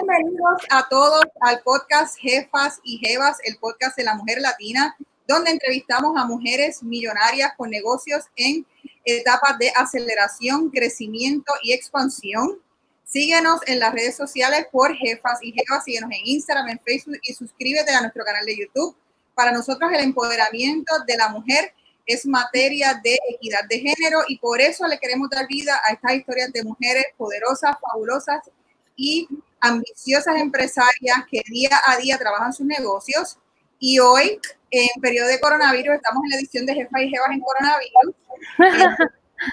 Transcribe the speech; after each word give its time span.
Bienvenidos 0.00 0.62
a 0.70 0.88
todos 0.88 1.24
al 1.40 1.60
podcast 1.62 2.16
Jefas 2.18 2.78
y 2.84 2.98
Jevas, 2.98 3.38
el 3.42 3.56
podcast 3.56 3.96
de 3.96 4.04
la 4.04 4.14
mujer 4.14 4.40
latina, 4.40 4.96
donde 5.26 5.50
entrevistamos 5.50 6.16
a 6.16 6.24
mujeres 6.24 6.84
millonarias 6.84 7.50
con 7.56 7.68
negocios 7.68 8.26
en 8.36 8.64
etapas 9.04 9.58
de 9.58 9.72
aceleración, 9.74 10.70
crecimiento 10.70 11.52
y 11.64 11.72
expansión. 11.72 12.60
Síguenos 13.02 13.60
en 13.66 13.80
las 13.80 13.92
redes 13.92 14.16
sociales 14.16 14.68
por 14.70 14.94
Jefas 14.94 15.40
y 15.42 15.50
Jevas, 15.50 15.82
síguenos 15.82 16.12
en 16.12 16.20
Instagram, 16.26 16.68
en 16.68 16.78
Facebook 16.78 17.18
y 17.24 17.34
suscríbete 17.34 17.90
a 17.90 18.00
nuestro 18.00 18.24
canal 18.24 18.46
de 18.46 18.56
YouTube. 18.56 18.94
Para 19.34 19.50
nosotros 19.50 19.90
el 19.92 20.04
empoderamiento 20.04 20.94
de 21.08 21.16
la 21.16 21.30
mujer 21.30 21.74
es 22.06 22.24
materia 22.24 23.00
de 23.02 23.18
equidad 23.30 23.64
de 23.68 23.80
género 23.80 24.20
y 24.28 24.38
por 24.38 24.60
eso 24.60 24.86
le 24.86 25.00
queremos 25.00 25.28
dar 25.28 25.48
vida 25.48 25.80
a 25.88 25.92
estas 25.92 26.14
historias 26.14 26.52
de 26.52 26.62
mujeres 26.62 27.06
poderosas, 27.16 27.74
fabulosas 27.80 28.48
y 28.94 29.26
ambiciosas 29.60 30.36
empresarias 30.36 31.18
que 31.30 31.42
día 31.46 31.70
a 31.86 31.96
día 31.96 32.18
trabajan 32.18 32.52
sus 32.52 32.66
negocios. 32.66 33.38
Y 33.78 33.98
hoy, 33.98 34.40
en 34.70 35.00
periodo 35.00 35.28
de 35.28 35.40
coronavirus, 35.40 35.96
estamos 35.96 36.22
en 36.24 36.30
la 36.30 36.36
edición 36.36 36.66
de 36.66 36.74
Jefa 36.74 37.02
y 37.02 37.10
Jefas 37.10 37.30
en 37.30 37.40
coronavirus. 37.40 38.14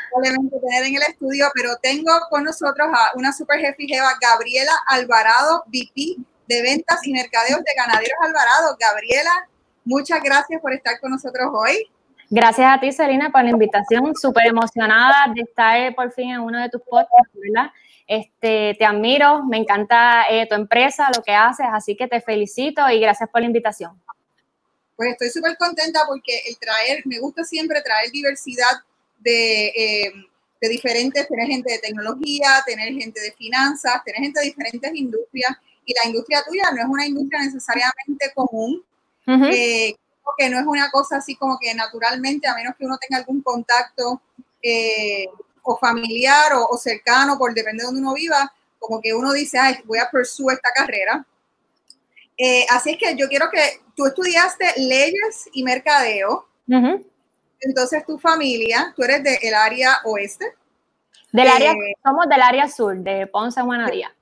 Probablemente 0.09 0.59
tener 0.59 0.83
en 0.83 0.95
el 0.95 1.03
estudio, 1.03 1.47
pero 1.53 1.75
tengo 1.81 2.11
con 2.29 2.43
nosotros 2.43 2.87
a 2.91 3.11
una 3.15 3.31
super 3.31 3.59
jefe 3.59 3.83
y 3.83 3.87
jeva, 3.87 4.13
Gabriela 4.19 4.71
Alvarado, 4.87 5.63
VP 5.67 6.15
de 6.47 6.61
Ventas 6.63 7.05
y 7.05 7.11
Mercadeos 7.11 7.59
de 7.63 7.71
Ganaderos 7.75 8.17
Alvarado. 8.23 8.75
Gabriela, 8.79 9.47
muchas 9.83 10.21
gracias 10.23 10.59
por 10.59 10.73
estar 10.73 10.99
con 10.99 11.11
nosotros 11.11 11.49
hoy. 11.53 11.87
Gracias 12.29 12.67
a 12.67 12.79
ti, 12.79 12.91
Selina, 12.91 13.31
por 13.31 13.43
la 13.43 13.51
invitación. 13.51 14.15
Súper 14.15 14.47
emocionada 14.47 15.31
de 15.33 15.41
estar 15.41 15.93
por 15.95 16.11
fin 16.11 16.31
en 16.31 16.39
uno 16.39 16.59
de 16.59 16.69
tus 16.69 16.81
podcasts, 16.81 17.31
¿verdad? 17.33 17.71
Este, 18.07 18.75
te 18.77 18.85
admiro, 18.85 19.43
me 19.45 19.57
encanta 19.57 20.25
eh, 20.29 20.47
tu 20.47 20.55
empresa, 20.55 21.09
lo 21.15 21.23
que 21.23 21.33
haces, 21.33 21.65
así 21.71 21.95
que 21.95 22.07
te 22.07 22.21
felicito 22.21 22.87
y 22.89 22.99
gracias 22.99 23.29
por 23.29 23.41
la 23.41 23.47
invitación. 23.47 23.99
Pues 24.95 25.11
estoy 25.11 25.29
súper 25.29 25.57
contenta 25.57 26.01
porque 26.07 26.41
el 26.47 26.57
traer, 26.57 27.01
me 27.05 27.19
gusta 27.19 27.43
siempre 27.43 27.81
traer 27.81 28.11
diversidad 28.11 28.81
de, 29.19 29.67
eh, 29.67 30.13
de 30.61 30.69
diferentes, 30.69 31.27
tener 31.27 31.47
gente 31.47 31.73
de 31.73 31.79
tecnología, 31.79 32.63
tener 32.65 32.93
gente 32.93 33.19
de 33.19 33.31
finanzas, 33.31 34.03
tener 34.05 34.21
gente 34.21 34.39
de 34.39 34.45
diferentes 34.45 34.95
industrias 34.95 35.57
y 35.85 35.93
la 35.93 36.09
industria 36.09 36.43
tuya 36.47 36.63
no 36.73 36.81
es 36.81 36.87
una 36.87 37.05
industria 37.05 37.41
necesariamente 37.43 38.31
común, 38.33 38.83
eh, 39.27 39.95
que 40.37 40.49
no 40.49 40.59
es 40.59 40.65
una 40.65 40.89
cosa 40.91 41.17
así 41.17 41.35
como 41.35 41.57
que 41.59 41.73
naturalmente, 41.73 42.47
a 42.47 42.55
menos 42.55 42.75
que 42.77 42.85
uno 42.85 42.97
tenga 42.97 43.19
algún 43.19 43.41
contacto 43.41 44.21
eh, 44.61 45.27
o 45.65 45.77
familiar 45.77 46.53
o, 46.53 46.77
cercano, 46.77 47.37
por 47.37 47.53
depende 47.53 47.81
de 47.81 47.87
donde 47.87 48.01
uno 48.01 48.13
viva, 48.13 48.53
como 48.79 49.01
que 49.01 49.13
uno 49.13 49.33
dice, 49.33 49.57
ay, 49.57 49.79
voy 49.83 49.97
a 49.97 50.09
pursuar 50.09 50.55
esta 50.55 50.71
carrera. 50.71 51.25
Eh, 52.37 52.65
así 52.69 52.91
es 52.91 52.97
que 52.97 53.15
yo 53.17 53.27
quiero 53.27 53.49
que 53.49 53.81
tú 53.95 54.05
estudiaste 54.05 54.73
leyes 54.77 55.49
y 55.53 55.63
mercadeo. 55.63 56.47
Entonces, 57.59 58.05
tu 58.05 58.19
familia, 58.19 58.93
tú 58.95 59.03
eres 59.03 59.23
del 59.23 59.53
área 59.53 59.97
oeste. 60.03 60.53
Del 61.31 61.47
área, 61.47 61.71
eh, 61.71 61.95
somos 62.03 62.29
del 62.29 62.41
área 62.41 62.69
sur, 62.69 62.95
de 62.95 63.25
Ponce, 63.27 63.61
Guanadía. 63.61 64.13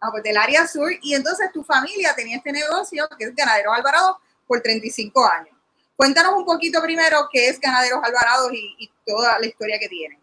Ah, 0.00 0.08
pues 0.10 0.24
del 0.24 0.36
área 0.36 0.66
sur. 0.66 0.90
Y 1.02 1.14
entonces 1.14 1.52
tu 1.52 1.62
familia 1.62 2.14
tenía 2.16 2.36
este 2.38 2.52
negocio, 2.52 3.08
que 3.16 3.26
es 3.26 3.34
Ganaderos 3.34 3.76
Alvarado, 3.76 4.18
por 4.46 4.60
35 4.60 5.24
años. 5.24 5.54
Cuéntanos 5.94 6.34
un 6.34 6.44
poquito 6.44 6.82
primero 6.82 7.28
qué 7.30 7.48
es 7.48 7.60
Ganaderos 7.60 8.00
Alvarado 8.02 8.50
y, 8.52 8.74
y 8.78 8.90
toda 9.06 9.38
la 9.38 9.46
historia 9.46 9.78
que 9.78 9.88
tienen. 9.88 10.19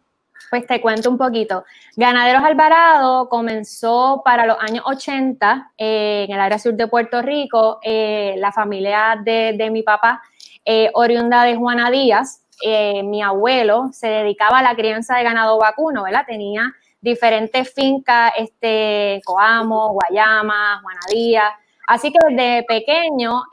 Pues 0.50 0.66
te 0.66 0.80
cuento 0.80 1.10
un 1.10 1.18
poquito. 1.18 1.66
Ganaderos 1.96 2.44
Alvarado 2.44 3.28
comenzó 3.28 4.22
para 4.24 4.46
los 4.46 4.58
años 4.60 4.84
80 4.86 5.74
eh, 5.78 6.26
en 6.28 6.36
el 6.36 6.40
área 6.40 6.58
sur 6.58 6.74
de 6.74 6.88
Puerto 6.88 7.22
Rico. 7.22 7.80
Eh, 7.84 8.36
la 8.38 8.52
familia 8.52 9.20
de, 9.22 9.70
mi 9.72 9.84
papá, 9.84 10.22
eh, 10.64 10.90
oriunda 10.94 11.44
de 11.44 11.56
Juana 11.56 11.92
Díaz, 11.92 12.44
mi 13.04 13.22
abuelo 13.22 13.90
se 13.92 14.08
dedicaba 14.08 14.60
a 14.60 14.64
la 14.64 14.76
crianza 14.76 15.18
de 15.18 15.24
ganado 15.24 15.60
vacuno, 15.60 16.04
¿verdad? 16.04 16.24
Tenía 16.26 16.74
diferentes 17.00 17.72
fincas, 17.72 18.32
este, 18.38 19.22
Coamo, 19.26 19.94
Guayama, 19.94 20.80
Juana 20.82 21.02
Díaz. 21.12 21.54
Así 21.88 22.12
que 22.12 22.18
desde 22.30 22.64
pequeño, 22.64 23.44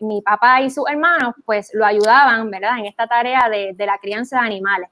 mi, 0.00 0.22
papá 0.22 0.60
y 0.62 0.70
sus 0.70 0.88
hermanos, 0.88 1.34
pues 1.44 1.70
lo 1.72 1.86
ayudaban, 1.86 2.50
¿verdad? 2.50 2.78
En 2.78 2.86
esta 2.86 3.06
tarea 3.06 3.48
de, 3.48 3.72
de 3.74 3.86
la 3.86 3.98
crianza 3.98 4.40
de 4.40 4.46
animales. 4.46 4.90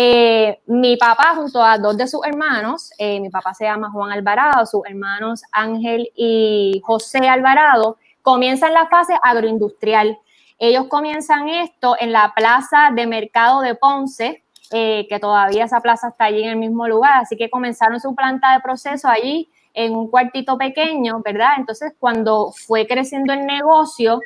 Eh, 0.00 0.60
mi 0.66 0.96
papá 0.96 1.34
junto 1.34 1.60
a 1.60 1.76
dos 1.76 1.96
de 1.96 2.06
sus 2.06 2.24
hermanos, 2.24 2.92
eh, 2.98 3.18
mi 3.18 3.30
papá 3.30 3.52
se 3.52 3.64
llama 3.64 3.90
Juan 3.90 4.12
Alvarado, 4.12 4.64
sus 4.64 4.86
hermanos 4.86 5.42
Ángel 5.50 6.08
y 6.14 6.80
José 6.84 7.28
Alvarado, 7.28 7.96
comienzan 8.22 8.74
la 8.74 8.86
fase 8.86 9.14
agroindustrial. 9.20 10.16
Ellos 10.56 10.86
comienzan 10.86 11.48
esto 11.48 11.96
en 11.98 12.12
la 12.12 12.32
plaza 12.32 12.92
de 12.94 13.08
mercado 13.08 13.60
de 13.60 13.74
Ponce, 13.74 14.44
eh, 14.70 15.04
que 15.08 15.18
todavía 15.18 15.64
esa 15.64 15.80
plaza 15.80 16.10
está 16.10 16.26
allí 16.26 16.44
en 16.44 16.50
el 16.50 16.56
mismo 16.58 16.86
lugar, 16.86 17.14
así 17.20 17.36
que 17.36 17.50
comenzaron 17.50 17.98
su 17.98 18.14
planta 18.14 18.52
de 18.52 18.60
proceso 18.60 19.08
allí 19.08 19.50
en 19.74 19.96
un 19.96 20.08
cuartito 20.08 20.56
pequeño, 20.56 21.22
¿verdad? 21.24 21.54
Entonces, 21.56 21.92
cuando 21.98 22.52
fue 22.52 22.86
creciendo 22.86 23.32
el 23.32 23.44
negocio, 23.44 24.20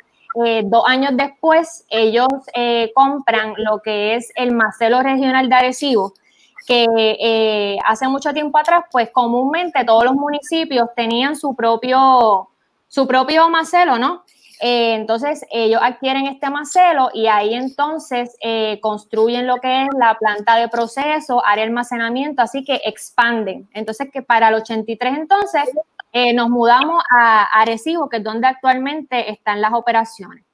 eh, 0.45 0.63
dos 0.65 0.83
años 0.87 1.11
después, 1.15 1.85
ellos 1.89 2.27
eh, 2.53 2.91
compran 2.95 3.53
lo 3.57 3.81
que 3.81 4.15
es 4.15 4.31
el 4.35 4.51
Macelo 4.51 5.03
Regional 5.03 5.47
de 5.47 5.55
Arecibo, 5.55 6.13
que 6.65 6.85
eh, 6.89 7.77
hace 7.85 8.07
mucho 8.07 8.33
tiempo 8.33 8.57
atrás, 8.57 8.85
pues 8.91 9.11
comúnmente 9.11 9.83
todos 9.85 10.05
los 10.05 10.15
municipios 10.15 10.89
tenían 10.95 11.35
su 11.35 11.55
propio, 11.55 12.49
su 12.87 13.07
propio 13.07 13.49
macelo, 13.49 13.97
¿no? 13.97 14.23
entonces 14.65 15.45
ellos 15.51 15.81
adquieren 15.83 16.25
este 16.25 16.49
macelo 16.49 17.09
y 17.13 17.27
ahí 17.27 17.53
entonces 17.53 18.37
construyen 18.79 19.45
lo 19.45 19.57
que 19.57 19.81
es 19.81 19.89
la 19.99 20.15
planta 20.17 20.55
de 20.55 20.69
proceso, 20.69 21.45
área 21.45 21.65
de 21.65 21.67
almacenamiento, 21.67 22.41
así 22.41 22.63
que 22.63 22.79
expanden. 22.85 23.67
Entonces 23.73 24.07
que 24.09 24.21
para 24.21 24.47
el 24.47 24.53
83 24.55 25.17
entonces 25.17 25.69
eh, 26.15 26.31
nos 26.31 26.47
mudamos 26.47 27.03
a 27.09 27.43
Arecibo, 27.59 28.07
que 28.07 28.17
es 28.17 28.23
donde 28.23 28.45
actualmente 28.45 29.31
están 29.31 29.61
las 29.61 29.73
operaciones. 29.73 30.45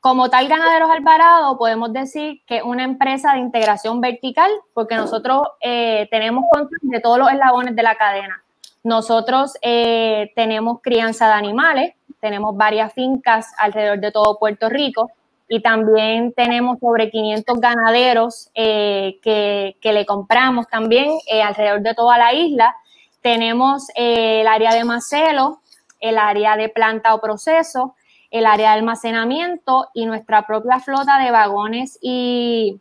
Como 0.00 0.28
tal, 0.28 0.48
Ganaderos 0.48 0.90
Alvarado, 0.90 1.56
podemos 1.56 1.92
decir 1.92 2.42
que 2.46 2.56
es 2.56 2.62
una 2.64 2.82
empresa 2.82 3.32
de 3.32 3.38
integración 3.38 4.00
vertical, 4.00 4.50
porque 4.74 4.96
nosotros 4.96 5.46
eh, 5.60 6.08
tenemos 6.10 6.44
control 6.50 6.80
de 6.82 6.98
todos 6.98 7.18
los 7.18 7.30
eslabones 7.30 7.76
de 7.76 7.82
la 7.84 7.94
cadena. 7.94 8.42
Nosotros 8.82 9.54
eh, 9.62 10.32
tenemos 10.34 10.80
crianza 10.82 11.28
de 11.28 11.34
animales, 11.34 11.94
tenemos 12.20 12.56
varias 12.56 12.92
fincas 12.92 13.54
alrededor 13.56 14.00
de 14.00 14.10
todo 14.10 14.36
Puerto 14.40 14.68
Rico 14.68 15.12
y 15.48 15.62
también 15.62 16.32
tenemos 16.32 16.80
sobre 16.80 17.08
500 17.08 17.60
ganaderos 17.60 18.50
que, 18.52 19.76
que, 19.80 19.92
le 19.92 20.04
compramos 20.04 20.66
también 20.66 21.12
alrededor 21.42 21.82
de 21.82 21.94
toda 21.94 22.18
la 22.18 22.34
isla 22.34 22.74
tenemos 23.24 23.88
eh, 23.94 24.42
el 24.42 24.46
área 24.46 24.74
de 24.74 24.84
macelo, 24.84 25.62
el 25.98 26.18
área 26.18 26.58
de 26.58 26.68
planta 26.68 27.14
o 27.14 27.22
proceso, 27.22 27.94
el 28.30 28.44
área 28.44 28.72
de 28.72 28.76
almacenamiento 28.76 29.88
y 29.94 30.04
nuestra 30.04 30.46
propia 30.46 30.78
flota 30.78 31.18
de 31.18 31.30
vagones 31.30 31.98
y 32.02 32.78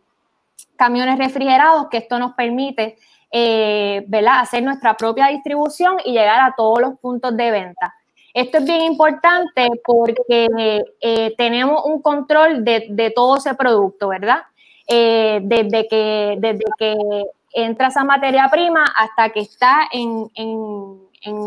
camiones 0.76 1.18
refrigerados, 1.18 1.88
que 1.90 2.00
esto 2.00 2.20
nos 2.20 2.34
permite 2.34 2.98
eh, 3.32 4.06
hacer 4.30 4.64
nuestra 4.64 4.98
propia 4.98 5.28
distribución 5.28 5.96
y 6.04 6.12
llegar 6.12 6.42
a 6.42 6.54
todos 6.58 6.82
los 6.82 7.00
puntos 7.00 7.38
de 7.38 7.50
venta. 7.50 7.96
Esto 8.34 8.58
es 8.58 8.66
bien 8.66 8.82
importante 8.82 9.70
porque 9.86 10.82
eh, 11.00 11.34
tenemos 11.38 11.86
un 11.86 12.02
control 12.02 12.66
de, 12.66 12.88
de, 12.90 13.12
todo 13.12 13.38
ese 13.38 13.56
producto, 13.56 14.10
¿verdad? 14.10 14.42
desde, 14.86 15.88
que, 15.88 16.36
desde 16.38 16.66
que 16.78 17.24
entra 17.54 17.88
esa 17.88 18.04
materia 18.04 18.50
prima 18.50 18.84
hasta 18.96 19.30
que 19.30 19.42
está 19.42 19.88
en, 19.92 20.30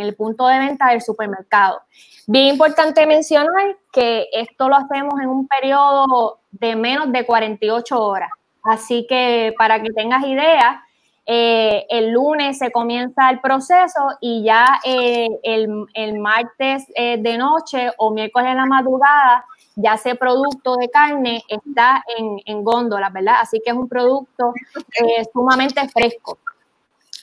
el 0.00 0.14
punto 0.17 0.47
de 0.47 0.58
venta 0.58 0.88
del 0.88 1.03
supermercado. 1.03 1.82
Bien 2.26 2.55
importante 2.55 3.06
mencionar 3.06 3.76
que 3.93 4.29
esto 4.32 4.69
lo 4.69 4.76
hacemos 4.76 5.20
en 5.20 5.29
un 5.29 5.47
periodo 5.47 6.41
de 6.50 6.75
menos 6.76 7.12
de 7.12 7.26
48 7.26 8.00
horas. 8.00 8.31
Así 8.62 9.06
que 9.08 9.55
para 9.58 9.81
que 9.82 9.93
tengas 9.93 10.25
idea, 10.25 10.82
eh, 11.29 11.87
el 11.91 12.12
lunes 12.12 12.59
se 12.59 12.70
comienza 12.70 13.29
el 13.31 13.41
proceso 13.41 14.00
y 14.20 14.44
ya 14.44 14.64
eh, 14.85 15.29
el, 15.43 16.19
martes 16.19 16.87
eh, 16.94 17.19
de 17.19 17.37
noche 17.37 17.91
o 17.99 18.12
miércoles 18.12 18.50
en 18.50 18.56
la 18.56 18.67
madrugada 18.67 19.44
ya 19.76 19.94
ese 19.94 20.14
producto 20.14 20.76
de 20.76 20.90
carne 20.90 21.44
está 21.49 22.02
en, 22.17 22.40
en 22.46 22.64
góndolas, 22.64 23.12
¿verdad? 23.12 23.37
Así 23.40 23.61
que 23.62 23.70
es 23.70 23.76
un 23.76 23.88
producto 23.88 24.55
eh, 24.76 25.25
sumamente 25.32 25.87
fresco. 25.90 26.38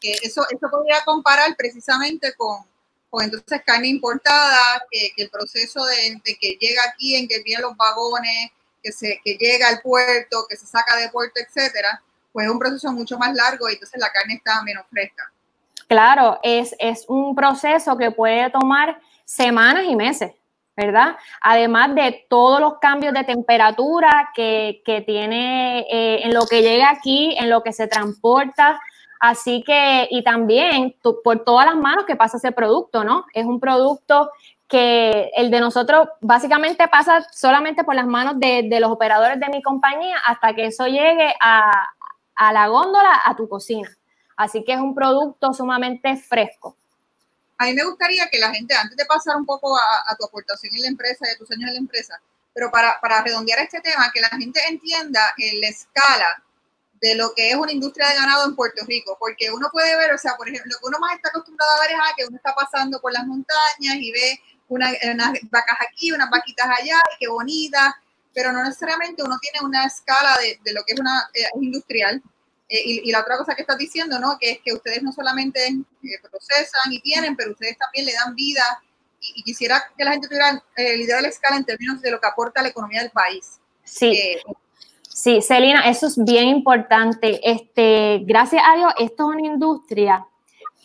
Eso, 0.01 0.44
eso 0.50 0.67
podría 0.69 1.03
comparar 1.03 1.55
precisamente 1.57 2.33
con, 2.35 2.57
con 3.09 3.23
entonces 3.23 3.61
carne 3.65 3.88
importada, 3.88 4.85
que, 4.91 5.11
el 5.17 5.29
proceso 5.29 5.83
de, 5.85 6.21
que 6.39 6.57
llega 6.59 6.83
aquí, 6.83 7.15
en 7.15 7.27
que 7.27 7.41
vienen 7.41 7.63
los 7.63 7.75
vagones, 7.75 8.51
que, 8.83 8.91
se, 8.91 9.19
que 9.23 9.35
llega 9.35 9.69
al 9.69 9.81
puerto, 9.81 10.45
que 10.47 10.57
se 10.57 10.67
saca 10.67 10.95
de 10.97 11.09
puerto, 11.09 11.39
etcétera, 11.39 12.03
pues 12.31 12.45
es 12.45 12.51
un 12.51 12.59
proceso 12.59 12.91
mucho 12.91 13.17
más 13.17 13.33
largo 13.33 13.69
y 13.69 13.73
entonces 13.73 14.00
la 14.00 14.11
carne 14.11 14.35
está 14.35 14.61
menos 14.63 14.85
fresca. 14.89 15.31
claro, 15.88 16.39
es, 16.44 16.75
es 16.79 17.05
un 17.07 17.33
proceso 17.33 17.97
que 17.97 18.11
puede 18.11 18.50
tomar 18.51 19.00
semanas 19.25 19.85
y 19.88 19.95
meses. 19.95 20.33
¿Verdad? 20.75 21.18
Además 21.42 21.94
de 21.96 22.25
todos 22.30 22.60
los 22.60 22.80
cambios 22.80 23.14
de 23.14 23.24
temperatura 23.24 24.30
que, 24.36 24.81
tiene 25.06 25.81
eh, 25.90 26.22
en 26.24 26.34
lo 26.34 26.46
que 26.46 26.62
llega 26.62 26.90
aquí, 26.90 27.36
en 27.38 27.50
lo 27.50 27.62
que 27.64 27.74
se 27.74 27.88
transporta. 27.88 28.80
Así 29.20 29.64
que, 29.64 30.08
y 30.12 30.24
también 30.24 30.96
por 31.24 31.44
todas 31.44 31.66
las 31.66 31.75
manos 31.75 32.06
que 32.06 32.16
pasa 32.16 32.38
ese 32.38 32.52
producto, 32.52 33.04
¿no? 33.04 33.25
Es 33.34 33.46
un 33.46 33.60
producto 33.60 34.31
que 34.68 35.31
el 35.36 35.52
de 35.52 35.60
nosotros 35.60 36.10
básicamente 36.20 36.88
pasa 36.88 37.25
solamente 37.31 37.84
por 37.84 37.96
las 37.96 38.08
manos 38.08 38.40
de, 38.40 38.68
los 38.80 38.92
operadores 38.92 39.40
de 39.40 39.50
mi 39.50 39.62
compañía 39.62 40.18
hasta 40.25 40.54
que 40.54 40.66
eso 40.66 40.88
llegue 40.88 41.34
a, 41.40 41.72
a 42.36 42.54
la 42.54 42.68
góndola, 42.68 43.22
a 43.24 43.36
tu 43.36 43.48
cocina. 43.48 43.90
Así 44.36 44.64
que 44.64 44.74
es 44.74 44.80
un 44.80 44.96
producto 44.96 45.54
sumamente 45.54 46.18
fresco 46.18 46.75
a 47.63 47.68
mí 47.68 47.74
me 47.74 47.83
gustaría 47.83 48.27
que 48.27 48.39
la 48.39 48.54
gente, 48.54 48.75
antes 48.75 48.98
de 48.98 49.06
pasar 49.06 49.38
un 49.38 49.45
poco 49.45 49.75
a, 49.77 50.15
tu 50.18 50.25
aportación 50.25 50.75
en 50.75 50.81
la 50.81 50.88
empresa 50.89 51.25
y 51.27 51.33
a 51.33 51.38
tus 51.38 51.50
años 51.51 51.68
en 51.69 51.74
la 51.74 51.80
empresa, 51.80 52.21
pero 52.54 52.69
para, 52.69 53.00
para 53.01 53.24
redondear 53.24 53.60
este 53.60 53.80
tema, 53.81 54.12
que 54.13 54.21
la 54.21 54.30
gente 54.30 54.60
entienda 54.68 55.33
en 55.38 55.62
la 55.62 55.68
escala 55.69 56.44
de 57.01 57.15
lo 57.15 57.33
que 57.33 57.50
es 57.50 57.56
una 57.56 57.71
industria 57.71 58.10
de 58.10 58.15
ganado 58.15 58.45
en 58.45 58.56
Puerto 58.56 58.86
Rico, 58.86 59.18
porque 59.19 59.50
uno 59.51 59.69
puede 59.71 59.98
ver, 59.98 60.13
o 60.13 60.18
sea, 60.18 60.36
por 60.36 60.48
ejemplo, 60.48 60.71
lo 60.74 60.80
que 60.80 60.88
uno 60.88 61.00
más 61.00 61.15
está 61.15 61.30
acostumbrado 61.30 61.71
a 61.71 61.81
ver 61.81 61.92
es 61.92 61.98
ah, 62.00 62.13
que 62.15 62.25
uno 62.25 62.38
está 62.38 62.54
pasando 62.54 63.00
por 63.00 63.12
las 63.12 63.25
montañas 63.25 63.95
y 63.95 64.12
ve 64.12 64.39
una, 64.68 64.89
unas 65.12 65.33
vacas 65.50 65.77
aquí, 65.88 66.12
unas 66.12 66.30
vaquitas 66.30 66.68
allá, 66.68 66.98
y 67.15 67.19
qué 67.19 67.27
bonita, 67.27 67.98
pero 68.33 68.51
no 68.51 68.63
necesariamente 68.63 69.24
uno 69.24 69.38
tiene 69.42 69.65
una 69.65 69.86
escala 69.86 70.38
de, 70.39 70.60
de 70.63 70.74
lo 70.74 70.83
que 70.83 70.94
es 70.94 71.00
una 71.00 71.30
eh, 71.33 71.44
industrial 71.62 72.21
eh, 72.69 73.01
y, 73.04 73.12
la 73.12 73.21
otra 73.21 73.38
cosa 73.38 73.56
que 73.56 73.62
estás 73.62 73.77
diciendo, 73.77 74.19
¿no? 74.19 74.38
Que 74.39 74.51
es 74.51 74.60
que 74.63 74.74
ustedes 74.74 75.04
no 75.04 75.12
solamente 75.12 75.60
eh, 75.68 76.10
procesan 76.21 76.92
y 76.92 77.00
tienen, 77.01 77.36
pero 77.36 77.51
ustedes 77.51 77.77
también 77.77 78.06
le 78.06 78.13
dan 78.13 78.33
vida. 78.36 78.63
Y, 79.19 79.44
quisiera 79.44 79.83
que 79.98 80.04
la 80.04 80.12
gente 80.12 80.27
tuviera 80.27 80.63
eh, 80.75 80.94
el 80.94 81.01
idea 81.01 81.18
de 81.18 81.24
la 81.24 81.27
escala 81.27 81.57
en 81.57 81.65
términos 81.65 82.01
de 82.01 82.12
lo 82.12 82.19
que 82.19 82.27
aporta 82.27 82.62
a 82.62 82.63
la 82.63 82.69
economía 82.69 83.01
del 83.01 83.12
país. 83.12 83.60
Sí. 83.83 84.38
sí, 85.07 85.42
Celina, 85.42 85.88
eso 85.89 86.07
es 86.07 86.24
bien 86.24 86.48
importante. 86.48 87.39
Este, 87.44 88.21
gracias 88.24 88.63
a 88.65 88.75
Dios, 88.77 88.94
esto 88.98 89.30
es 89.30 89.36
una 89.36 89.45
industria, 89.45 90.25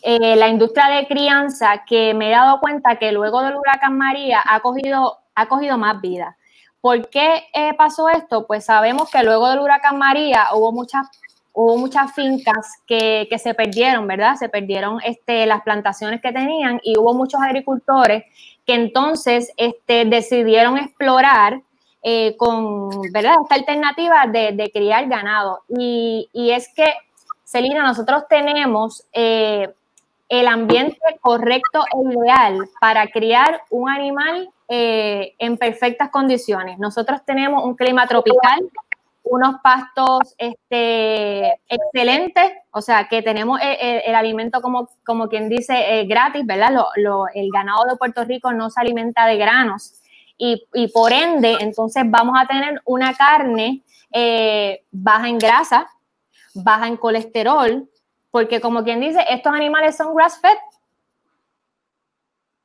la 0.03 0.47
industria 0.47 0.89
de 0.89 1.07
crianza, 1.07 1.83
que 1.87 2.13
me 2.13 2.27
he 2.27 2.31
dado 2.31 2.59
cuenta 2.59 2.99
que 2.99 3.11
luego 3.11 3.41
del 3.41 3.55
huracán 3.55 3.97
María 3.97 4.43
ha 4.45 4.59
cogido, 4.59 5.17
ha 5.33 5.47
cogido 5.47 5.77
más 5.77 5.99
vida. 6.01 6.37
¿Por 6.81 7.09
qué 7.09 7.45
pasó 7.77 8.09
esto? 8.09 8.45
Pues 8.45 8.65
sabemos 8.65 9.09
que 9.09 9.23
luego 9.23 9.49
del 9.49 9.59
huracán 9.59 9.97
María 9.97 10.47
hubo 10.53 10.71
muchas 10.71 11.07
hubo 11.53 11.77
muchas 11.77 12.13
fincas 12.13 12.81
que, 12.85 13.27
se 13.41 13.53
perdieron, 13.53 14.07
¿verdad? 14.07 14.35
Se 14.35 14.49
perdieron 14.49 14.99
este, 15.03 15.45
las 15.45 15.61
plantaciones 15.63 16.21
que 16.21 16.31
tenían 16.31 16.79
y 16.83 16.97
hubo 16.97 17.13
muchos 17.13 17.41
agricultores 17.41 18.23
que 18.65 18.73
entonces 18.75 19.51
este, 19.57 20.05
decidieron 20.05 20.77
explorar 20.77 21.61
eh, 22.01 22.37
con, 22.37 22.89
¿verdad? 23.11 23.33
Esta 23.43 23.55
alternativa 23.55 24.25
de, 24.27 24.69
criar 24.73 25.07
ganado. 25.07 25.61
Y, 25.67 26.29
es 26.33 26.69
que, 26.73 26.85
Celina, 27.43 27.83
nosotros 27.83 28.23
tenemos 28.29 29.03
eh, 29.11 29.67
el 30.29 30.47
ambiente 30.47 30.99
correcto 31.19 31.83
e 31.93 32.13
ideal 32.13 32.57
para 32.79 33.07
criar 33.07 33.63
un 33.71 33.89
animal 33.89 34.49
eh, 34.69 35.33
en 35.39 35.57
perfectas 35.57 36.09
condiciones. 36.09 36.77
Nosotros 36.77 37.21
tenemos 37.25 37.65
un 37.65 37.75
clima 37.75 38.07
tropical 38.07 38.59
unos 39.29 39.55
pastos 39.63 40.35
este, 40.37 41.53
excelentes, 41.67 42.51
o 42.71 42.81
sea, 42.81 43.07
que 43.07 43.21
tenemos 43.21 43.59
el, 43.61 44.15
alimento 44.15 44.61
como, 44.61 44.89
como 45.05 45.27
quien 45.29 45.49
dice 45.49 45.99
eh, 45.99 46.05
gratis, 46.05 46.45
¿verdad? 46.45 46.73
el 47.33 47.49
ganado 47.51 47.85
de 47.89 47.95
Puerto 47.95 48.23
Rico 48.23 48.51
no 48.51 48.69
se 48.69 48.81
alimenta 48.81 49.25
de 49.27 49.37
granos 49.37 49.99
y, 50.41 50.87
por 50.93 51.11
ende, 51.11 51.57
entonces 51.59 52.03
vamos 52.07 52.35
a 52.41 52.47
tener 52.47 52.81
una 52.85 53.13
carne 53.13 53.83
eh, 54.13 54.83
baja 54.89 55.27
en 55.27 55.37
grasa, 55.37 55.85
baja 56.55 56.87
en 56.87 56.95
colesterol, 56.95 57.89
porque 58.31 58.61
como 58.61 58.83
quien 58.85 59.01
dice, 59.01 59.19
estos 59.29 59.53
animales 59.53 59.97
son 59.97 60.15
grass-fed, 60.15 60.57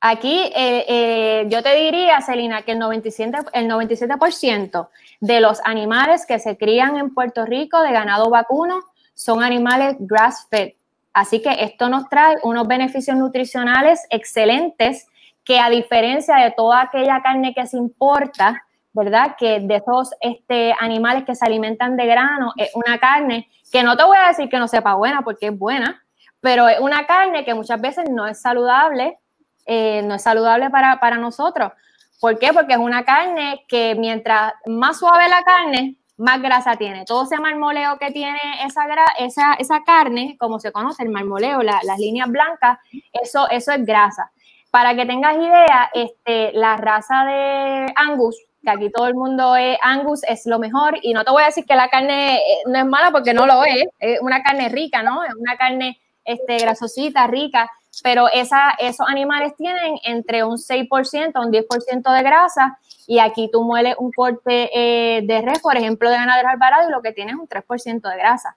Aquí 0.06 0.52
eh, 0.54 0.84
eh, 0.86 1.46
yo 1.48 1.62
te 1.62 1.74
diría, 1.76 2.20
Celina, 2.20 2.60
que 2.60 2.72
el 2.72 2.78
97%, 2.78 3.48
el 3.54 3.70
97% 3.70 4.88
de 5.20 5.40
los 5.40 5.62
animales 5.64 6.26
que 6.26 6.38
se 6.38 6.58
crían 6.58 6.98
en 6.98 7.14
Puerto 7.14 7.46
Rico 7.46 7.80
de 7.80 7.90
ganado 7.90 8.28
vacuno 8.28 8.82
son 9.14 9.42
animales 9.42 9.96
grass-fed. 9.98 10.72
Así 11.14 11.40
que 11.40 11.56
esto 11.58 11.88
nos 11.88 12.06
trae 12.10 12.36
unos 12.42 12.68
beneficios 12.68 13.16
nutricionales 13.16 14.02
excelentes 14.10 15.08
que 15.42 15.58
a 15.58 15.70
diferencia 15.70 16.36
de 16.36 16.50
toda 16.50 16.82
aquella 16.82 17.22
carne 17.22 17.54
que 17.54 17.66
se 17.66 17.78
importa, 17.78 18.62
¿verdad? 18.92 19.36
Que 19.38 19.60
de 19.60 19.76
esos 19.76 20.10
este, 20.20 20.74
animales 20.80 21.24
que 21.24 21.34
se 21.34 21.46
alimentan 21.46 21.96
de 21.96 22.04
grano, 22.04 22.52
es 22.58 22.70
una 22.74 22.98
carne 22.98 23.48
que 23.72 23.82
no 23.82 23.96
te 23.96 24.04
voy 24.04 24.18
a 24.22 24.28
decir 24.28 24.50
que 24.50 24.58
no 24.58 24.68
sepa 24.68 24.96
buena 24.96 25.22
porque 25.22 25.46
es 25.46 25.58
buena, 25.58 26.04
pero 26.42 26.68
es 26.68 26.78
una 26.78 27.06
carne 27.06 27.46
que 27.46 27.54
muchas 27.54 27.80
veces 27.80 28.04
no 28.10 28.26
es 28.26 28.38
saludable 28.38 29.18
eh, 29.66 30.02
no 30.02 30.14
es 30.14 30.22
saludable 30.22 30.70
para, 30.70 31.16
nosotros. 31.16 31.72
¿Por 32.20 32.38
qué? 32.38 32.52
Porque 32.52 32.74
es 32.74 32.78
una 32.78 33.04
carne 33.04 33.64
que 33.68 33.94
mientras 33.94 34.54
más 34.66 34.98
suave 34.98 35.28
la 35.28 35.42
carne, 35.42 35.96
más 36.16 36.40
grasa 36.40 36.76
tiene. 36.76 37.04
Todo 37.04 37.24
ese 37.24 37.38
marmoleo 37.38 37.98
que 37.98 38.10
tiene 38.10 38.38
esa, 38.64 38.86
esa, 39.18 39.54
esa 39.54 39.82
carne, 39.84 40.36
como 40.38 40.60
se 40.60 40.72
conoce, 40.72 41.02
el 41.02 41.08
marmoleo, 41.08 41.62
las 41.62 41.98
líneas 41.98 42.28
blancas, 42.28 42.78
eso, 43.12 43.48
eso 43.50 43.72
es 43.72 43.84
grasa. 43.84 44.30
Para 44.70 44.94
que 44.94 45.06
tengas 45.06 45.36
idea, 45.36 45.90
este, 45.92 46.52
la 46.52 46.76
raza 46.76 47.24
de 47.24 47.92
Angus, 47.96 48.36
que 48.62 48.70
aquí 48.70 48.90
todo 48.90 49.06
el 49.06 49.14
mundo 49.14 49.54
es 49.56 49.78
Angus, 49.82 50.22
es 50.24 50.46
lo 50.46 50.58
mejor. 50.58 50.98
Y 51.02 51.12
no 51.12 51.24
te 51.24 51.30
voy 51.30 51.42
a 51.42 51.46
decir 51.46 51.64
que 51.64 51.76
la 51.76 51.88
carne 51.88 52.36
eh, 52.36 52.62
no 52.66 52.78
es 52.78 52.86
mala 52.86 53.10
porque 53.10 53.34
no 53.34 53.46
lo 53.46 53.64
es. 53.64 53.86
Es 53.98 54.20
una 54.20 54.42
carne 54.42 54.68
rica, 54.68 55.02
¿no? 55.02 55.22
Es 55.24 55.34
una 55.34 55.56
carne 55.56 56.00
este, 56.24 56.58
grasosita, 56.58 57.26
rica 57.26 57.70
pero 58.02 58.26
esos 58.32 59.08
animales 59.08 59.54
tienen 59.56 59.96
entre 60.04 60.44
un 60.44 60.56
6% 60.56 61.32
a 61.34 61.40
un 61.40 61.52
10% 61.52 62.12
de 62.12 62.22
grasa 62.22 62.78
y 63.06 63.18
aquí 63.18 63.50
tú 63.52 63.62
mueles 63.62 63.96
un 63.98 64.10
corte 64.12 64.70
eh, 64.72 65.22
de 65.22 65.42
res, 65.42 65.60
por 65.60 65.76
ejemplo, 65.76 66.10
de 66.10 66.16
ganadero 66.16 66.48
alvarado 66.48 66.88
y 66.88 66.92
lo 66.92 67.02
que 67.02 67.12
tienes 67.12 67.34
es 67.34 67.40
un 67.40 67.48
3% 67.48 68.10
de 68.10 68.16
grasa. 68.16 68.56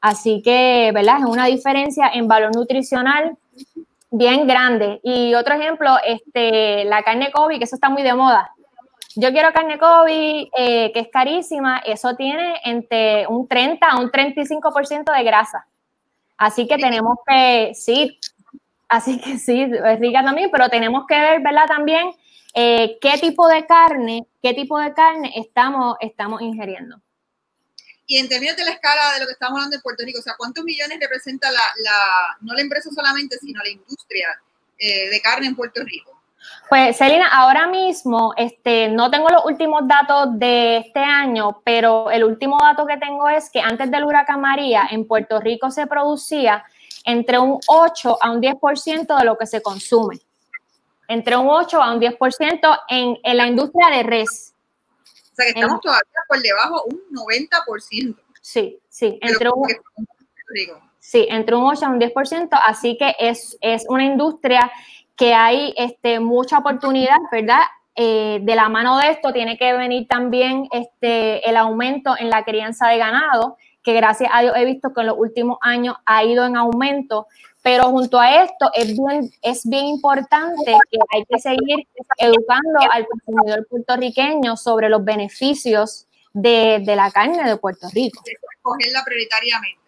Así 0.00 0.40
que, 0.42 0.90
¿verdad? 0.94 1.18
Es 1.18 1.24
una 1.24 1.46
diferencia 1.46 2.10
en 2.12 2.26
valor 2.26 2.54
nutricional 2.54 3.36
bien 4.10 4.46
grande. 4.46 5.00
Y 5.02 5.34
otro 5.34 5.54
ejemplo, 5.54 5.96
este, 6.04 6.84
la 6.84 7.02
carne 7.02 7.30
Kobe, 7.30 7.58
que 7.58 7.64
eso 7.64 7.76
está 7.76 7.90
muy 7.90 8.02
de 8.02 8.14
moda. 8.14 8.50
Yo 9.16 9.30
quiero 9.32 9.52
carne 9.52 9.78
Kobe, 9.78 10.50
eh, 10.56 10.92
que 10.92 11.00
es 11.00 11.08
carísima, 11.08 11.78
eso 11.78 12.14
tiene 12.14 12.60
entre 12.64 13.26
un 13.26 13.46
30 13.48 13.86
a 13.86 13.98
un 13.98 14.10
35% 14.10 15.12
de 15.12 15.24
grasa. 15.24 15.66
Así 16.38 16.66
que 16.66 16.78
tenemos 16.78 17.18
que, 17.26 17.72
sí, 17.74 18.18
Así 18.90 19.20
que 19.20 19.38
sí, 19.38 19.62
es 19.62 20.00
rica 20.00 20.24
también, 20.24 20.50
pero 20.50 20.68
tenemos 20.68 21.04
que 21.06 21.14
ver, 21.14 21.40
¿verdad? 21.40 21.66
También 21.68 22.10
eh, 22.54 22.98
qué 23.00 23.18
tipo 23.18 23.46
de 23.46 23.64
carne, 23.64 24.26
qué 24.42 24.52
tipo 24.52 24.80
de 24.80 24.92
carne 24.92 25.32
estamos, 25.36 25.96
estamos 26.00 26.42
ingiriendo. 26.42 27.00
Y 28.06 28.16
en 28.16 28.28
términos 28.28 28.56
de 28.56 28.64
la 28.64 28.72
escala 28.72 29.14
de 29.14 29.20
lo 29.20 29.26
que 29.26 29.32
estamos 29.34 29.58
hablando 29.58 29.76
en 29.76 29.82
Puerto 29.82 30.04
Rico, 30.04 30.18
o 30.18 30.22
sea, 30.22 30.34
¿cuántos 30.36 30.64
millones 30.64 30.98
representa 31.00 31.48
la, 31.52 31.60
no 32.40 32.52
la 32.52 32.62
empresa 32.62 32.90
solamente, 32.92 33.38
sino 33.38 33.62
la 33.62 33.68
industria 33.68 34.26
eh, 34.76 35.08
de 35.08 35.20
carne 35.20 35.46
en 35.46 35.54
Puerto 35.54 35.84
Rico? 35.84 36.20
Pues, 36.68 36.96
Celina, 36.96 37.28
ahora 37.28 37.68
mismo 37.68 38.34
este, 38.36 38.88
no 38.88 39.08
tengo 39.08 39.28
los 39.28 39.44
últimos 39.44 39.86
datos 39.86 40.36
de 40.36 40.78
este 40.78 40.98
año, 40.98 41.62
pero 41.64 42.10
el 42.10 42.24
último 42.24 42.58
dato 42.60 42.86
que 42.86 42.96
tengo 42.96 43.28
es 43.28 43.50
que 43.50 43.60
antes 43.60 43.88
del 43.88 44.02
huracán 44.02 44.40
María 44.40 44.88
en 44.90 45.06
Puerto 45.06 45.38
Rico 45.38 45.70
se 45.70 45.86
producía 45.86 46.64
entre 47.04 47.38
un 47.38 47.58
8 47.66 48.18
a 48.20 48.30
un 48.30 48.40
10% 48.40 49.18
de 49.18 49.24
lo 49.24 49.36
que 49.36 49.46
se 49.46 49.62
consume. 49.62 50.20
Entre 51.08 51.36
un 51.36 51.48
8 51.48 51.82
a 51.82 51.92
un 51.92 52.00
10% 52.00 52.80
en, 52.88 53.18
en 53.22 53.36
la 53.36 53.46
industria 53.46 53.88
de 53.96 54.02
res. 54.02 54.54
O 55.32 55.34
sea 55.34 55.46
que 55.46 55.60
estamos 55.60 55.80
todavía 55.80 56.04
por 56.28 56.40
debajo 56.40 56.84
un 56.84 57.00
90%. 57.12 58.16
Sí, 58.40 58.78
sí, 58.88 59.18
entre 59.20 59.50
un, 59.50 59.68
sí, 60.98 61.26
entre 61.28 61.54
un 61.54 61.64
8 61.64 61.86
a 61.86 61.88
un 61.90 62.00
10%, 62.00 62.48
así 62.64 62.96
que 62.96 63.14
es, 63.18 63.56
es 63.60 63.84
una 63.88 64.04
industria 64.04 64.70
que 65.16 65.34
hay 65.34 65.74
este, 65.76 66.20
mucha 66.20 66.58
oportunidad, 66.58 67.18
¿verdad? 67.30 67.60
Eh, 67.94 68.38
de 68.42 68.54
la 68.54 68.68
mano 68.68 68.96
de 68.98 69.10
esto 69.10 69.32
tiene 69.32 69.58
que 69.58 69.72
venir 69.74 70.06
también 70.08 70.68
este, 70.72 71.48
el 71.48 71.56
aumento 71.56 72.14
en 72.18 72.30
la 72.30 72.44
crianza 72.44 72.88
de 72.88 72.98
ganado 72.98 73.58
que 73.82 73.94
gracias 73.94 74.30
a 74.32 74.42
Dios 74.42 74.54
he 74.56 74.64
visto 74.64 74.92
que 74.92 75.00
en 75.00 75.06
los 75.08 75.18
últimos 75.18 75.58
años 75.60 75.96
ha 76.04 76.24
ido 76.24 76.44
en 76.44 76.56
aumento, 76.56 77.26
pero 77.62 77.84
junto 77.90 78.18
a 78.18 78.44
esto 78.44 78.70
es 78.74 78.96
bien, 78.96 79.30
es 79.42 79.66
bien 79.68 79.86
importante 79.86 80.76
que 80.90 80.98
hay 81.10 81.24
que 81.26 81.38
seguir 81.38 81.86
educando 82.18 82.80
al 82.90 83.06
consumidor 83.06 83.66
puertorriqueño 83.68 84.56
sobre 84.56 84.88
los 84.88 85.04
beneficios 85.04 86.06
de, 86.32 86.82
la 86.86 87.10
carne 87.10 87.44
de 87.44 87.56
Puerto 87.56 87.88
Rico. 87.92 88.22
Cogerla 88.62 89.02
prioritariamente. 89.04 89.80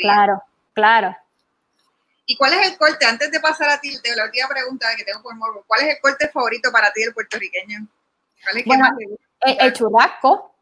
claro, 0.00 0.42
claro. 0.72 1.16
¿Y 2.26 2.36
cuál 2.36 2.52
es 2.54 2.68
el 2.68 2.78
corte? 2.78 3.04
Antes 3.04 3.30
de 3.32 3.40
pasar 3.40 3.68
a 3.70 3.80
ti, 3.80 3.92
la 4.16 4.24
última 4.24 4.46
pregunta 4.48 4.86
que 4.96 5.02
tengo 5.02 5.20
por 5.20 5.34
morbo, 5.34 5.64
¿cuál 5.66 5.82
es 5.82 5.96
el 5.96 6.00
corte 6.00 6.28
favorito 6.28 6.70
para 6.70 6.92
ti 6.92 7.02
del 7.02 7.12
puertorriqueño? 7.12 7.88
¿Cuál 8.44 8.56
es 8.56 8.64
bueno, 8.66 8.86
el, 9.40 9.72
churrasco. 9.72 10.54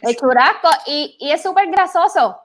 El 0.00 0.16
churrasco. 0.16 0.68
Y, 0.86 1.16
y 1.20 1.30
es 1.30 1.42
súper 1.42 1.68
grasoso. 1.70 2.38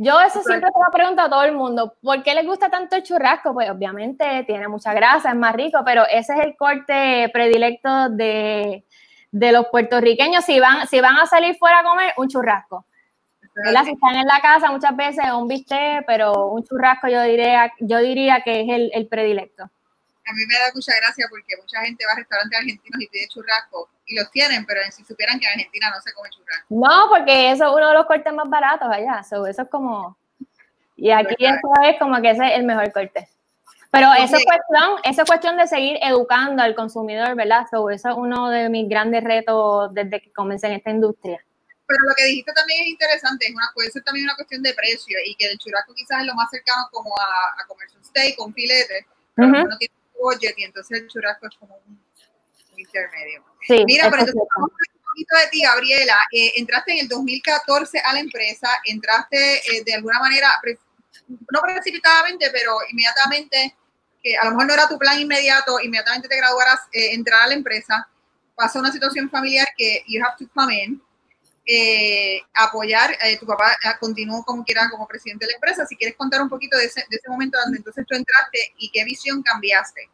Yo 0.00 0.20
eso 0.20 0.42
siempre 0.44 0.70
te 0.70 0.78
lo 0.78 0.92
pregunto 0.92 1.22
a 1.22 1.28
todo 1.28 1.42
el 1.42 1.56
mundo. 1.56 1.96
¿Por 2.00 2.22
qué 2.22 2.32
les 2.32 2.46
gusta 2.46 2.70
tanto 2.70 2.94
el 2.94 3.02
churrasco? 3.02 3.52
Pues 3.52 3.68
obviamente 3.68 4.44
tiene 4.46 4.68
mucha 4.68 4.94
grasa, 4.94 5.30
es 5.30 5.34
más 5.34 5.54
rico, 5.56 5.80
pero 5.84 6.04
ese 6.08 6.34
es 6.34 6.40
el 6.46 6.56
corte 6.56 7.28
predilecto 7.32 8.08
de, 8.10 8.84
de 9.32 9.52
los 9.52 9.66
puertorriqueños. 9.66 10.44
Si 10.44 10.60
van, 10.60 10.86
si 10.86 11.00
van 11.00 11.16
a 11.16 11.26
salir 11.26 11.56
fuera 11.56 11.80
a 11.80 11.82
comer, 11.82 12.12
un 12.16 12.28
churrasco. 12.28 12.86
Si 13.54 13.90
están 13.90 14.14
en 14.14 14.26
la 14.26 14.40
casa 14.40 14.70
muchas 14.70 14.96
veces 14.96 15.24
un 15.32 15.48
bistec, 15.48 16.04
pero 16.06 16.46
un 16.50 16.62
churrasco 16.62 17.08
yo 17.08 17.20
diría, 17.22 17.72
yo 17.80 17.98
diría 17.98 18.42
que 18.42 18.60
es 18.60 18.68
el, 18.68 18.90
el 18.94 19.08
predilecto. 19.08 19.68
A 20.28 20.32
mí 20.34 20.44
me 20.46 20.54
da 20.54 20.70
mucha 20.74 20.92
gracia 20.96 21.26
porque 21.30 21.56
mucha 21.56 21.80
gente 21.80 22.04
va 22.04 22.12
a 22.12 22.16
restaurantes 22.16 22.58
argentinos 22.58 23.00
y 23.00 23.08
pide 23.08 23.28
churrasco 23.28 23.88
y 24.04 24.14
los 24.14 24.30
tienen, 24.30 24.66
pero 24.66 24.80
si 24.90 25.04
supieran 25.04 25.38
que 25.38 25.46
en 25.46 25.52
Argentina 25.52 25.90
no 25.90 26.00
se 26.00 26.12
come 26.12 26.28
churrasco. 26.30 26.66
No, 26.68 27.08
porque 27.08 27.50
eso 27.50 27.64
es 27.64 27.70
uno 27.70 27.88
de 27.88 27.94
los 27.94 28.06
cortes 28.06 28.32
más 28.32 28.48
baratos 28.48 28.88
allá. 28.90 29.20
eso 29.20 29.46
es 29.46 29.68
como. 29.70 30.16
Y 30.96 31.10
aquí 31.10 31.34
eso 31.38 31.70
es 31.84 31.98
como 31.98 32.20
que 32.20 32.30
ese 32.30 32.44
es 32.46 32.52
el 32.58 32.64
mejor 32.64 32.92
corte. 32.92 33.28
Pero 33.90 34.12
eso 34.12 34.36
es 34.36 34.44
cuestión, 34.44 35.00
eso 35.02 35.22
es 35.22 35.28
cuestión 35.28 35.56
de 35.56 35.66
seguir 35.66 35.98
educando 36.02 36.62
al 36.62 36.74
consumidor, 36.74 37.34
¿verdad? 37.34 37.62
eso 37.62 37.88
es 37.90 38.04
uno 38.04 38.50
de 38.50 38.68
mis 38.68 38.86
grandes 38.88 39.24
retos 39.24 39.94
desde 39.94 40.20
que 40.20 40.30
comencé 40.32 40.66
en 40.66 40.74
esta 40.74 40.90
industria. 40.90 41.42
Pero 41.86 41.98
lo 42.06 42.14
que 42.14 42.24
dijiste 42.24 42.52
también 42.52 42.82
es 42.82 42.88
interesante, 42.88 43.46
es 43.46 43.54
una, 43.54 43.70
puede 43.72 43.90
ser 43.90 44.04
también 44.04 44.26
una 44.26 44.36
cuestión 44.36 44.62
de 44.62 44.74
precio 44.74 45.16
y 45.24 45.34
que 45.36 45.46
el 45.46 45.56
churrasco 45.56 45.94
quizás 45.94 46.20
es 46.20 46.26
lo 46.26 46.34
más 46.34 46.50
cercano 46.50 46.86
como 46.92 47.14
a, 47.18 47.62
a 47.62 47.66
comerse 47.66 47.96
un 47.96 48.04
steak 48.04 48.36
con 48.36 48.52
filete, 48.52 49.06
pero 49.34 49.48
no 49.48 49.78
tiene 49.78 49.94
budget 50.20 50.54
y 50.56 50.64
entonces 50.64 51.00
el 51.00 51.08
churrasco 51.08 51.46
es 51.46 51.56
como 51.58 51.76
un 51.86 52.00
intermedio. 52.76 53.44
Mira, 53.86 54.10
pero 54.10 54.22
entonces 54.22 54.34
vamos 54.34 54.70
a 54.70 54.98
un 54.98 55.04
poquito 55.04 55.36
de 55.36 55.46
ti, 55.50 55.62
Gabriela. 55.62 56.18
Eh, 56.32 56.52
entraste 56.56 56.92
en 56.92 56.98
el 57.00 57.08
2014 57.08 58.00
a 58.00 58.12
la 58.12 58.20
empresa, 58.20 58.68
entraste 58.84 59.56
eh, 59.56 59.82
de 59.84 59.94
alguna 59.94 60.20
manera, 60.20 60.48
no 61.28 61.60
precipitadamente, 61.60 62.50
pero 62.52 62.76
inmediatamente, 62.90 63.76
que 64.22 64.36
a 64.36 64.44
lo 64.44 64.50
mejor 64.50 64.66
no 64.66 64.74
era 64.74 64.88
tu 64.88 64.98
plan 64.98 65.18
inmediato, 65.18 65.80
inmediatamente 65.80 66.28
te 66.28 66.36
graduaras, 66.36 66.80
eh, 66.92 67.14
entrar 67.14 67.42
a 67.42 67.46
la 67.48 67.54
empresa. 67.54 68.08
Pasa 68.54 68.80
una 68.80 68.92
situación 68.92 69.30
familiar 69.30 69.68
que 69.76 70.02
you 70.08 70.22
have 70.24 70.36
to 70.38 70.48
come 70.52 70.74
in. 70.74 71.02
Apoyar, 72.54 73.10
tu 73.38 73.46
papá 73.46 73.76
continuó 74.00 74.42
como 74.44 74.64
quiera 74.64 74.88
como 74.90 75.06
presidente 75.06 75.46
de 75.46 75.52
la 75.52 75.56
empresa. 75.56 75.86
Si 75.86 75.96
quieres 75.96 76.16
contar 76.16 76.40
un 76.42 76.48
poquito 76.48 76.76
de 76.78 76.86
ese, 76.86 77.04
de 77.10 77.16
ese 77.16 77.28
momento 77.28 77.58
donde 77.62 77.78
entonces 77.78 78.06
tú 78.06 78.14
entraste 78.14 78.58
y 78.78 78.90
qué 78.90 79.04
visión 79.04 79.42
cambiaste. 79.42 80.08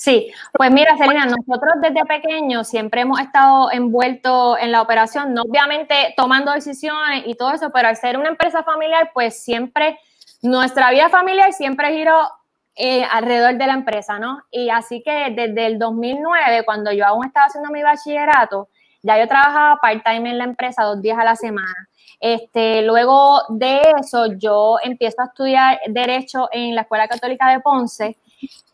Sí, 0.00 0.32
pues 0.54 0.70
mira, 0.70 0.96
Selena, 0.96 1.26
nosotros 1.26 1.74
desde 1.82 2.06
pequeños 2.06 2.66
siempre 2.66 3.02
hemos 3.02 3.20
estado 3.20 3.70
envueltos 3.70 4.56
en 4.58 4.72
la 4.72 4.80
operación, 4.80 5.34
no 5.34 5.42
obviamente 5.42 6.14
tomando 6.16 6.52
decisiones 6.52 7.24
y 7.26 7.34
todo 7.34 7.52
eso, 7.52 7.68
pero 7.70 7.88
al 7.88 7.96
ser 7.96 8.16
una 8.16 8.30
empresa 8.30 8.62
familiar, 8.62 9.10
pues 9.12 9.42
siempre 9.42 9.98
nuestra 10.40 10.90
vida 10.90 11.10
familiar 11.10 11.52
siempre 11.52 11.92
giró 11.92 12.30
eh, 12.76 13.04
alrededor 13.10 13.58
de 13.58 13.66
la 13.66 13.74
empresa, 13.74 14.18
¿no? 14.18 14.42
Y 14.50 14.70
así 14.70 15.02
que 15.02 15.34
desde 15.36 15.66
el 15.66 15.78
2009, 15.78 16.64
cuando 16.64 16.92
yo 16.92 17.04
aún 17.06 17.26
estaba 17.26 17.44
haciendo 17.44 17.68
mi 17.68 17.82
bachillerato, 17.82 18.70
ya 19.02 19.18
yo 19.18 19.26
trabajaba 19.28 19.78
part-time 19.80 20.30
en 20.30 20.38
la 20.38 20.44
empresa 20.44 20.84
dos 20.84 21.00
días 21.00 21.18
a 21.18 21.24
la 21.24 21.36
semana. 21.36 21.88
Este, 22.20 22.82
luego 22.82 23.40
de 23.48 23.80
eso, 23.98 24.26
yo 24.36 24.76
empiezo 24.82 25.22
a 25.22 25.26
estudiar 25.26 25.80
Derecho 25.88 26.48
en 26.52 26.74
la 26.74 26.82
Escuela 26.82 27.08
Católica 27.08 27.50
de 27.50 27.60
Ponce 27.60 28.16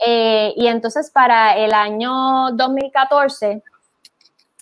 eh, 0.04 0.52
y 0.56 0.66
entonces 0.66 1.10
para 1.10 1.56
el 1.56 1.72
año 1.72 2.50
2014, 2.52 3.62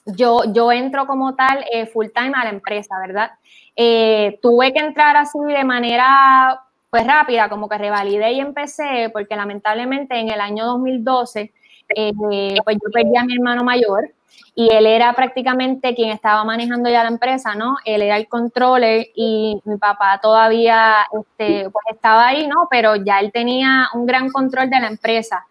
yo, 0.06 0.42
yo 0.52 0.70
entro 0.70 1.06
como 1.06 1.34
tal 1.34 1.64
eh, 1.72 1.86
full 1.86 2.08
time 2.14 2.32
a 2.34 2.44
la 2.44 2.50
empresa, 2.50 2.98
¿verdad? 3.00 3.30
Eh, 3.74 4.38
tuve 4.42 4.72
que 4.72 4.80
entrar 4.80 5.16
así 5.16 5.38
de 5.38 5.64
manera 5.64 6.60
pues 6.90 7.06
rápida, 7.06 7.48
como 7.48 7.68
que 7.68 7.78
revalidé 7.78 8.32
y 8.32 8.40
empecé, 8.40 9.10
porque 9.12 9.34
lamentablemente 9.34 10.16
en 10.16 10.30
el 10.30 10.40
año 10.40 10.64
2012, 10.66 11.52
pues 11.88 12.76
yo 12.76 12.90
perdí 12.92 13.16
a 13.16 13.24
mi 13.24 13.34
hermano 13.34 13.64
mayor 13.64 14.10
y 14.56 14.72
él 14.72 14.86
era 14.86 15.12
prácticamente 15.14 15.94
quien 15.94 16.10
estaba 16.10 16.44
manejando 16.44 16.88
ya 16.88 17.02
la 17.02 17.08
empresa, 17.08 17.54
¿no? 17.54 17.76
Él 17.84 18.02
era 18.02 18.16
el 18.16 18.28
controller 18.28 19.08
y 19.14 19.60
mi 19.64 19.76
papá 19.78 20.20
todavía 20.22 21.06
este, 21.12 21.68
pues 21.70 21.84
estaba 21.90 22.28
ahí, 22.28 22.46
¿no? 22.46 22.68
Pero 22.70 22.94
ya 22.94 23.18
él 23.18 23.32
tenía 23.32 23.88
un 23.94 24.06
gran 24.06 24.30
control 24.30 24.70
de 24.70 24.78
la 24.78 24.86
empresa. 24.86 25.44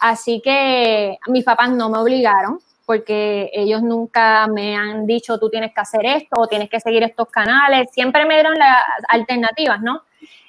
Así 0.00 0.40
que 0.42 1.18
mis 1.28 1.44
papás 1.44 1.70
no 1.70 1.88
me 1.88 1.98
obligaron 1.98 2.58
porque 2.84 3.50
ellos 3.52 3.82
nunca 3.82 4.46
me 4.48 4.74
han 4.74 5.06
dicho 5.06 5.38
tú 5.38 5.50
tienes 5.50 5.74
que 5.74 5.80
hacer 5.80 6.06
esto 6.06 6.40
o 6.40 6.46
tienes 6.48 6.70
que 6.70 6.80
seguir 6.80 7.02
estos 7.02 7.28
canales, 7.28 7.88
siempre 7.92 8.24
me 8.24 8.34
dieron 8.34 8.58
las 8.58 8.82
alternativas, 9.08 9.82
¿no? 9.82 10.02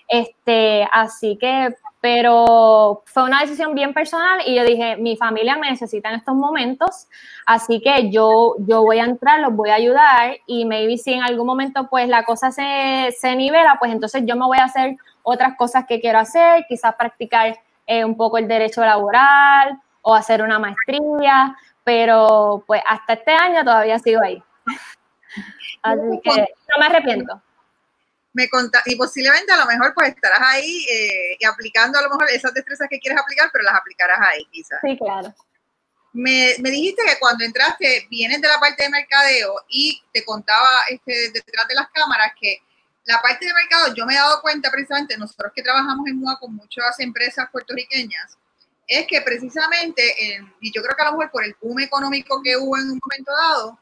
Este, 0.07 0.87
así 0.91 1.37
que 1.39 1.75
pero 2.01 3.03
fue 3.05 3.23
una 3.23 3.41
decisión 3.41 3.75
bien 3.75 3.93
personal 3.93 4.39
y 4.45 4.55
yo 4.55 4.63
dije, 4.63 4.95
mi 4.95 5.17
familia 5.17 5.57
me 5.57 5.69
necesita 5.69 6.09
en 6.09 6.15
estos 6.15 6.35
momentos, 6.35 7.07
así 7.45 7.81
que 7.81 8.09
yo, 8.09 8.55
yo 8.59 8.83
voy 8.83 8.99
a 8.99 9.05
entrar, 9.05 9.41
los 9.41 9.53
voy 9.53 9.69
a 9.69 9.75
ayudar 9.75 10.37
y 10.45 10.65
maybe 10.65 10.97
si 10.97 11.13
en 11.13 11.23
algún 11.23 11.45
momento 11.45 11.87
pues 11.89 12.07
la 12.07 12.23
cosa 12.23 12.51
se, 12.51 13.13
se 13.17 13.35
nivela, 13.35 13.75
pues 13.79 13.91
entonces 13.91 14.23
yo 14.25 14.35
me 14.35 14.45
voy 14.45 14.59
a 14.59 14.65
hacer 14.65 14.95
otras 15.23 15.57
cosas 15.57 15.85
que 15.87 15.99
quiero 15.99 16.19
hacer, 16.19 16.65
quizás 16.69 16.95
practicar 16.95 17.59
eh, 17.85 18.05
un 18.05 18.15
poco 18.15 18.37
el 18.37 18.47
derecho 18.47 18.81
laboral 18.81 19.79
o 20.01 20.15
hacer 20.15 20.41
una 20.41 20.57
maestría, 20.57 21.55
pero 21.83 22.63
pues 22.65 22.81
hasta 22.87 23.13
este 23.13 23.31
año 23.31 23.63
todavía 23.63 23.99
sigo 23.99 24.21
ahí. 24.23 24.41
Así 25.81 26.19
que 26.23 26.31
no 26.31 26.79
me 26.79 26.85
arrepiento 26.85 27.41
me 28.33 28.49
conta 28.49 28.81
y 28.85 28.95
posiblemente 28.95 29.51
a 29.51 29.57
lo 29.57 29.65
mejor 29.65 29.93
pues 29.93 30.09
estarás 30.09 30.41
ahí 30.41 30.85
eh, 30.89 31.37
y 31.39 31.45
aplicando 31.45 31.97
a 31.97 32.01
lo 32.03 32.09
mejor 32.09 32.29
esas 32.29 32.53
destrezas 32.53 32.87
que 32.89 32.99
quieres 32.99 33.19
aplicar, 33.19 33.49
pero 33.51 33.63
las 33.63 33.75
aplicarás 33.75 34.19
ahí 34.21 34.45
quizás. 34.51 34.79
Sí, 34.83 34.97
claro. 34.97 35.33
Me, 36.11 36.55
me, 36.59 36.71
dijiste 36.71 37.03
que 37.05 37.19
cuando 37.19 37.43
entraste 37.43 38.07
vienes 38.09 38.41
de 38.41 38.47
la 38.47 38.59
parte 38.59 38.83
de 38.83 38.89
mercadeo 38.89 39.53
y 39.67 40.01
te 40.11 40.25
contaba 40.25 40.67
este, 40.89 41.31
detrás 41.31 41.67
de 41.67 41.75
las 41.75 41.87
cámaras 41.89 42.31
que 42.39 42.59
la 43.05 43.19
parte 43.21 43.45
de 43.45 43.53
mercado, 43.53 43.93
yo 43.95 44.05
me 44.05 44.13
he 44.13 44.17
dado 44.17 44.41
cuenta 44.41 44.69
precisamente, 44.69 45.17
nosotros 45.17 45.51
que 45.55 45.63
trabajamos 45.63 46.07
en 46.07 46.17
MUA 46.17 46.39
con 46.39 46.55
muchas 46.55 46.99
empresas 46.99 47.47
puertorriqueñas, 47.51 48.37
es 48.87 49.07
que 49.07 49.21
precisamente, 49.21 50.03
y 50.61 50.71
yo 50.71 50.81
creo 50.83 50.95
que 50.95 51.01
a 51.01 51.05
lo 51.05 51.11
mejor 51.13 51.31
por 51.31 51.43
el 51.43 51.55
boom 51.61 51.79
económico 51.79 52.41
que 52.43 52.57
hubo 52.57 52.77
en 52.77 52.91
un 52.91 52.99
momento 53.01 53.31
dado, 53.31 53.79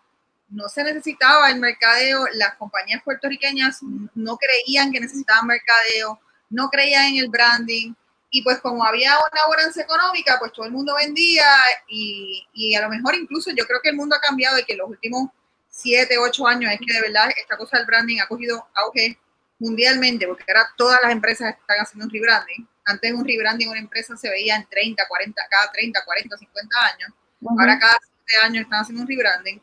no 0.50 0.70
se 0.70 0.84
necesitaba 0.84 1.50
el 1.50 1.60
mercadeo, 1.60 2.26
las 2.34 2.56
compañías 2.56 3.04
puertorriqueñas 3.04 3.80
no 4.16 4.38
creían 4.38 4.92
que 4.92 5.00
necesitaban 5.00 5.48
mercadeo, 5.48 6.20
no 6.50 6.70
creían 6.70 7.06
en 7.06 7.18
el 7.18 7.30
branding, 7.30 7.94
y 8.30 8.42
pues 8.44 8.60
como 8.60 8.84
había 8.84 9.12
una 9.12 9.42
bonanza 9.48 9.82
económica, 9.82 10.38
pues 10.40 10.52
todo 10.52 10.66
el 10.66 10.72
mundo 10.72 10.96
vendía 10.96 11.48
y, 11.88 12.46
y, 12.54 12.76
a 12.76 12.82
lo 12.82 12.90
mejor 12.90 13.16
incluso 13.16 13.52
yo 13.52 13.66
creo 13.66 13.80
que 13.82 13.90
el 13.90 13.96
mundo 13.96 14.16
ha 14.16 14.22
cambiado 14.22 14.60
y 14.60 14.66
que 14.66 14.76
los 14.76 14.90
últimos 14.90 15.30
siete, 15.70 16.18
ocho 16.18 16.46
años 16.48 16.72
es 16.72 16.80
que 16.80 16.94
de 16.94 17.02
verdad 17.02 17.30
esta 17.40 17.58
cosa 17.58 17.78
del 17.78 17.86
branding 17.86 18.20
ha 18.20 18.28
cogido 18.28 18.68
auge 18.74 19.18
mundialmente, 19.60 20.28
porque 20.28 20.44
ahora 20.48 20.70
todas 20.78 21.00
las 21.02 21.12
empresas 21.12 21.56
están 21.56 21.78
haciendo 21.80 22.06
un 22.06 22.12
rebranding. 22.12 22.68
Antes 22.86 23.14
un 23.14 23.26
rebranding 23.26 23.70
una 23.70 23.80
empresa 23.80 24.16
se 24.18 24.30
veía 24.30 24.56
en 24.56 24.68
30, 24.68 25.08
40, 25.08 25.42
cada 25.50 25.72
30, 25.72 26.04
40, 26.04 26.38
50 26.38 26.86
años. 26.86 27.10
Ahora 27.60 27.80
cada 27.80 27.98
7 28.28 28.46
años 28.46 28.64
están 28.64 28.82
haciendo 28.82 29.04
un 29.04 29.08
rebranding. 29.08 29.62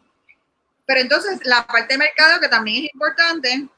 Pero 0.87 1.01
entonces 1.01 1.41
la 1.45 1.67
parte 1.67 1.95
de 1.95 1.99
mercado 1.99 2.41
que 2.41 2.49
también 2.49 2.85
es 2.85 2.95
importante, 2.95 3.69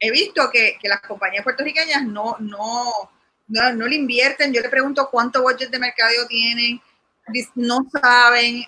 he 0.00 0.10
visto 0.10 0.50
que, 0.50 0.78
que 0.80 0.88
las 0.88 1.00
compañías 1.00 1.44
puertorriqueñas 1.44 2.04
no, 2.04 2.36
no, 2.40 3.10
no, 3.48 3.72
no, 3.72 3.86
le 3.86 3.96
invierten. 3.96 4.52
Yo 4.52 4.60
le 4.60 4.68
pregunto 4.68 5.08
cuánto 5.10 5.42
budget 5.42 5.70
de 5.70 5.78
mercadeo 5.78 6.26
tienen, 6.26 6.80
no 7.54 7.86
saben, 7.90 8.64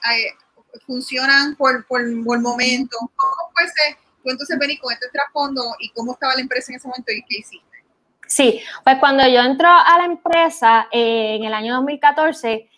funcionan 0.86 1.56
por, 1.56 1.86
por, 1.86 2.02
por 2.24 2.40
momento. 2.40 2.96
¿Cómo 2.98 3.52
puede 3.54 3.68
ser? 3.68 3.96
Tú 4.22 4.30
entonces 4.30 4.58
venís 4.58 4.80
con 4.80 4.92
este 4.92 5.08
trasfondo 5.10 5.62
y 5.78 5.90
cómo 5.90 6.12
estaba 6.12 6.34
la 6.34 6.40
empresa 6.40 6.72
en 6.72 6.76
ese 6.76 6.88
momento 6.88 7.12
y 7.12 7.22
qué 7.22 7.38
hiciste. 7.38 7.66
Sí, 8.26 8.60
pues 8.82 8.96
cuando 8.98 9.26
yo 9.28 9.40
entro 9.40 9.68
a 9.68 9.98
la 9.98 10.04
empresa 10.04 10.88
eh, 10.90 11.36
en 11.36 11.44
el 11.44 11.54
año 11.54 11.74
2014, 11.76 12.68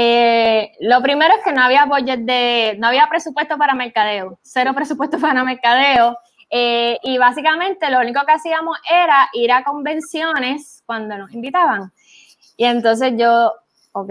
eh, 0.00 0.76
lo 0.78 1.02
primero 1.02 1.34
es 1.34 1.42
que 1.42 1.52
no 1.52 1.60
había 1.60 1.84
budget 1.84 2.20
de, 2.20 2.76
no 2.78 2.86
había 2.86 3.08
presupuesto 3.08 3.58
para 3.58 3.74
mercadeo, 3.74 4.38
cero 4.42 4.70
presupuesto 4.72 5.18
para 5.20 5.42
mercadeo. 5.42 6.16
Eh, 6.50 7.00
y 7.02 7.18
básicamente 7.18 7.90
lo 7.90 7.98
único 7.98 8.24
que 8.24 8.30
hacíamos 8.30 8.78
era 8.88 9.28
ir 9.32 9.50
a 9.50 9.64
convenciones 9.64 10.84
cuando 10.86 11.18
nos 11.18 11.32
invitaban. 11.32 11.92
Y 12.56 12.66
entonces 12.66 13.14
yo, 13.16 13.52
ok, 13.90 14.10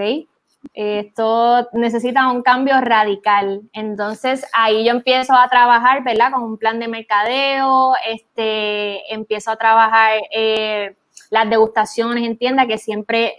esto 0.74 1.70
necesita 1.72 2.32
un 2.32 2.42
cambio 2.42 2.82
radical. 2.82 3.62
Entonces 3.72 4.46
ahí 4.52 4.84
yo 4.84 4.92
empiezo 4.92 5.36
a 5.36 5.48
trabajar, 5.48 6.04
¿verdad? 6.04 6.34
Con 6.34 6.44
un 6.44 6.58
plan 6.58 6.80
de 6.80 6.90
mercadeo, 6.90 7.94
este, 8.06 9.14
empiezo 9.14 9.52
a 9.52 9.56
trabajar 9.56 10.20
eh, 10.32 10.98
las 11.30 11.50
degustaciones 11.50 12.26
en 12.26 12.38
tienda, 12.38 12.68
que 12.68 12.78
siempre 12.78 13.38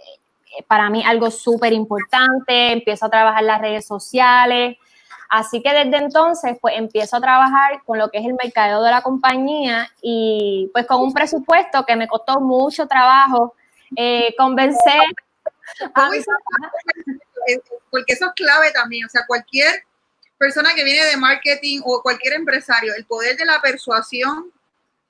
para 0.67 0.89
mí 0.89 1.03
algo 1.05 1.31
súper 1.31 1.73
importante, 1.73 2.71
empiezo 2.71 3.05
a 3.05 3.09
trabajar 3.09 3.43
las 3.43 3.61
redes 3.61 3.85
sociales, 3.85 4.77
así 5.29 5.61
que 5.61 5.71
desde 5.71 5.97
entonces 5.97 6.57
pues 6.59 6.75
empiezo 6.77 7.17
a 7.17 7.21
trabajar 7.21 7.83
con 7.85 7.97
lo 7.97 8.09
que 8.09 8.19
es 8.19 8.25
el 8.25 8.33
mercado 8.33 8.83
de 8.83 8.91
la 8.91 9.01
compañía 9.01 9.89
y 10.01 10.69
pues 10.73 10.85
con 10.85 11.01
un 11.01 11.13
presupuesto 11.13 11.85
que 11.85 11.95
me 11.95 12.07
costó 12.07 12.39
mucho 12.39 12.87
trabajo 12.87 13.53
eh, 13.95 14.33
convencer 14.37 15.01
a 15.95 16.09
porque 17.89 18.13
eso 18.13 18.25
es 18.25 18.33
clave 18.35 18.71
también, 18.71 19.05
o 19.05 19.09
sea, 19.09 19.25
cualquier 19.25 19.83
persona 20.37 20.73
que 20.75 20.83
viene 20.83 21.05
de 21.05 21.17
marketing 21.17 21.81
o 21.83 22.01
cualquier 22.01 22.33
empresario, 22.33 22.93
el 22.95 23.05
poder 23.05 23.37
de 23.37 23.45
la 23.45 23.59
persuasión 23.61 24.51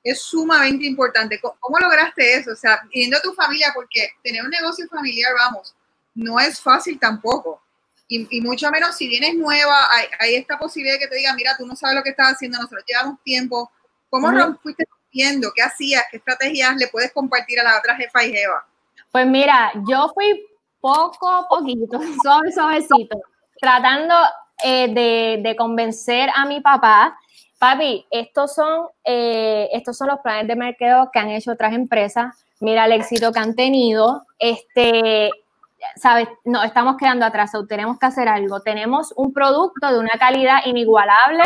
es 0.04 0.22
sumamente 0.22 0.86
importante. 0.86 1.40
¿Cómo, 1.42 1.80
lograste 1.80 2.36
eso? 2.36 2.52
O 2.52 2.56
sea, 2.56 2.82
yendo 2.92 3.18
a 3.18 3.22
tu 3.22 3.34
familia, 3.34 3.72
porque 3.74 4.10
tener 4.24 4.44
un 4.44 4.50
negocio 4.50 4.88
familiar, 4.88 5.34
vamos, 5.38 5.76
no 6.16 6.40
es 6.40 6.62
fácil 6.62 7.00
tampoco. 7.00 7.62
Y, 8.08 8.42
mucho 8.42 8.72
menos 8.72 8.98
si 8.98 9.08
vienes 9.08 9.36
nueva, 9.36 9.88
hay, 10.20 10.36
esta 10.36 10.58
posibilidad 10.58 10.96
de 10.96 11.02
que 11.02 11.08
te 11.08 11.16
diga, 11.16 11.34
mira, 11.36 11.56
tú 11.56 11.68
no 11.68 11.76
sabes 11.76 11.96
lo 11.96 12.02
que 12.02 12.10
estás 12.10 12.34
haciendo, 12.34 12.58
nosotros 12.58 12.84
llevamos 12.88 13.22
tiempo. 13.24 13.72
¿Cómo 14.10 14.30
uh 14.30 14.58
fuiste 14.64 14.84
rompiendo? 14.90 15.52
¿Qué 15.56 15.62
hacías? 15.62 16.04
¿Qué 16.10 16.18
estrategias 16.18 16.76
le 16.78 16.88
puedes 16.88 17.14
compartir 17.14 17.60
a 17.60 17.64
la 17.64 17.78
otra 17.78 17.96
jefa 17.96 18.24
y 18.26 18.32
jeva? 18.32 18.66
Pues 19.12 19.28
mira, 19.28 19.72
yo 19.88 20.12
fui 20.16 20.48
poco 20.80 21.30
a 21.30 21.48
poquito, 21.48 22.00
suave, 22.24 22.52
suavecito, 22.52 23.22
tratando 23.60 24.16
eh, 24.64 25.40
de, 25.42 25.56
convencer 25.56 26.30
a 26.36 26.46
mi 26.46 26.62
papá, 26.62 27.18
papi, 27.60 28.08
estos 28.10 28.56
son, 28.56 28.88
eh, 29.04 29.70
estos 29.74 29.98
son 29.98 30.08
los 30.08 30.20
planes 30.22 30.48
de 30.48 30.56
mercado 30.56 31.10
que 31.12 31.20
han 31.20 31.30
hecho 31.30 31.52
otras 31.52 31.74
empresas, 31.74 32.46
mira 32.62 32.86
el 32.86 32.94
éxito 32.94 33.32
que 33.32 33.40
han 33.40 33.56
tenido, 33.56 34.24
este, 34.40 35.30
sabes, 35.96 36.28
no, 36.46 36.64
estamos 36.64 36.96
quedando 36.98 37.26
atrás, 37.26 37.52
tenemos 37.68 38.00
que 38.00 38.06
hacer 38.06 38.28
algo, 38.28 38.62
tenemos 38.62 39.14
un 39.18 39.34
producto 39.34 39.92
de 39.92 40.00
una 40.00 40.18
calidad 40.18 40.66
inigualable, 40.66 41.44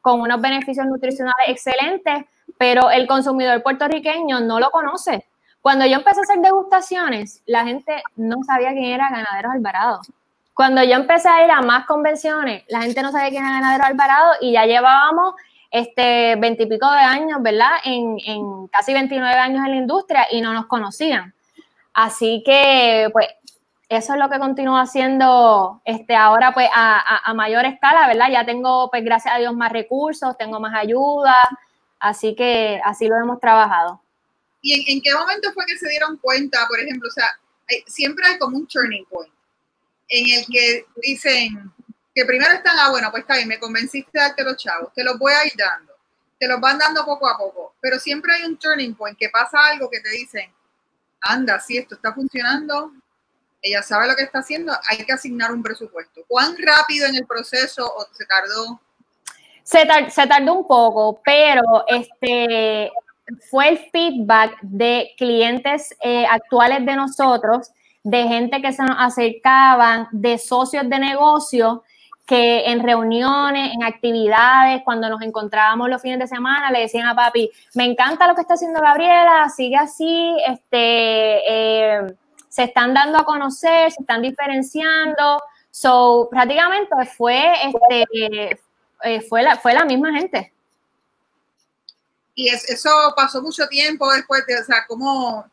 con 0.00 0.20
unos 0.20 0.40
beneficios 0.40 0.86
nutricionales 0.86 1.48
excelentes, 1.48 2.24
pero 2.58 2.90
el 2.90 3.08
consumidor 3.08 3.60
puertorriqueño 3.64 4.38
no 4.38 4.60
lo 4.60 4.70
conoce. 4.70 5.26
Cuando 5.60 5.84
yo 5.84 5.96
empecé 5.96 6.20
a 6.20 6.22
hacer 6.22 6.38
degustaciones, 6.38 7.42
la 7.44 7.64
gente 7.64 8.04
no 8.14 8.36
sabía 8.44 8.70
quién 8.70 8.84
era 8.84 9.10
Ganaderos 9.10 9.52
Alvarado. 9.52 10.00
Cuando 10.56 10.82
yo 10.82 10.94
empecé 10.94 11.28
a 11.28 11.44
ir 11.44 11.50
a 11.50 11.60
más 11.60 11.84
convenciones, 11.84 12.64
la 12.68 12.80
gente 12.80 13.02
no 13.02 13.12
sabía 13.12 13.28
quién 13.28 13.44
era 13.44 13.60
Ganadero 13.60 13.84
Alvarado 13.84 14.32
y 14.40 14.52
ya 14.52 14.64
llevábamos 14.64 15.34
este 15.70 16.36
veintipico 16.36 16.90
de 16.90 16.98
años, 16.98 17.42
¿verdad? 17.42 17.72
En, 17.84 18.66
casi 18.68 18.92
29 18.92 19.34
años 19.38 19.64
en 19.64 19.70
la 19.70 19.76
industria 19.76 20.26
y 20.30 20.40
no 20.40 20.52
nos 20.52 20.66
conocían. 20.66 21.34
Así 21.92 22.42
que, 22.44 23.08
pues, 23.12 23.26
eso 23.88 24.14
es 24.14 24.18
lo 24.18 24.28
que 24.28 24.38
continúo 24.38 24.76
haciendo 24.76 25.80
este, 25.84 26.16
ahora, 26.16 26.52
pues, 26.52 26.68
a, 26.74 27.32
mayor 27.34 27.64
escala, 27.64 28.06
¿verdad? 28.08 28.30
Ya 28.30 28.44
tengo, 28.44 28.90
pues, 28.90 29.04
gracias 29.04 29.34
a 29.34 29.38
Dios, 29.38 29.54
más 29.54 29.72
recursos, 29.72 30.36
tengo 30.36 30.60
más 30.60 30.74
ayuda, 30.74 31.36
así 31.98 32.34
que 32.34 32.80
así 32.84 33.08
lo 33.08 33.16
hemos 33.16 33.40
trabajado. 33.40 34.00
¿Y 34.62 34.74
en, 34.74 34.96
en 34.96 35.02
qué 35.02 35.14
momento 35.14 35.52
fue 35.52 35.64
que 35.66 35.78
se 35.78 35.88
dieron 35.88 36.16
cuenta, 36.18 36.66
por 36.68 36.80
ejemplo, 36.80 37.08
o 37.08 37.12
sea, 37.12 37.38
siempre 37.86 38.26
hay 38.26 38.38
como 38.38 38.56
un 38.56 38.66
turning 38.66 39.04
point? 39.06 39.36
en 40.08 40.38
el 40.38 40.46
que 40.46 40.84
dicen 41.02 41.72
que 42.16 42.24
primero 42.24 42.50
están, 42.50 42.78
ah, 42.78 42.88
bueno, 42.90 43.10
pues 43.10 43.20
está 43.20 43.36
bien, 43.36 43.46
me 43.46 43.58
convenciste 43.58 44.10
de 44.10 44.20
darte 44.20 44.42
los 44.42 44.56
chavos, 44.56 44.90
te 44.94 45.04
los 45.04 45.18
voy 45.18 45.34
a 45.34 45.44
ir 45.44 45.52
dando, 45.54 45.92
te 46.38 46.48
los 46.48 46.58
van 46.58 46.78
dando 46.78 47.04
poco 47.04 47.28
a 47.28 47.36
poco, 47.36 47.74
pero 47.78 47.98
siempre 47.98 48.32
hay 48.32 48.44
un 48.44 48.56
turning 48.56 48.94
point, 48.94 49.18
que 49.18 49.28
pasa 49.28 49.58
algo 49.66 49.90
que 49.90 50.00
te 50.00 50.08
dicen, 50.08 50.50
anda, 51.20 51.60
si 51.60 51.76
esto 51.76 51.94
está 51.94 52.14
funcionando, 52.14 52.90
ella 53.60 53.82
sabe 53.82 54.08
lo 54.08 54.16
que 54.16 54.22
está 54.22 54.38
haciendo, 54.38 54.72
hay 54.88 55.04
que 55.04 55.12
asignar 55.12 55.52
un 55.52 55.62
presupuesto. 55.62 56.22
¿Cuán 56.26 56.56
rápido 56.56 57.06
en 57.06 57.16
el 57.16 57.26
proceso 57.26 57.84
o 57.84 58.06
se 58.10 58.24
tardó? 58.24 58.80
Se, 59.62 60.26
tardó 60.26 60.54
un 60.54 60.66
poco, 60.66 61.20
pero 61.22 61.84
este 61.86 62.92
fue 63.50 63.68
el 63.68 63.90
feedback 63.90 64.56
de 64.62 65.12
clientes 65.18 65.94
eh, 66.00 66.24
actuales 66.24 66.86
de 66.86 66.96
nosotros 66.96 67.72
de 68.06 68.22
gente 68.22 68.62
que 68.62 68.72
se 68.72 68.84
nos 68.84 68.96
acercaban, 69.00 70.06
de 70.12 70.38
socios 70.38 70.88
de 70.88 70.98
negocio 71.00 71.82
que 72.26 72.66
en 72.66 72.82
reuniones, 72.82 73.72
en 73.72 73.84
actividades, 73.84 74.82
cuando 74.84 75.08
nos 75.08 75.22
encontrábamos 75.22 75.88
los 75.88 76.02
fines 76.02 76.18
de 76.18 76.26
semana, 76.26 76.72
le 76.72 76.80
decían 76.80 77.06
a 77.06 77.14
papi, 77.14 77.50
me 77.74 77.84
encanta 77.84 78.26
lo 78.26 78.34
que 78.34 78.40
está 78.40 78.54
haciendo 78.54 78.80
Gabriela, 78.80 79.48
sigue 79.48 79.76
así, 79.76 80.36
este, 80.46 80.74
eh, 81.48 82.16
se 82.48 82.64
están 82.64 82.94
dando 82.94 83.18
a 83.18 83.24
conocer, 83.24 83.92
se 83.92 84.00
están 84.00 84.22
diferenciando. 84.22 85.40
So, 85.70 86.26
prácticamente 86.28 86.96
fue, 87.16 87.52
este, 87.64 88.58
eh, 89.04 89.20
fue, 89.28 89.42
la, 89.42 89.56
fue 89.56 89.72
la 89.72 89.84
misma 89.84 90.12
gente. 90.12 90.52
Y 92.34 92.48
eso 92.48 92.90
pasó 93.16 93.40
mucho 93.40 93.68
tiempo 93.68 94.12
después 94.12 94.44
de, 94.46 94.58
o 94.58 94.64
sea, 94.64 94.84
¿cómo, 94.88 95.46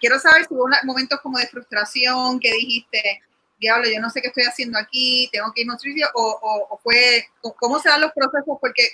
quiero 0.00 0.18
saber 0.18 0.46
si 0.46 0.54
hubo 0.54 0.66
momentos 0.84 1.20
como 1.20 1.38
de 1.38 1.46
frustración 1.46 2.40
que 2.40 2.50
dijiste, 2.52 3.22
diablo, 3.58 3.88
yo 3.88 4.00
no 4.00 4.10
sé 4.10 4.20
qué 4.20 4.28
estoy 4.28 4.44
haciendo 4.44 4.78
aquí, 4.78 5.28
tengo 5.32 5.52
que 5.52 5.62
ir 5.62 5.70
a 5.70 5.74
otro 5.74 5.90
o, 6.14 6.66
o, 6.70 6.78
fue, 6.78 7.26
cómo 7.58 7.78
se 7.78 7.88
dan 7.88 8.00
los 8.00 8.12
procesos, 8.12 8.58
porque 8.60 8.88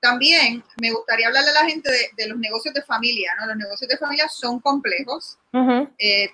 también 0.00 0.62
me 0.80 0.92
gustaría 0.92 1.28
hablarle 1.28 1.50
a 1.50 1.62
la 1.62 1.68
gente 1.68 1.90
de, 2.16 2.28
los 2.28 2.38
negocios 2.38 2.74
de 2.74 2.82
familia, 2.82 3.32
¿no? 3.40 3.46
Los 3.46 3.56
negocios 3.56 3.88
de 3.88 3.96
familia 3.96 4.28
son 4.28 4.60
complejos 4.60 5.38
eh, 5.98 6.28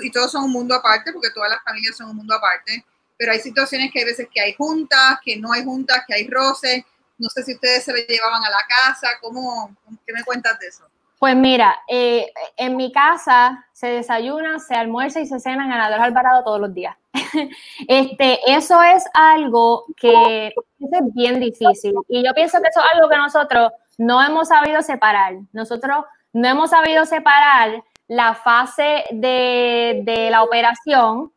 y 0.00 0.10
todos 0.10 0.30
son 0.30 0.44
un 0.44 0.52
mundo 0.52 0.74
aparte, 0.74 1.12
porque 1.12 1.30
todas 1.30 1.50
las 1.50 1.62
familias 1.64 1.96
son 1.96 2.10
un 2.10 2.16
mundo 2.16 2.34
aparte, 2.34 2.84
pero 3.16 3.32
hay 3.32 3.40
situaciones 3.40 3.90
que 3.92 4.00
hay 4.00 4.04
veces 4.04 4.28
que 4.32 4.40
hay 4.40 4.52
juntas, 4.52 5.18
que 5.24 5.36
no 5.36 5.52
hay 5.52 5.64
juntas, 5.64 6.04
que 6.06 6.14
hay 6.14 6.28
roces. 6.28 6.84
No 7.16 7.28
sé 7.30 7.42
si 7.42 7.54
ustedes 7.54 7.82
se 7.82 7.92
le 7.92 8.02
llevaban 8.02 8.44
a 8.44 8.50
la 8.50 8.64
casa, 8.68 9.08
¿cómo, 9.20 9.74
¿qué 10.06 10.12
me 10.12 10.22
cuentas 10.22 10.58
de 10.58 10.68
eso? 10.68 10.84
Pues 11.18 11.34
mira, 11.34 11.76
eh, 11.88 12.30
en 12.56 12.76
mi 12.76 12.92
casa 12.92 13.66
se 13.72 13.88
desayuna, 13.88 14.60
se 14.60 14.74
almuerza 14.74 15.18
y 15.18 15.26
se 15.26 15.40
cena 15.40 15.64
en 15.64 15.70
Ganador 15.70 16.00
Alvarado 16.00 16.44
todos 16.44 16.60
los 16.60 16.72
días. 16.72 16.96
este, 17.88 18.38
eso 18.46 18.82
es 18.82 19.04
algo 19.14 19.84
que 19.96 20.48
es 20.48 21.14
bien 21.14 21.40
difícil. 21.40 21.94
Y 22.08 22.24
yo 22.24 22.32
pienso 22.34 22.60
que 22.60 22.68
eso 22.68 22.80
es 22.80 22.86
algo 22.94 23.08
que 23.08 23.16
nosotros 23.16 23.72
no 23.96 24.22
hemos 24.24 24.48
sabido 24.48 24.82
separar. 24.82 25.34
Nosotros 25.52 26.04
no 26.32 26.48
hemos 26.48 26.70
sabido 26.70 27.04
separar 27.06 27.82
la 28.06 28.34
fase 28.34 29.04
de, 29.10 30.00
de 30.04 30.30
la 30.30 30.42
operación 30.42 31.32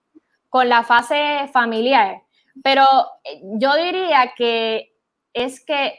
con 0.49 0.69
la 0.69 0.83
fase 0.83 1.49
familiar. 1.53 2.21
Pero 2.63 2.83
eh, 3.23 3.41
yo 3.57 3.75
diría 3.75 4.33
que 4.35 4.93
es 5.33 5.63
que 5.63 5.95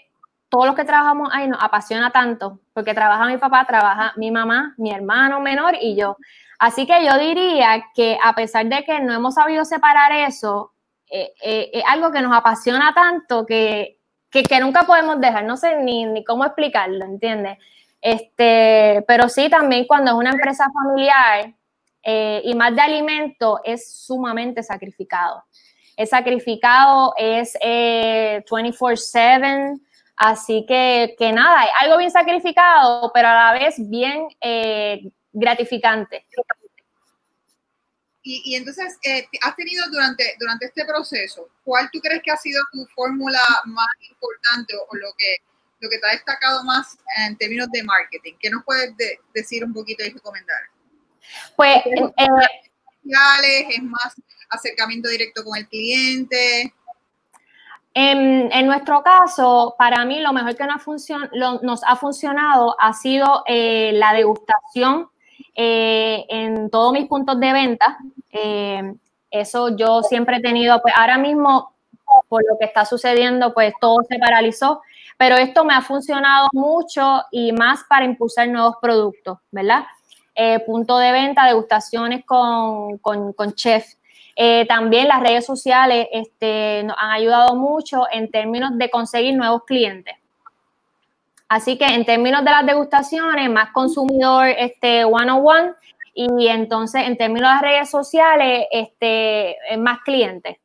todos 0.52 0.66
los 0.66 0.76
que 0.76 0.85
trabajamos 0.85 1.31
ahí 1.33 1.48
nos 1.48 1.62
apasiona 1.62 2.11
tanto, 2.11 2.61
porque 2.74 2.92
trabaja 2.92 3.24
mi 3.24 3.38
papá, 3.38 3.64
trabaja 3.64 4.12
mi 4.16 4.31
mamá, 4.31 4.74
mi 4.76 4.92
hermano 4.92 5.40
menor 5.40 5.74
y 5.81 5.96
yo. 5.96 6.18
Así 6.62 6.87
que 6.87 7.05
yo 7.05 7.18
diría 7.18 7.87
que 7.92 8.16
a 8.22 8.37
pesar 8.37 8.66
de 8.66 8.85
que 8.85 9.01
no 9.01 9.12
hemos 9.12 9.35
sabido 9.35 9.64
separar 9.64 10.12
eso, 10.12 10.72
eh, 11.11 11.33
eh, 11.42 11.70
es 11.72 11.83
algo 11.88 12.12
que 12.12 12.22
nos 12.22 12.33
apasiona 12.33 12.94
tanto 12.94 13.44
que, 13.44 13.98
que, 14.31 14.61
nunca 14.61 14.85
podemos 14.85 15.20
dejar, 15.20 15.42
no 15.42 15.57
sé 15.57 15.83
ni, 15.83 16.07
ni 16.07 16.22
cómo 16.22 16.44
explicarlo, 16.44 17.05
¿entiendes? 17.05 17.59
Este, 18.01 19.05
pero 19.09 19.29
sí, 19.29 19.51
también 19.51 19.88
cuando 19.88 20.12
es 20.12 20.16
una 20.16 20.31
empresa 20.31 20.68
familiar 20.72 21.53
eh, 22.05 22.42
y 22.44 22.55
más 22.55 22.77
de 22.77 22.83
alimento, 22.83 23.61
es 23.64 24.05
sumamente 24.07 24.62
sacrificado. 24.62 25.42
Es 25.96 26.11
sacrificado, 26.11 27.12
es 27.18 27.59
24/7 27.61 29.81
Así 30.14 30.64
que, 30.68 31.16
que 31.18 31.33
nada, 31.33 31.64
algo 31.81 31.96
bien 31.96 32.12
sacrificado, 32.12 33.11
pero 33.12 33.27
a 33.27 33.35
la 33.35 33.53
vez 33.59 33.75
bien 33.90 34.29
eh, 34.40 35.11
gratificante. 35.33 36.27
Y, 38.25 38.55
entonces, 38.55 38.99
eh, 39.03 39.27
has 39.40 39.57
tenido 39.57 39.85
durante, 39.90 40.37
durante 40.38 40.66
este 40.66 40.85
proceso, 40.85 41.49
¿cuál 41.64 41.90
tú 41.92 41.99
crees 42.01 42.23
que 42.23 42.31
ha 42.31 42.37
sido 42.37 42.62
tu 42.73 42.87
fórmula 42.95 43.40
más 43.64 43.88
importante 44.09 44.75
o, 44.77 44.97
lo, 44.97 45.09
que, 45.18 45.38
lo 45.81 45.90
que 45.90 45.99
te 45.99 46.07
ha 46.07 46.12
destacado 46.12 46.62
más 46.62 46.97
en 47.27 47.37
términos 47.37 47.68
de 47.73 47.83
marketing? 47.83 48.35
¿Qué 48.38 48.49
nos 48.49 48.64
puedes 48.64 48.95
decir 49.35 49.64
un 49.64 49.75
poquito 49.75 50.05
y 50.05 50.11
recomendar? 50.11 50.61
Pues, 51.57 51.79
eh, 51.85 52.12
¿Es 53.05 53.83
más 53.83 54.14
acercamiento 54.51 55.09
directo 55.09 55.42
con 55.42 55.59
el 55.59 55.66
cliente? 55.66 56.73
En, 57.95 58.66
nuestro 58.66 59.03
caso, 59.03 59.75
para 59.79 60.05
mí 60.05 60.21
lo 60.21 60.33
mejor 60.33 60.57
que 60.57 60.64
nos, 60.64 61.85
ha 61.85 61.97
funcionado 61.97 62.77
ha 62.81 62.92
sido 62.95 63.42
eh, 63.47 63.90
la 63.95 64.14
degustación 64.14 65.12
eh, 65.54 66.24
en 66.28 66.70
todos 66.70 66.92
mis 66.92 67.06
puntos 67.06 67.38
de 67.40 67.52
venta. 67.52 67.98
Eh, 68.30 68.94
eso 69.30 69.76
yo 69.76 70.02
siempre 70.02 70.36
he 70.36 70.40
tenido, 70.40 70.80
pues 70.82 70.94
ahora 70.96 71.18
mismo, 71.18 71.74
por 72.28 72.42
lo 72.48 72.58
que 72.58 72.66
está 72.66 72.84
sucediendo, 72.84 73.54
pues 73.54 73.72
todo 73.80 73.98
se 74.08 74.18
paralizó, 74.18 74.82
pero 75.16 75.36
esto 75.36 75.64
me 75.64 75.74
ha 75.74 75.80
funcionado 75.80 76.48
mucho 76.52 77.22
y 77.30 77.52
más 77.52 77.84
para 77.88 78.04
impulsar 78.04 78.48
nuevos 78.48 78.76
productos, 78.80 79.38
¿verdad? 79.50 79.84
eh, 80.34 80.60
punto 80.60 80.98
de 80.98 81.12
venta, 81.12 81.46
degustaciones 81.46 82.24
con, 82.24 82.98
con, 82.98 83.54
chef. 83.54 83.86
Eh, 84.36 84.66
también 84.66 85.08
las 85.08 85.20
redes 85.20 85.44
sociales 85.44 86.06
este, 86.10 86.82
nos 86.84 86.96
han 86.98 87.10
ayudado 87.10 87.54
mucho 87.54 88.04
en 88.10 88.30
términos 88.30 88.76
de 88.78 88.90
conseguir 88.90 89.34
nuevos 89.36 89.64
clientes. 89.64 90.14
Así 91.52 91.76
que 91.76 91.84
en 91.84 92.06
términos 92.06 92.42
de 92.46 92.50
las 92.50 92.64
degustaciones, 92.64 93.50
más 93.50 93.72
consumidor 93.72 94.46
este, 94.46 95.04
one 95.04 95.30
on 95.30 95.46
one 95.46 95.74
y 96.14 96.48
entonces 96.48 97.02
en 97.06 97.18
términos 97.18 97.50
de 97.50 97.52
las 97.52 97.60
redes 97.60 97.90
sociales, 97.90 98.64
este, 98.72 99.58
más 99.76 100.00
clientes. 100.00 100.56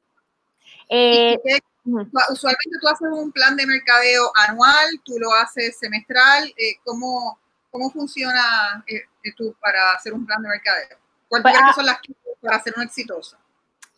Eh, 0.88 1.38
usualmente 1.84 2.78
tú 2.82 2.88
haces 2.88 3.10
un 3.12 3.34
plan 3.34 3.58
de 3.58 3.65
mercadeo 3.65 4.32
anual, 4.47 4.88
tú 5.04 5.19
lo 5.19 5.34
haces 5.34 5.78
semestral. 5.78 6.45
Eh, 6.56 6.78
¿cómo, 6.86 7.38
¿Cómo 7.69 7.91
funciona 7.91 8.82
eh, 8.88 9.02
tú 9.36 9.54
para 9.60 9.91
hacer 9.91 10.13
un 10.13 10.26
plan 10.26 10.41
de 10.41 10.47
mercadeo? 10.47 10.97
¿Cuáles 11.28 11.52
pues, 11.52 11.76
son 11.76 11.86
las 11.86 12.00
para 12.41 12.56
hacer 12.56 12.73
un 12.78 12.84
exitoso? 12.84 13.36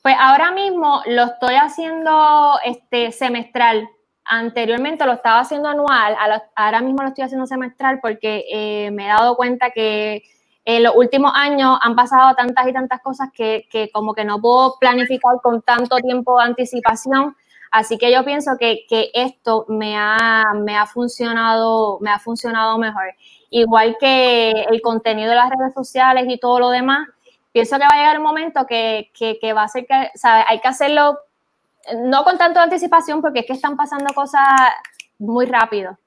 Pues 0.02 0.15
ahora 0.19 0.49
mismo 0.49 1.04
lo 1.06 1.25
estoy 1.25 1.54
haciendo 1.54 2.58
este, 2.65 3.12
semestral. 3.12 3.88
Anteriormente 4.32 5.08
lo 5.08 5.13
estaba 5.13 5.39
haciendo 5.39 5.70
anual, 5.70 6.15
ahora 6.56 6.82
mismo 6.82 7.02
lo 7.02 7.08
estoy 7.08 7.24
haciendo 7.24 7.48
semestral 7.48 8.00
porque 8.00 8.46
eh, 8.52 8.92
me 8.92 9.06
he 9.06 9.08
dado 9.08 9.36
cuenta 9.36 9.72
que 9.72 10.22
en 10.65 10.84
los 10.84 10.96
últimos 10.96 11.32
años 11.34 11.80
han 11.82 11.96
pasado 11.96 12.36
tantas 12.36 12.68
y 12.68 12.74
tantas 12.74 13.02
cosas 13.02 13.30
que, 13.34 13.65
como 13.92 14.13
que 14.13 14.24
no 14.24 14.39
puedo 14.39 14.76
planificar 14.80 15.42
con 15.42 15.63
tanto 15.63 15.96
tiempo 15.98 16.38
de 16.38 16.46
anticipación. 16.46 17.36
Así 17.72 17.98
que 17.98 18.12
yo 18.12 18.24
pienso 18.24 18.52
que, 18.60 18.86
esto 19.15 19.65
me 19.68 19.98
ha, 19.98 20.44
me 20.54 20.78
ha 20.78 20.86
funcionado, 20.86 21.98
me 22.00 22.12
ha 22.12 22.20
funcionado 22.20 22.78
mejor. 22.78 23.15
Igual 23.50 23.98
que 24.00 24.52
el 24.52 24.80
contenido 24.82 25.32
de 25.32 25.38
las 25.38 25.50
redes 25.50 25.74
sociales 25.74 26.26
y 26.28 26.38
todo 26.38 26.60
lo 26.60 26.70
demás, 26.70 27.08
pienso 27.52 27.78
que 27.78 27.86
va 27.86 27.96
a 27.96 27.98
llegar 27.98 28.18
un 28.18 28.24
momento 28.26 28.68
que, 28.68 29.10
que, 29.18 29.54
va 29.54 29.63
a 29.63 29.68
ser 29.68 29.88
que, 29.88 30.12
¿sabes? 30.13 30.46
Hay 30.48 30.60
que 30.60 30.68
hacerlo 30.68 31.18
no 32.06 32.24
con 32.24 32.38
tanto 32.38 32.60
anticipación 32.60 33.22
porque 33.22 33.39
es 33.39 33.46
que 33.46 33.54
están 33.54 33.78
pasando 33.78 34.13
cosas 34.13 34.44
muy 35.18 35.46
rápido. 35.46 35.98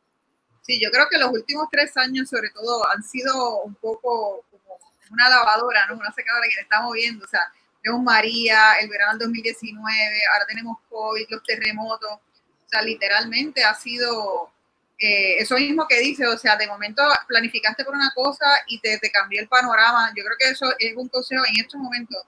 Sí, 0.62 0.80
yo 0.80 0.90
creo 0.90 1.08
que 1.10 1.18
los 1.18 1.30
últimos 1.30 1.66
tres 1.70 1.96
años, 1.96 2.28
sobre 2.28 2.50
todo, 2.50 2.88
han 2.90 3.02
sido 3.02 3.62
un 3.62 3.74
poco 3.74 4.44
como 4.50 4.78
una 5.10 5.28
lavadora, 5.28 5.86
¿no? 5.86 5.94
Una 5.94 6.12
secadora 6.12 6.46
que 6.48 6.56
le 6.56 6.62
está 6.62 6.80
moviendo. 6.80 7.24
O 7.24 7.28
sea, 7.28 7.40
tenemos 7.82 8.02
María, 8.02 8.74
el 8.80 8.88
verano 8.88 9.12
del 9.12 9.26
2019, 9.26 10.20
ahora 10.32 10.46
tenemos 10.46 10.78
COVID, 10.88 11.26
los 11.30 11.42
terremotos. 11.42 12.12
O 12.12 12.68
sea, 12.68 12.82
literalmente 12.82 13.64
ha 13.64 13.74
sido 13.74 14.52
eh, 14.98 15.38
eso 15.38 15.56
mismo 15.56 15.88
que 15.88 15.98
dice, 15.98 16.28
o 16.28 16.38
sea, 16.38 16.56
de 16.56 16.68
momento 16.68 17.02
planificaste 17.26 17.84
por 17.84 17.94
una 17.94 18.12
cosa 18.14 18.46
y 18.68 18.78
te, 18.78 18.98
te 18.98 19.10
cambió 19.10 19.40
el 19.40 19.48
panorama. 19.48 20.12
Yo 20.16 20.22
creo 20.24 20.36
que 20.38 20.50
eso 20.50 20.72
es 20.78 20.96
un 20.96 21.08
consejo 21.08 21.42
en 21.44 21.60
estos 21.60 21.80
momentos. 21.80 22.18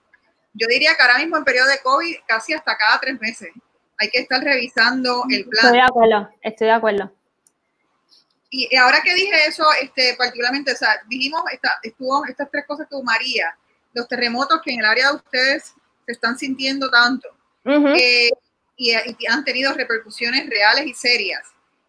Yo 0.54 0.66
diría 0.68 0.94
que 0.94 1.02
ahora 1.02 1.18
mismo 1.18 1.36
en 1.36 1.44
periodo 1.44 1.68
de 1.68 1.80
COVID, 1.82 2.16
casi 2.26 2.54
hasta 2.54 2.76
cada 2.76 3.00
tres 3.00 3.20
meses, 3.20 3.50
hay 3.98 4.08
que 4.10 4.20
estar 4.20 4.42
revisando 4.42 5.24
el 5.30 5.44
plan. 5.48 5.66
Estoy 5.66 5.78
de 5.78 5.84
acuerdo, 5.84 6.30
estoy 6.42 6.66
de 6.66 6.72
acuerdo. 6.72 7.12
Y 8.50 8.76
ahora 8.76 9.00
que 9.02 9.12
dije 9.14 9.34
eso, 9.48 9.64
este, 9.82 10.14
particularmente, 10.16 10.72
o 10.72 10.76
sea, 10.76 11.00
dijimos, 11.08 11.42
estuvo 11.82 12.24
estas 12.24 12.48
tres 12.52 12.64
cosas 12.66 12.86
que 12.88 12.96
María, 13.02 13.56
los 13.92 14.06
terremotos 14.06 14.60
que 14.62 14.72
en 14.72 14.78
el 14.78 14.84
área 14.84 15.10
de 15.10 15.16
ustedes 15.16 15.74
se 16.06 16.12
están 16.12 16.38
sintiendo 16.38 16.88
tanto 16.88 17.28
eh, 17.64 18.30
y, 18.76 18.92
y, 18.92 19.26
han 19.26 19.42
tenido 19.42 19.72
repercusiones 19.72 20.48
reales 20.48 20.86
y 20.86 20.94
serias. 20.94 21.42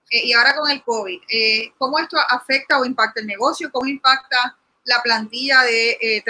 Eh, 0.10 0.26
y 0.26 0.34
ahora 0.34 0.56
con 0.56 0.72
el 0.72 0.82
COVID, 0.82 1.22
eh, 1.30 1.72
¿cómo 1.78 2.00
esto 2.00 2.18
afecta 2.30 2.80
o 2.80 2.86
impacta 2.86 3.20
el 3.20 3.28
negocio? 3.28 3.70
¿Cómo 3.72 3.88
impacta 3.88 4.58
la 4.86 5.04
plantilla 5.04 5.62
de 5.62 6.24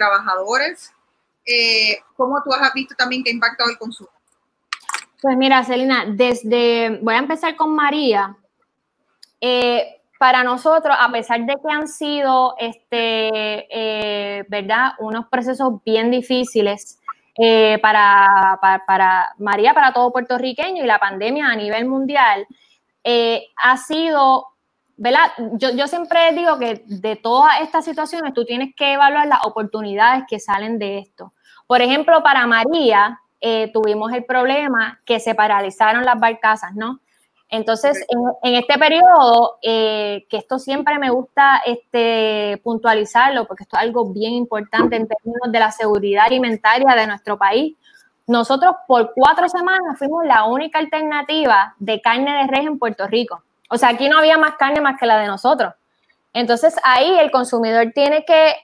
eh? 1.45 1.97
¿Cómo 2.15 2.41
tú 2.43 2.51
has 2.53 2.73
visto 2.73 2.95
también 2.95 3.23
que 3.23 3.29
ha 3.29 3.33
impactado 3.33 3.69
el 3.69 3.77
consumo? 3.77 4.09
Pues 5.21 5.37
mira, 5.37 5.63
Celina, 5.63 6.05
desde, 6.07 6.99
voy 7.01 7.15
a 7.15 7.19
empezar 7.19 7.55
con 7.55 7.75
María. 7.75 8.35
para 10.19 10.43
nosotros, 10.43 10.95
a 10.99 11.11
pesar 11.11 11.45
de 11.45 11.55
que 11.55 11.71
han 11.71 11.87
sido, 11.87 12.55
este, 12.57 14.45
¿verdad? 14.49 14.93
Unos 14.99 15.27
procesos 15.27 15.83
bien 15.83 16.09
difíciles, 16.09 16.99
para, 17.81 19.33
María, 19.37 19.73
para 19.73 19.93
todo 19.93 20.11
puertorriqueño 20.11 20.83
y 20.83 20.87
la 20.87 20.99
pandemia 20.99 21.47
a 21.47 21.55
nivel 21.55 21.85
mundial, 21.85 22.47
eh, 23.07 23.49
ha 23.57 23.77
sido, 23.77 24.47
¿verdad? 24.97 25.31
Yo, 25.53 25.71
yo 25.71 25.87
siempre 25.87 26.31
digo 26.33 26.57
que 26.57 26.83
de 26.85 27.15
todas 27.15 27.61
estas 27.61 27.85
situaciones 27.85 28.33
tú 28.33 28.45
tienes 28.45 28.73
que 28.75 28.93
evaluar 28.93 29.27
las 29.27 29.45
oportunidades 29.45 30.23
que 30.27 30.39
salen 30.39 30.79
de 30.79 30.99
esto. 30.99 31.33
Por 31.67 31.81
ejemplo, 31.81 32.21
para 32.23 32.47
María 32.47 33.19
eh, 33.41 33.71
tuvimos 33.73 34.13
el 34.13 34.25
problema 34.25 34.99
que 35.05 35.19
se 35.19 35.35
paralizaron 35.35 36.05
las 36.05 36.19
barcazas, 36.19 36.75
¿no? 36.75 36.99
Entonces, 37.47 38.03
en, 38.41 38.55
este 38.55 38.77
periodo, 38.79 39.59
eh, 39.61 40.25
que 40.29 40.37
esto 40.37 40.57
siempre 40.57 40.97
me 40.97 41.11
gusta 41.11 41.61
este, 41.65 42.59
puntualizarlo, 42.63 43.45
porque 43.45 43.63
esto 43.63 43.77
es 43.77 43.83
algo 43.83 44.11
bien 44.11 44.33
importante 44.33 44.95
en 44.95 45.07
términos 45.07 45.51
de 45.51 45.59
la 45.59 45.71
seguridad 45.71 46.25
alimentaria 46.25 46.95
de 46.95 47.07
nuestro 47.07 47.37
país, 47.37 47.75
nosotros 48.27 48.75
por 48.87 49.13
cuatro 49.13 49.47
semanas 49.47 49.97
fuimos 49.99 50.25
la 50.25 50.45
única 50.45 50.79
alternativa 50.79 51.75
de 51.77 52.01
carne 52.01 52.33
de 52.33 52.47
res 52.47 52.65
en 52.65 52.79
Puerto 52.79 53.05
Rico. 53.05 53.43
O 53.69 53.77
sea, 53.77 53.89
aquí 53.89 54.09
no 54.09 54.17
había 54.17 54.37
más 54.37 54.55
carne 54.55 54.81
más 54.81 54.99
que 54.99 55.05
la 55.05 55.17
de 55.17 55.27
nosotros. 55.27 55.73
Entonces 56.33 56.75
ahí 56.83 57.17
el 57.17 57.31
consumidor 57.31 57.91
tiene 57.93 58.25
que 58.25 58.55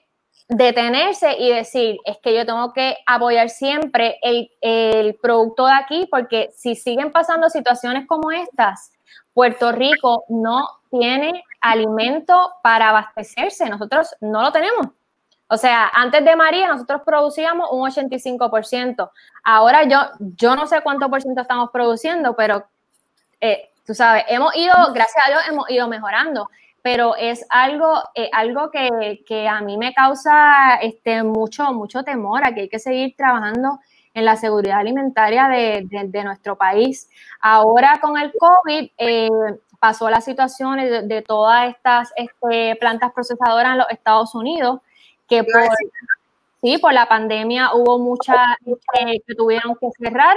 detenerse 0.49 1.37
y 1.39 1.49
decir, 1.49 1.97
es 2.03 2.17
que 2.17 2.35
yo 2.35 2.45
tengo 2.45 2.73
que 2.73 2.97
apoyar 3.05 3.49
siempre 3.49 4.19
el, 4.21 4.51
el, 4.59 5.15
producto 5.15 5.65
de 5.65 5.73
aquí, 5.73 6.07
porque 6.11 6.49
si 6.53 6.75
siguen 6.75 7.11
pasando 7.11 7.49
situaciones 7.49 8.05
como 8.05 8.31
estas, 8.31 8.91
Puerto 9.33 9.71
Rico 9.71 10.25
no 10.27 10.67
tiene 10.89 11.45
alimento 11.61 12.51
para 12.61 12.89
abastecerse, 12.89 13.69
nosotros 13.69 14.13
no 14.19 14.41
lo 14.41 14.51
tenemos. 14.51 14.87
O 15.47 15.55
sea, 15.55 15.89
antes 15.93 16.23
de 16.25 16.35
María 16.35 16.67
nosotros 16.67 17.01
producíamos 17.05 17.69
un 17.71 17.89
85%. 17.89 19.09
Ahora 19.43 19.83
yo, 19.83 19.99
yo 20.19 20.55
no 20.55 20.67
sé 20.67 20.81
cuánto 20.81 21.09
por 21.09 21.21
ciento 21.21 21.41
estamos 21.41 21.69
produciendo, 21.71 22.35
pero 22.35 22.65
eh, 23.39 23.70
tú 23.85 23.93
sabes, 23.93 24.23
hemos 24.27 24.55
ido, 24.55 24.73
gracias 24.93 25.23
a 25.25 25.29
Dios, 25.29 25.43
hemos 25.49 25.69
ido 25.69 25.87
mejorando. 25.87 26.49
Pero 26.83 27.15
es 27.15 27.45
algo, 27.49 28.01
eh, 28.15 28.29
algo 28.33 28.71
que, 28.71 29.23
que, 29.27 29.47
a 29.47 29.61
mí 29.61 29.77
me 29.77 29.93
causa 29.93 30.75
este, 30.81 31.21
mucho, 31.21 31.71
mucho 31.73 32.03
temor, 32.03 32.43
a 32.43 32.55
que 32.55 32.61
hay 32.61 32.69
que 32.69 32.79
seguir 32.79 33.15
trabajando 33.15 33.79
en 34.15 34.25
la 34.25 34.35
seguridad 34.35 34.79
alimentaria 34.79 35.47
de, 35.47 35.87
de, 36.07 36.23
nuestro 36.23 36.57
país. 36.57 37.07
Ahora 37.39 37.99
con 38.01 38.17
el 38.17 38.33
COVID 38.33 38.89
eh, 38.97 39.29
pasó 39.79 40.09
la 40.09 40.21
situación 40.21 40.77
de, 40.77 41.03
de 41.03 41.21
todas 41.21 41.69
estas 41.69 42.11
este, 42.15 42.75
plantas 42.77 43.11
procesadoras 43.13 43.73
en 43.73 43.77
los 43.77 43.89
Estados 43.91 44.33
Unidos 44.33 44.79
que 45.31 45.45
por, 45.45 45.63
sí, 46.61 46.77
por 46.77 46.93
la 46.93 47.07
pandemia 47.07 47.73
hubo 47.73 47.97
muchas 47.97 48.37
que 48.65 49.33
tuvieron 49.33 49.77
que 49.79 49.87
cerrar. 49.97 50.35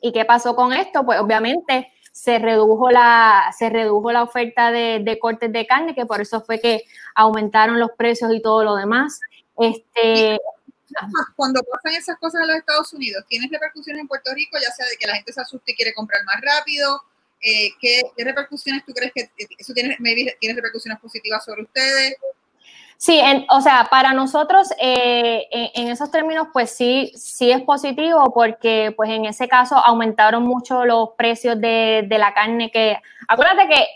¿Y 0.00 0.10
qué 0.10 0.24
pasó 0.24 0.56
con 0.56 0.72
esto? 0.72 1.04
Pues 1.04 1.20
obviamente 1.20 1.92
se 2.18 2.40
redujo 2.40 2.90
la, 2.90 3.54
se 3.56 3.70
redujo 3.70 4.10
la 4.10 4.24
oferta 4.24 4.72
de, 4.72 5.18
cortes 5.20 5.52
de 5.52 5.68
carne, 5.68 5.94
que 5.94 6.04
por 6.04 6.20
eso 6.20 6.40
fue 6.40 6.58
que 6.58 6.82
aumentaron 7.14 7.78
los 7.78 7.92
precios 7.96 8.34
y 8.34 8.42
todo 8.42 8.64
lo 8.64 8.74
demás. 8.74 9.20
Este, 9.56 10.36
cuando 11.36 11.62
pasan 11.62 11.96
esas 11.96 12.18
cosas 12.18 12.40
en 12.42 12.48
los 12.48 12.56
Estados 12.56 12.92
Unidos, 12.92 13.24
¿tienes 13.28 13.48
repercusiones 13.52 14.00
en 14.00 14.08
Puerto 14.08 14.34
Rico, 14.34 14.58
ya 14.60 14.68
sea 14.72 14.86
de 14.86 14.96
que 14.96 15.06
la 15.06 15.14
gente 15.14 15.32
se 15.32 15.40
asuste 15.40 15.70
y 15.70 15.76
quiere 15.76 15.94
comprar 15.94 16.24
más 16.24 16.40
rápido? 16.42 17.00
Eh, 17.40 17.70
¿qué, 17.80 18.02
repercusiones 18.16 18.84
tú 18.84 18.92
crees 18.92 19.12
que 19.14 19.30
eso 19.56 19.72
tiene, 19.72 19.96
tiene 20.40 20.54
repercusiones 20.56 20.98
positivas 20.98 21.44
sobre 21.44 21.62
ustedes? 21.62 22.16
Sí, 23.00 23.22
o 23.50 23.60
sea, 23.60 23.86
para 23.88 24.12
nosotros 24.12 24.72
eh, 24.76 25.46
en, 25.52 25.86
esos 25.86 26.10
términos, 26.10 26.48
pues 26.52 26.72
sí, 26.72 27.12
sí 27.14 27.48
es 27.52 27.62
positivo 27.62 28.32
porque 28.34 28.92
pues 28.96 29.08
en 29.10 29.24
ese 29.24 29.46
caso 29.46 29.76
aumentaron 29.76 30.42
mucho 30.42 30.84
los 30.84 31.10
precios 31.16 31.60
de, 31.60 32.04
la 32.10 32.34
carne 32.34 32.72
que, 32.72 33.00
acuérdate 33.28 33.68
que 33.68 33.86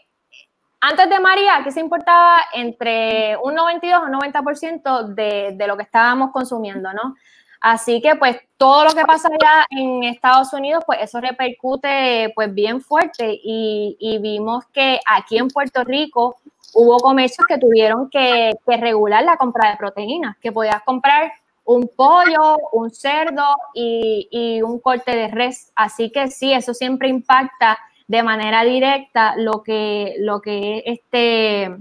antes 0.80 1.10
de 1.10 1.18
María 1.18 1.56
aquí 1.56 1.72
se 1.72 1.80
importaba 1.80 2.42
entre 2.52 3.36
un 3.42 3.56
92 3.56 4.02
o 4.02 4.06
un 4.06 4.12
90% 4.12 5.14
de, 5.14 5.50
de 5.56 5.66
lo 5.66 5.76
que 5.76 5.82
estábamos 5.82 6.30
consumiendo, 6.30 6.92
¿no? 6.92 7.16
Así 7.60 8.00
que 8.00 8.14
pues 8.14 8.38
todo 8.56 8.84
lo 8.84 8.90
que 8.92 9.04
pasa 9.04 9.28
allá 9.28 9.66
en 9.70 10.04
Estados 10.04 10.52
Unidos, 10.52 10.84
pues 10.86 11.00
eso 11.02 11.20
repercute 11.20 12.32
pues 12.36 12.54
bien 12.54 12.80
fuerte 12.80 13.32
y, 13.42 13.96
y 13.98 14.18
vimos 14.18 14.64
que 14.66 15.00
aquí 15.06 15.38
en 15.38 15.48
Puerto 15.48 15.82
Rico 15.82 16.36
hubo 16.74 16.98
comercios 16.98 17.46
que 17.46 17.58
tuvieron 17.58 18.08
que, 18.10 18.52
regular 18.66 19.24
la 19.24 19.36
compra 19.36 19.70
de 19.70 19.76
proteínas, 19.76 20.36
que 20.38 20.52
podías 20.52 20.82
comprar 20.82 21.32
un 21.64 21.88
pollo, 21.94 22.56
un 22.72 22.90
cerdo 22.90 23.44
y, 23.74 24.60
un 24.62 24.80
corte 24.80 25.14
de 25.14 25.28
res. 25.28 25.72
Así 25.74 26.10
que 26.10 26.28
sí, 26.28 26.52
eso 26.52 26.74
siempre 26.74 27.08
impacta 27.08 27.78
de 28.08 28.22
manera 28.22 28.64
directa 28.64 29.34
lo 29.36 29.62
que, 29.62 30.16
lo 30.18 30.40
que 30.40 30.82
este, 30.86 31.74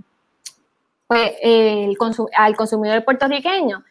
pues, 1.07 1.33
al 2.37 2.55
consumidor 2.55 3.03
puertorriqueño. 3.03 3.83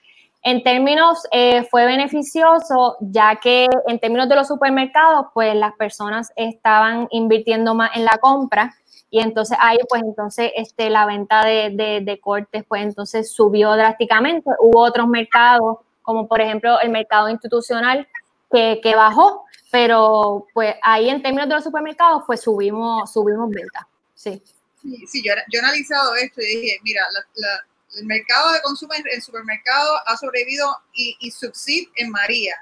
En 0.43 0.63
términos, 0.63 1.27
eh, 1.33 1.65
fue 1.65 1.85
beneficioso, 1.85 2.97
ya 3.01 3.37
que 3.37 3.67
en 3.87 3.99
términos 3.99 4.27
de 4.27 4.37
los 4.37 4.49
supermercados, 4.49 5.27
pues 5.35 5.55
las 5.55 5.75
personas 5.75 6.33
estaban 6.35 7.09
invirtiendo 7.11 7.75
más 7.75 7.91
en 7.95 8.07
la 8.07 8.17
compra 8.19 8.75
y 9.11 9.21
entonces 9.21 9.59
ahí, 9.61 9.79
pues 9.89 10.03
entonces 10.03 10.53
este, 10.55 10.89
la 10.89 11.05
venta 11.05 11.45
de, 11.45 12.01
de, 12.05 12.21
cortes, 12.21 12.65
pues 12.69 12.83
entonces 12.83 13.33
subió 13.33 13.73
drásticamente. 13.73 14.49
Hubo 14.61 14.81
otros 14.81 15.09
mercados, 15.09 15.79
como 16.03 16.29
por 16.29 16.41
ejemplo 16.41 16.81
el 16.81 16.91
mercado 16.91 17.29
institucional, 17.29 18.07
que, 18.53 18.81
que 18.83 18.95
bajó, 18.95 19.45
pero 19.73 20.47
pues 20.55 20.77
ahí 20.83 21.09
en 21.09 21.23
términos 21.23 21.49
de 21.49 21.57
los 21.57 21.65
supermercados, 21.65 22.23
pues 22.27 22.41
subimos, 22.41 23.13
subimos 23.13 23.51
ventas, 23.51 23.85
sí. 24.15 24.43
Sí, 24.83 25.23
yo, 25.23 25.35
yo, 25.53 25.59
he 25.59 25.63
analizado 25.63 26.15
esto 26.15 26.41
y 26.41 26.47
dije, 26.47 26.79
mira, 26.83 27.03
la, 27.35 27.65
el 27.99 28.07
mercado 28.07 28.53
de 28.53 28.63
consumo 28.63 28.93
en 28.95 29.21
supermercado 29.21 29.91
ha 30.07 30.17
sobrevivido 30.17 30.67
y, 30.95 31.17
y 31.21 31.31
subsiste 31.31 31.91
en 32.03 32.11
María. 32.11 32.55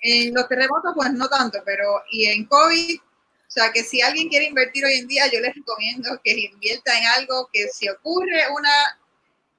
En 0.00 0.34
los 0.34 0.46
terremotos, 0.46 0.92
pues 0.94 1.12
no 1.12 1.28
tanto, 1.28 1.58
pero 1.64 1.84
y 2.10 2.26
en 2.26 2.44
COVID, 2.46 3.00
o 3.48 3.50
sea 3.50 3.72
que 3.72 3.82
si 3.82 4.02
alguien 4.02 4.28
quiere 4.28 4.44
invertir 4.44 4.84
hoy 4.84 4.94
en 4.94 5.08
día, 5.08 5.26
yo 5.32 5.40
les 5.40 5.54
recomiendo 5.54 6.20
que 6.22 6.32
invierta 6.32 6.96
en 6.96 7.06
algo 7.06 7.48
que 7.50 7.68
si 7.68 7.88
ocurre 7.88 8.42
una 8.50 9.00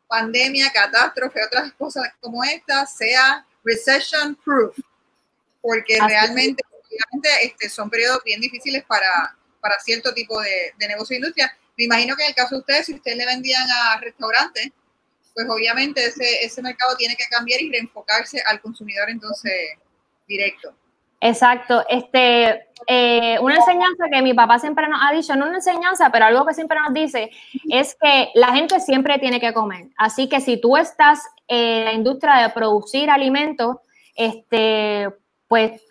pandemia, 0.07 0.71
catástrofe, 0.71 1.43
otras 1.43 1.73
cosas 1.73 2.07
como 2.21 2.43
esta, 2.43 2.85
sea 2.85 3.45
recession 3.63 4.35
proof, 4.45 4.77
porque 5.61 5.97
realmente, 5.99 6.63
este, 7.41 7.67
son 7.67 7.89
periodos 7.89 8.23
bien 8.23 8.39
difíciles 8.39 8.83
para, 8.85 9.35
para 9.59 9.79
cierto 9.79 10.13
tipo 10.13 10.39
de, 10.39 10.73
de 10.77 10.87
negocio 10.87 11.15
de 11.15 11.21
industria. 11.21 11.57
Me 11.75 11.85
imagino 11.85 12.15
que 12.15 12.23
en 12.23 12.29
el 12.29 12.35
caso 12.35 12.55
de 12.55 12.61
ustedes, 12.61 12.85
si 12.85 12.93
ustedes 12.93 13.17
le 13.17 13.25
vendían 13.25 13.67
a 13.71 13.99
restaurantes, 13.99 14.69
pues 15.33 15.47
obviamente 15.49 16.05
ese, 16.05 16.43
ese 16.45 16.61
mercado 16.61 16.95
tiene 16.95 17.15
que 17.15 17.25
cambiar 17.25 17.61
y 17.61 17.71
reenfocarse 17.71 18.41
al 18.45 18.61
consumidor 18.61 19.09
entonces 19.09 19.53
directo. 20.27 20.75
Exacto. 21.21 21.83
Este, 21.89 22.67
eh, 22.87 23.37
una 23.41 23.55
enseñanza 23.55 24.05
que 24.11 24.21
mi 24.21 24.33
papá 24.33 24.57
siempre 24.59 24.87
nos 24.87 24.99
ha 25.03 25.11
dicho, 25.13 25.35
no 25.35 25.45
una 25.45 25.55
enseñanza, 25.55 26.09
pero 26.11 26.25
algo 26.25 26.45
que 26.45 26.53
siempre 26.53 26.79
nos 26.79 26.93
dice, 26.93 27.29
es 27.69 27.95
que 27.99 28.29
la 28.35 28.53
gente 28.53 28.79
siempre 28.79 29.19
tiene 29.19 29.39
que 29.39 29.53
comer. 29.53 29.87
Así 29.97 30.29
que 30.29 30.39
si 30.39 30.59
tú 30.59 30.77
estás 30.77 31.21
en 31.47 31.85
la 31.85 31.93
industria 31.93 32.35
de 32.37 32.49
producir 32.49 33.09
alimentos, 33.09 33.77
este, 34.15 35.09
pues 35.47 35.81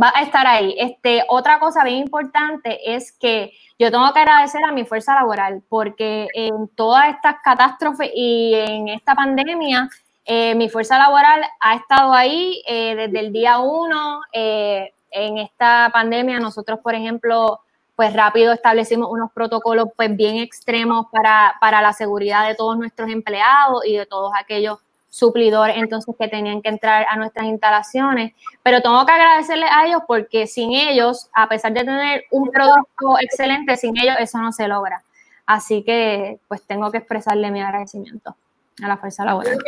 va 0.00 0.12
a 0.14 0.22
estar 0.22 0.46
ahí. 0.46 0.74
Este, 0.78 1.24
otra 1.28 1.58
cosa 1.58 1.84
bien 1.84 1.98
importante 1.98 2.94
es 2.94 3.12
que 3.12 3.52
yo 3.78 3.90
tengo 3.90 4.12
que 4.12 4.20
agradecer 4.20 4.62
a 4.64 4.72
mi 4.72 4.84
fuerza 4.84 5.14
laboral 5.14 5.62
porque 5.68 6.26
en 6.34 6.68
todas 6.68 7.14
estas 7.14 7.36
catástrofes 7.42 8.10
y 8.14 8.54
en 8.54 8.88
esta 8.88 9.14
pandemia, 9.14 9.88
eh, 10.30 10.54
mi 10.54 10.68
fuerza 10.68 10.98
laboral 10.98 11.42
ha 11.58 11.74
estado 11.74 12.12
ahí 12.12 12.62
eh, 12.68 12.94
desde 12.94 13.18
el 13.18 13.32
día 13.32 13.60
uno. 13.60 14.20
Eh, 14.30 14.92
en 15.10 15.38
esta 15.38 15.88
pandemia 15.90 16.38
nosotros, 16.38 16.80
por 16.80 16.94
ejemplo, 16.94 17.60
pues 17.96 18.12
rápido 18.12 18.52
establecimos 18.52 19.08
unos 19.10 19.32
protocolos 19.32 19.88
pues 19.96 20.14
bien 20.14 20.36
extremos 20.36 21.06
para, 21.10 21.54
para 21.62 21.80
la 21.80 21.94
seguridad 21.94 22.46
de 22.46 22.54
todos 22.54 22.76
nuestros 22.76 23.08
empleados 23.08 23.86
y 23.86 23.96
de 23.96 24.04
todos 24.04 24.30
aquellos 24.38 24.80
suplidores 25.08 25.78
entonces 25.78 26.14
que 26.20 26.28
tenían 26.28 26.60
que 26.60 26.68
entrar 26.68 27.06
a 27.08 27.16
nuestras 27.16 27.46
instalaciones, 27.46 28.34
pero 28.62 28.82
tengo 28.82 29.06
que 29.06 29.12
agradecerles 29.12 29.70
a 29.72 29.86
ellos 29.86 30.02
porque 30.06 30.46
sin 30.46 30.74
ellos, 30.74 31.30
a 31.32 31.48
pesar 31.48 31.72
de 31.72 31.80
tener 31.80 32.24
un 32.32 32.50
producto 32.50 33.18
excelente, 33.18 33.78
sin 33.78 33.96
ellos 33.96 34.16
eso 34.18 34.36
no 34.36 34.52
se 34.52 34.68
logra. 34.68 35.02
Así 35.46 35.82
que 35.84 36.38
pues 36.48 36.62
tengo 36.64 36.90
que 36.92 36.98
expresarle 36.98 37.50
mi 37.50 37.62
agradecimiento 37.62 38.36
a 38.82 38.88
la 38.88 38.98
fuerza 38.98 39.24
laboral. 39.24 39.58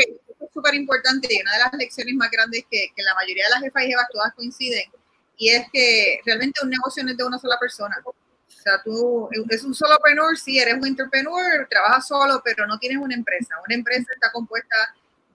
Súper 0.53 0.75
importante 0.75 1.29
y 1.31 1.41
una 1.41 1.53
de 1.53 1.59
las 1.59 1.73
lecciones 1.75 2.15
más 2.15 2.31
grandes 2.31 2.65
que, 2.71 2.89
que 2.95 3.03
la 3.03 3.15
mayoría 3.15 3.45
de 3.45 3.51
las 3.51 3.61
jefas 3.61 3.85
y 3.85 3.87
jefas 3.89 4.07
todas 4.13 4.35
coinciden 4.35 4.91
y 5.41 5.49
es 5.49 5.67
que 5.73 6.21
realmente 6.27 6.61
un 6.63 6.69
negocio 6.69 7.03
no 7.03 7.13
es 7.13 7.17
de 7.17 7.25
una 7.25 7.39
sola 7.39 7.57
persona. 7.59 7.97
O 8.05 8.15
sea, 8.47 8.83
tú 8.85 9.27
es 9.49 9.65
un 9.65 9.75
solopreneur, 9.75 10.37
sí, 10.37 10.59
eres 10.59 10.75
un 10.75 10.87
entrepreneur, 10.87 11.67
trabajas 11.69 12.09
solo, 12.09 12.43
pero 12.45 12.67
no 12.67 12.79
tienes 12.79 12.99
una 12.99 13.15
empresa. 13.15 13.55
Una 13.67 13.75
empresa 13.75 14.13
está 14.13 14.31
compuesta 14.33 14.77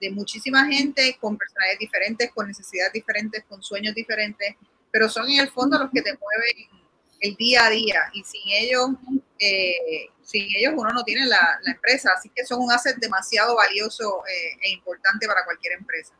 de 0.00 0.12
muchísima 0.12 0.64
gente 0.66 1.18
con 1.20 1.36
personalidades 1.36 1.80
diferentes, 1.80 2.30
con 2.32 2.46
necesidades 2.46 2.92
diferentes, 2.92 3.44
con 3.48 3.60
sueños 3.64 3.96
diferentes, 3.96 4.54
pero 4.92 5.08
son 5.08 5.28
en 5.28 5.40
el 5.40 5.50
fondo 5.50 5.76
los 5.76 5.90
que 5.90 6.02
te 6.02 6.16
mueven 6.16 6.84
el 7.18 7.34
día 7.34 7.66
a 7.66 7.70
día 7.70 8.02
y 8.12 8.22
sin 8.22 8.42
ellos, 8.46 8.90
eh, 9.38 10.10
sin 10.22 10.46
ellos 10.56 10.74
uno 10.76 10.90
no 10.90 11.04
tiene 11.04 11.26
la, 11.26 11.60
empresa, 11.66 12.10
así 12.16 12.30
que 12.34 12.44
son 12.44 12.60
un 12.60 12.72
asset 12.72 12.96
demasiado 12.96 13.56
valioso 13.56 14.22
eh, 14.26 14.58
e 14.62 14.70
importante 14.70 15.26
para 15.26 15.44
cualquier 15.44 15.74
empresa. 15.74 16.14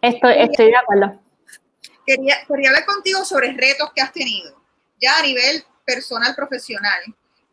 Estoy, 0.00 0.34
estoy 0.38 0.66
de 0.66 0.76
acuerdo. 0.76 1.20
Quería, 2.06 2.44
quería 2.46 2.70
hablar 2.70 2.84
contigo 2.84 3.24
sobre 3.24 3.52
retos 3.52 3.92
que 3.94 4.02
has 4.02 4.12
tenido, 4.12 4.60
ya 5.00 5.18
a 5.18 5.22
nivel 5.22 5.64
personal, 5.84 6.34
profesional. 6.34 7.02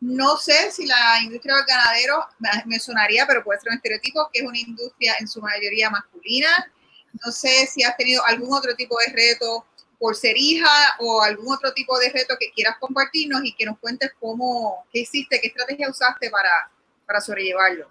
No 0.00 0.36
sé 0.38 0.70
si 0.70 0.86
la 0.86 1.20
industria 1.22 1.56
del 1.56 1.64
ganadero 1.66 2.26
me 2.64 2.80
sonaría, 2.80 3.26
pero 3.26 3.44
puede 3.44 3.60
ser 3.60 3.70
un 3.70 3.76
estereotipo, 3.76 4.30
que 4.32 4.40
es 4.40 4.46
una 4.46 4.58
industria 4.58 5.14
en 5.20 5.28
su 5.28 5.40
mayoría 5.40 5.90
masculina. 5.90 6.72
No 7.24 7.30
sé 7.30 7.66
si 7.66 7.82
has 7.82 7.96
tenido 7.96 8.24
algún 8.24 8.52
otro 8.52 8.74
tipo 8.74 8.96
de 9.06 9.12
reto 9.12 9.66
por 10.00 10.16
ser 10.16 10.34
hija 10.36 10.66
o 10.98 11.20
algún 11.20 11.52
otro 11.52 11.72
tipo 11.74 11.96
de 11.98 12.08
reto 12.08 12.34
que 12.40 12.50
quieras 12.52 12.76
compartirnos 12.80 13.42
y 13.44 13.54
que 13.54 13.66
nos 13.66 13.78
cuentes 13.78 14.12
cómo, 14.18 14.86
qué 14.90 15.00
hiciste, 15.00 15.38
qué 15.40 15.48
estrategia 15.48 15.90
usaste 15.90 16.30
para, 16.30 16.70
para 17.06 17.20
sobrellevarlo. 17.20 17.86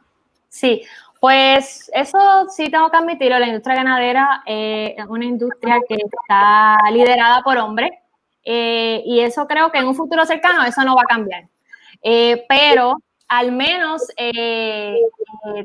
Sí, 0.49 0.81
pues 1.19 1.91
eso 1.93 2.47
sí 2.49 2.69
tengo 2.71 2.89
que 2.89 2.97
admitirlo, 2.97 3.37
la 3.37 3.47
industria 3.47 3.75
ganadera 3.75 4.41
eh, 4.47 4.95
es 4.97 5.05
una 5.05 5.25
industria 5.25 5.79
que 5.87 5.95
está 5.95 6.77
liderada 6.91 7.43
por 7.43 7.57
hombres 7.59 7.91
eh, 8.43 9.03
y 9.05 9.19
eso 9.19 9.45
creo 9.45 9.71
que 9.71 9.77
en 9.77 9.87
un 9.87 9.95
futuro 9.95 10.25
cercano 10.25 10.65
eso 10.65 10.81
no 10.83 10.95
va 10.95 11.03
a 11.03 11.13
cambiar. 11.13 11.43
Eh, 12.01 12.43
pero 12.49 12.95
al 13.27 13.51
menos 13.51 14.01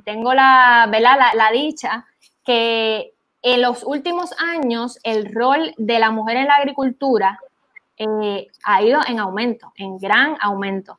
tengo 0.05 0.35
la, 0.35 0.87
La, 0.91 1.33
la, 1.35 1.51
dicha 1.53 2.05
que 2.45 3.13
en 3.45 3.63
los 3.63 3.85
últimos 3.85 4.31
años 4.39 4.99
el 5.05 5.33
rol 5.33 5.73
de 5.77 5.99
la 6.01 6.11
mujer 6.11 6.39
en 6.39 6.47
la 6.47 6.57
agricultura 6.57 7.39
ha 8.65 8.83
ido 8.83 9.01
en 9.07 9.21
aumento, 9.21 9.73
en 9.77 9.99
gran 9.99 10.37
aumento. 10.41 10.99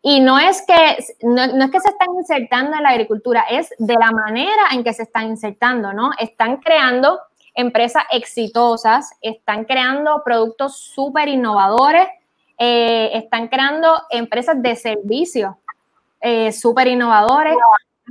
Y 0.00 0.20
no 0.20 0.38
es, 0.38 0.62
que, 0.62 1.04
no, 1.22 1.42
es 1.42 1.70
que 1.72 1.80
se 1.80 1.88
están 1.88 2.14
insertando 2.16 2.76
en 2.76 2.84
la 2.84 2.90
agricultura, 2.90 3.44
es 3.50 3.74
de 3.78 3.94
la 3.94 4.12
manera 4.12 4.68
en 4.70 4.84
que 4.84 4.92
se 4.92 5.02
están 5.02 5.26
insertando, 5.26 5.92
¿no? 5.92 6.12
Están 6.16 6.58
creando 6.58 7.18
empresas 7.52 8.04
exitosas, 8.12 9.10
están 9.20 9.64
creando 9.64 10.22
productos 10.24 10.78
súper 10.78 11.26
innovadores 11.26 12.06
eh, 12.60 13.10
están 13.16 13.46
creando 13.46 14.02
empresas 14.10 14.60
de 14.60 14.74
servicios 14.74 15.54
eh, 16.20 16.50
súper 16.50 16.88
innovadores. 16.88 17.54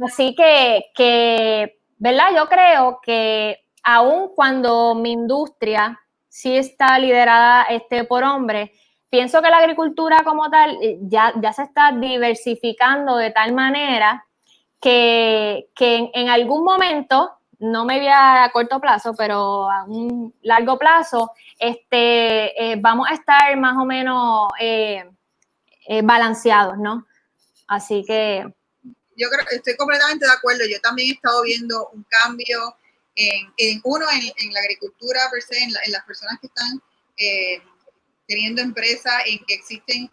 Así 0.05 0.33
que, 0.35 1.75
¿verdad? 1.97 2.29
Yo 2.33 2.47
creo 2.47 2.99
que 3.03 3.61
aun 3.87 4.35
cuando 4.35 4.95
mi 4.95 5.13
industria 5.13 5.97
sí 6.27 6.57
está 6.57 6.99
liderada 6.99 7.63
este, 7.63 8.03
por 8.03 8.21
hombres, 8.21 8.69
pienso 9.09 9.41
que 9.41 9.49
la 9.49 9.59
agricultura 9.59 10.25
como 10.25 10.49
tal 10.49 10.77
eh, 10.81 10.97
ya, 11.03 11.33
ya 11.41 11.53
se 11.53 11.63
está 11.63 11.93
diversificando 11.93 13.15
de 13.15 13.31
tal 13.31 13.53
manera 13.53 14.27
que, 14.81 15.69
que 15.73 16.11
en 16.13 16.27
algún 16.27 16.65
momento 16.65 17.31
no 17.59 17.85
me 17.85 17.97
voy 17.99 18.09
a 18.09 18.49
corto 18.51 18.81
plazo, 18.81 19.15
pero 19.15 19.71
a 19.71 19.85
un 19.85 20.35
largo 20.41 20.77
plazo, 20.77 21.31
este, 21.57 22.61
eh, 22.61 22.75
vamos 22.77 23.07
a 23.09 23.13
estar 23.13 23.55
más 23.55 23.77
o 23.77 23.85
menos 23.85 24.49
eh, 24.59 25.09
balanceados, 26.03 26.77
¿no? 26.77 27.07
Así 27.67 28.03
que... 28.05 28.53
Yo 29.15 29.29
creo, 29.29 29.45
estoy 29.49 29.75
completamente 29.77 30.25
de 30.25 30.31
acuerdo. 30.31 30.65
Yo 30.69 30.79
también 30.81 31.09
he 31.09 31.13
estado 31.13 31.41
viendo 31.41 31.89
un 31.93 32.05
cambio 32.21 32.75
en, 33.17 33.81
uno, 33.83 34.05
en, 34.11 34.53
la 34.53 34.59
agricultura 34.59 35.21
per 35.31 35.41
se, 35.41 35.57
en, 35.61 35.71
las 35.91 36.05
personas 36.05 36.39
que 36.39 36.47
están 36.47 36.81
teniendo 38.27 38.61
empresas, 38.61 39.23
en 39.25 39.39
que 39.45 39.55
existen 39.55 40.09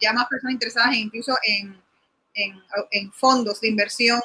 ya 0.00 0.12
más 0.12 0.26
personas 0.28 0.54
interesadas 0.54 0.94
incluso 0.94 1.36
en, 1.44 1.80
en 2.34 3.12
fondos 3.12 3.60
de 3.60 3.68
inversión 3.68 4.20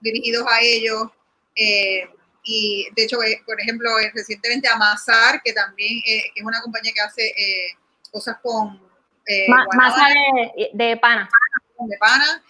dirigidos 0.00 0.46
a 0.50 0.60
ellos, 0.60 1.08
eh, 1.58 2.08
y 2.44 2.86
de 2.94 3.02
hecho, 3.02 3.22
eh, 3.22 3.42
por 3.44 3.60
ejemplo, 3.60 3.98
eh, 3.98 4.10
recientemente 4.14 4.68
Amasar, 4.68 5.42
que 5.42 5.52
también 5.52 6.00
es 6.06 6.42
una 6.42 6.62
compañía 6.62 6.92
que 6.94 7.00
hace 7.00 7.34
cosas 8.10 8.36
con... 8.42 8.80
masa 9.76 10.06
de, 10.56 10.70
de, 10.72 10.96
pana. 10.96 11.28
De 11.78 11.96
pana. 11.98 12.42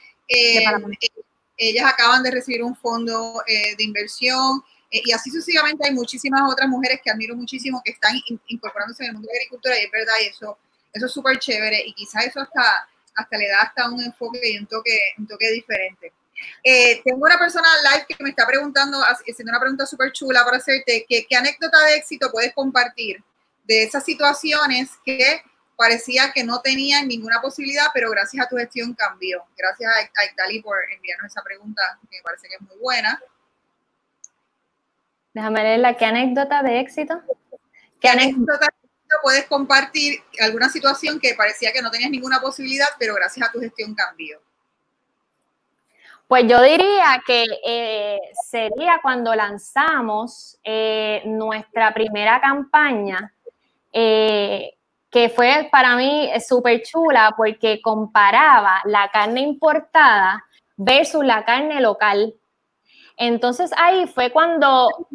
ellas 1.56 1.92
acaban 1.92 2.22
de 2.22 2.30
recibir 2.30 2.62
un 2.62 2.76
fondo 2.76 3.42
de 3.46 3.82
inversión 3.82 4.62
y 4.90 5.12
así 5.12 5.30
sucesivamente 5.30 5.86
hay 5.86 5.94
muchísimas 5.94 6.42
otras 6.50 6.68
mujeres 6.68 7.00
que 7.02 7.10
admiro 7.10 7.34
muchísimo 7.36 7.82
que 7.84 7.92
están 7.92 8.14
incorporándose 8.46 9.04
en 9.04 9.10
el 9.10 9.14
mundo 9.14 9.28
de 9.28 9.34
la 9.34 9.40
agricultura 9.40 9.78
y 9.78 9.84
es 9.84 9.90
verdad, 9.90 10.14
y 10.22 10.26
eso, 10.26 10.58
eso 10.92 11.06
es 11.06 11.12
súper 11.12 11.38
chévere 11.38 11.82
y 11.86 11.92
quizás 11.94 12.26
eso 12.26 12.40
hasta, 12.40 12.88
hasta 13.14 13.36
le 13.36 13.48
da 13.48 13.62
hasta 13.62 13.90
un 13.90 14.00
enfoque 14.00 14.40
y 14.50 14.58
un 14.58 14.66
toque, 14.66 14.98
un 15.18 15.26
toque 15.26 15.50
diferente. 15.50 16.12
Eh, 16.62 17.02
tengo 17.04 17.24
una 17.24 17.38
persona 17.38 17.68
live 17.92 18.06
que 18.08 18.22
me 18.22 18.30
está 18.30 18.46
preguntando, 18.46 18.98
haciendo 19.02 19.50
una 19.50 19.60
pregunta 19.60 19.86
súper 19.86 20.12
chula 20.12 20.44
para 20.44 20.58
hacerte, 20.58 21.04
¿qué 21.08 21.36
anécdota 21.36 21.84
de 21.84 21.96
éxito 21.96 22.30
puedes 22.32 22.54
compartir 22.54 23.22
de 23.64 23.82
esas 23.82 24.04
situaciones 24.04 24.90
que 25.04 25.42
parecía 25.78 26.32
que 26.32 26.42
no 26.42 26.60
tenían 26.60 27.06
ninguna 27.06 27.40
posibilidad, 27.40 27.86
pero 27.94 28.10
gracias 28.10 28.44
a 28.44 28.48
tu 28.48 28.56
gestión 28.56 28.94
cambió. 28.94 29.44
Gracias 29.56 29.92
a, 29.94 30.24
Italy 30.24 30.60
por 30.60 30.76
enviarnos 30.92 31.30
esa 31.30 31.42
pregunta, 31.44 31.80
que 32.10 32.16
me 32.16 32.22
parece 32.24 32.48
que 32.48 32.56
es 32.56 32.60
muy 32.62 32.76
buena. 32.78 33.22
Déjame 35.34 35.62
leerla. 35.62 35.96
¿Qué 35.96 36.04
anécdota 36.04 36.62
de 36.62 36.80
éxito? 36.80 37.20
¿Qué, 38.00 38.08
anécdota 38.08 38.66
de 38.66 38.88
éxito 38.88 39.16
puedes 39.22 39.46
compartir? 39.46 40.20
¿Alguna 40.40 40.68
situación 40.68 41.20
que 41.20 41.34
parecía 41.34 41.72
que 41.72 41.82
no 41.82 41.90
tenías 41.90 42.10
ninguna 42.10 42.40
posibilidad, 42.40 42.88
pero 42.98 43.14
gracias 43.14 43.48
a 43.48 43.52
tu 43.52 43.60
gestión 43.60 43.94
cambió? 43.94 44.40
Pues 46.28 46.44
yo 46.46 46.60
diría 46.60 47.22
que 47.26 47.44
eh, 47.66 48.18
sería 48.50 48.98
cuando 49.02 49.34
lanzamos 49.34 50.58
eh, 50.62 51.22
nuestra 51.24 51.94
primera 51.94 52.38
campaña 52.38 53.32
eh, 53.90 54.74
que 55.10 55.30
fue 55.30 55.68
para 55.72 55.96
mí 55.96 56.30
súper 56.46 56.82
chula 56.82 57.32
porque 57.34 57.80
comparaba 57.80 58.82
la 58.84 59.08
carne 59.10 59.40
importada 59.40 60.44
versus 60.76 61.24
la 61.24 61.46
carne 61.46 61.80
local. 61.80 62.34
Entonces 63.16 63.70
ahí 63.76 64.06
fue 64.06 64.30
cuando 64.30 65.08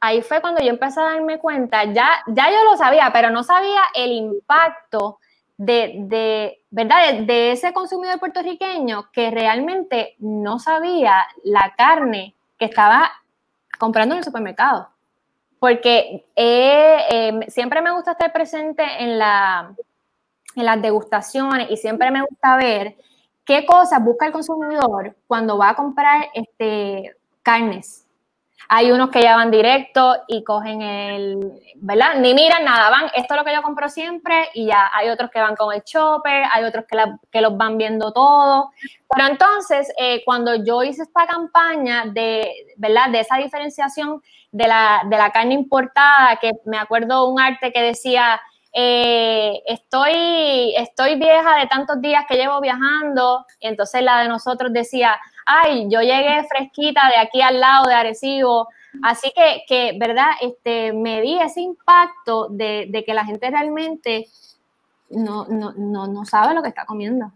ahí 0.00 0.22
fue 0.22 0.40
cuando 0.40 0.62
yo 0.62 0.70
empecé 0.70 1.00
a 1.00 1.04
darme 1.04 1.38
cuenta, 1.38 1.84
ya, 1.84 2.08
ya 2.26 2.50
yo 2.50 2.64
lo 2.64 2.76
sabía, 2.76 3.10
pero 3.12 3.30
no 3.30 3.42
sabía 3.42 3.80
el 3.94 4.12
impacto 4.12 5.18
de, 5.56 5.94
de 5.98 6.62
¿verdad? 6.70 7.14
de, 7.20 7.52
ese 7.52 7.72
consumidor 7.72 8.18
puertorriqueño 8.20 9.10
que 9.12 9.30
realmente 9.30 10.14
no 10.18 10.58
sabía 10.58 11.26
la 11.44 11.74
carne 11.76 12.34
que 12.58 12.66
estaba 12.66 13.10
comprando 13.78 14.14
en 14.14 14.20
el 14.20 14.24
supermercado 14.24 14.88
porque 15.58 16.26
em, 16.36 17.42
siempre 17.48 17.82
me 17.82 17.92
gusta 17.92 18.12
estar 18.12 18.32
presente 18.32 18.84
en, 19.00 19.18
la, 19.18 19.74
en 20.54 20.64
las 20.64 20.80
degustaciones 20.80 21.70
y 21.70 21.76
siempre 21.76 22.10
me 22.10 22.22
gusta 22.22 22.56
ver 22.56 22.96
qué 23.44 23.66
cosas 23.66 24.02
busca 24.02 24.26
el 24.26 24.32
consumidor 24.32 25.16
cuando 25.26 25.58
va 25.58 25.70
a 25.70 25.74
comprar 25.74 26.28
este, 26.34 27.16
carnes. 27.42 28.06
Hay 28.68 28.90
unos 28.90 29.10
que 29.10 29.22
ya 29.22 29.36
van 29.36 29.50
directo 29.50 30.16
y 30.26 30.44
cogen 30.44 30.82
el, 30.82 31.38
¿verdad? 31.76 32.16
Ni 32.16 32.34
miran 32.34 32.64
nada, 32.64 32.90
van, 32.90 33.06
esto 33.14 33.34
es 33.34 33.40
lo 33.40 33.44
que 33.44 33.54
yo 33.54 33.62
compro 33.62 33.88
siempre 33.88 34.48
y 34.54 34.66
ya 34.66 34.90
hay 34.92 35.08
otros 35.08 35.30
que 35.30 35.40
van 35.40 35.56
con 35.56 35.74
el 35.74 35.82
chopper, 35.84 36.44
hay 36.52 36.64
otros 36.64 36.84
que, 37.30 37.40
los 37.40 37.56
van 37.56 37.78
viendo 37.78 38.12
todo. 38.12 38.70
Pero 39.14 39.28
entonces, 39.28 39.92
eh, 39.98 40.22
cuando 40.24 40.54
yo 40.54 40.82
hice 40.82 41.02
esta 41.02 41.26
campaña 41.26 42.04
de, 42.06 42.50
¿verdad? 42.76 43.10
De 43.10 43.20
esa 43.20 43.36
diferenciación 43.36 44.22
de 44.50 44.66
la, 44.66 45.02
de 45.06 45.16
la 45.16 45.30
carne 45.30 45.54
importada, 45.54 46.36
que 46.40 46.52
me 46.64 46.78
acuerdo 46.78 47.28
un 47.28 47.40
arte 47.40 47.72
que 47.72 47.82
decía, 47.82 48.40
eh, 48.72 49.62
estoy, 49.66 50.74
estoy 50.76 51.16
vieja 51.16 51.56
de 51.56 51.66
tantos 51.66 52.00
días 52.00 52.24
que 52.28 52.36
llevo 52.36 52.60
viajando, 52.60 53.46
y 53.60 53.68
entonces 53.68 54.02
la 54.02 54.20
de 54.20 54.28
nosotros 54.28 54.72
decía, 54.72 55.18
ay, 55.46 55.86
yo 55.90 56.00
llegué 56.00 56.46
fresquita 56.48 57.08
de 57.08 57.16
aquí 57.16 57.40
al 57.40 57.60
lado 57.60 57.86
de 57.86 57.94
Arecibo. 57.94 58.68
Así 59.02 59.32
que, 59.34 59.96
¿verdad? 59.98 60.30
Este, 60.40 60.92
me 60.92 61.20
di 61.20 61.38
ese 61.40 61.60
impacto 61.60 62.48
de, 62.50 63.02
que 63.06 63.14
la 63.14 63.24
gente 63.24 63.50
realmente 63.50 64.26
no, 65.10 65.46
no, 65.46 66.24
sabe 66.24 66.54
lo 66.54 66.62
que 66.62 66.68
está 66.68 66.84
comiendo. 66.84 67.32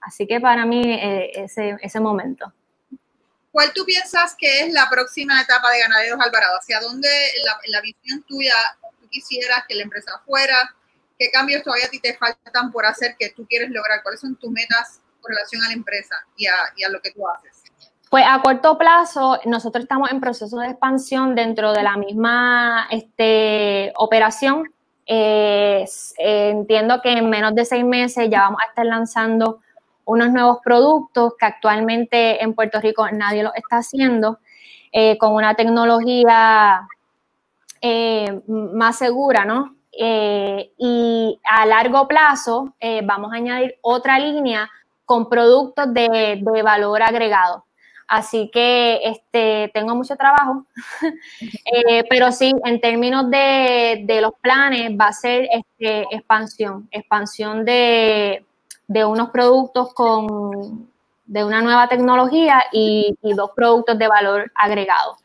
Así 0.00 0.26
que 0.26 0.40
para 0.40 0.64
mí 0.64 0.82
eh, 0.84 1.30
ese, 1.34 1.76
ese 1.80 2.00
momento. 2.00 2.52
¿Cuál 3.56 3.72
tú 3.72 3.86
piensas 3.86 4.36
que 4.38 4.60
es 4.60 4.72
la 4.74 4.86
próxima 4.90 5.40
etapa 5.40 5.70
de 5.70 5.80
Ganaderos 5.80 6.20
Alvarado? 6.20 6.58
¿Hacia 6.58 6.78
dónde 6.78 7.08
la, 7.68 7.80
visión 7.80 8.22
tuya 8.24 8.52
quisieras 9.16 9.64
que 9.68 9.74
la 9.74 9.82
empresa 9.82 10.12
fuera? 10.24 10.74
¿Qué 11.18 11.30
cambios 11.30 11.62
todavía 11.62 11.86
a 11.86 11.90
ti 11.90 11.98
te 11.98 12.14
faltan 12.14 12.70
por 12.70 12.84
hacer 12.84 13.16
que 13.18 13.30
tú 13.30 13.46
quieres 13.46 13.70
lograr? 13.70 14.02
¿Cuáles 14.02 14.20
son 14.20 14.36
tus 14.36 14.50
metas 14.50 15.00
relación 15.26 15.62
a 15.62 15.68
la 15.68 15.74
empresa 15.74 16.16
y 16.36 16.46
a, 16.46 16.88
lo 16.90 17.00
que 17.00 17.10
tú 17.12 17.22
haces? 17.28 17.62
Pues 18.10 18.24
a 18.28 18.40
corto 18.40 18.78
plazo, 18.78 19.40
nosotros 19.46 19.84
estamos 19.84 20.10
en 20.10 20.20
proceso 20.20 20.58
de 20.58 20.68
expansión 20.68 21.34
dentro 21.34 21.72
de 21.72 21.82
la 21.82 21.96
misma 21.96 22.86
este, 22.90 23.92
operación. 23.96 24.64
Eh, 25.06 25.84
entiendo 26.18 27.00
que 27.00 27.12
en 27.12 27.30
menos 27.30 27.54
de 27.54 27.64
seis 27.64 27.84
meses 27.84 28.28
ya 28.30 28.42
vamos 28.42 28.60
a 28.64 28.68
estar 28.68 28.86
lanzando 28.86 29.60
unos 30.04 30.30
nuevos 30.30 30.58
productos 30.62 31.34
que 31.38 31.46
actualmente 31.46 32.42
en 32.42 32.54
Puerto 32.54 32.80
Rico 32.80 33.08
nadie 33.10 33.42
lo 33.42 33.52
está 33.54 33.78
haciendo, 33.78 34.38
eh, 34.92 35.18
con 35.18 35.34
una 35.34 35.54
tecnología 35.54 36.86
eh, 37.86 38.42
más 38.48 38.98
segura, 38.98 39.44
¿no? 39.44 39.74
y 39.98 41.40
a 41.42 41.64
largo 41.64 42.06
plazo 42.06 42.74
vamos 43.04 43.32
a 43.32 43.36
añadir 43.36 43.78
otra 43.80 44.18
línea 44.18 44.68
con 45.06 45.28
productos 45.28 45.94
de, 45.94 46.42
valor 46.62 47.02
agregado. 47.02 47.64
Así 48.08 48.50
que 48.52 49.00
este, 49.02 49.70
tengo 49.74 49.94
mucho 49.96 50.14
trabajo, 50.16 50.64
eh, 51.40 52.04
pero 52.08 52.30
sí, 52.30 52.52
en 52.64 52.80
términos 52.80 53.30
de, 53.30 54.18
los 54.20 54.32
planes 54.40 54.92
va 54.92 55.06
a 55.06 55.12
ser 55.12 55.48
este, 55.50 56.06
expansión, 56.14 56.88
expansión 56.92 57.64
de, 57.64 58.44
unos 58.88 59.30
productos 59.30 59.92
con, 59.94 60.88
de 61.24 61.44
una 61.44 61.62
nueva 61.62 61.88
tecnología 61.88 62.64
y, 62.70 63.16
dos 63.34 63.50
productos 63.56 63.98
de 63.98 64.06
valor 64.06 64.52
agregado. 64.54 65.16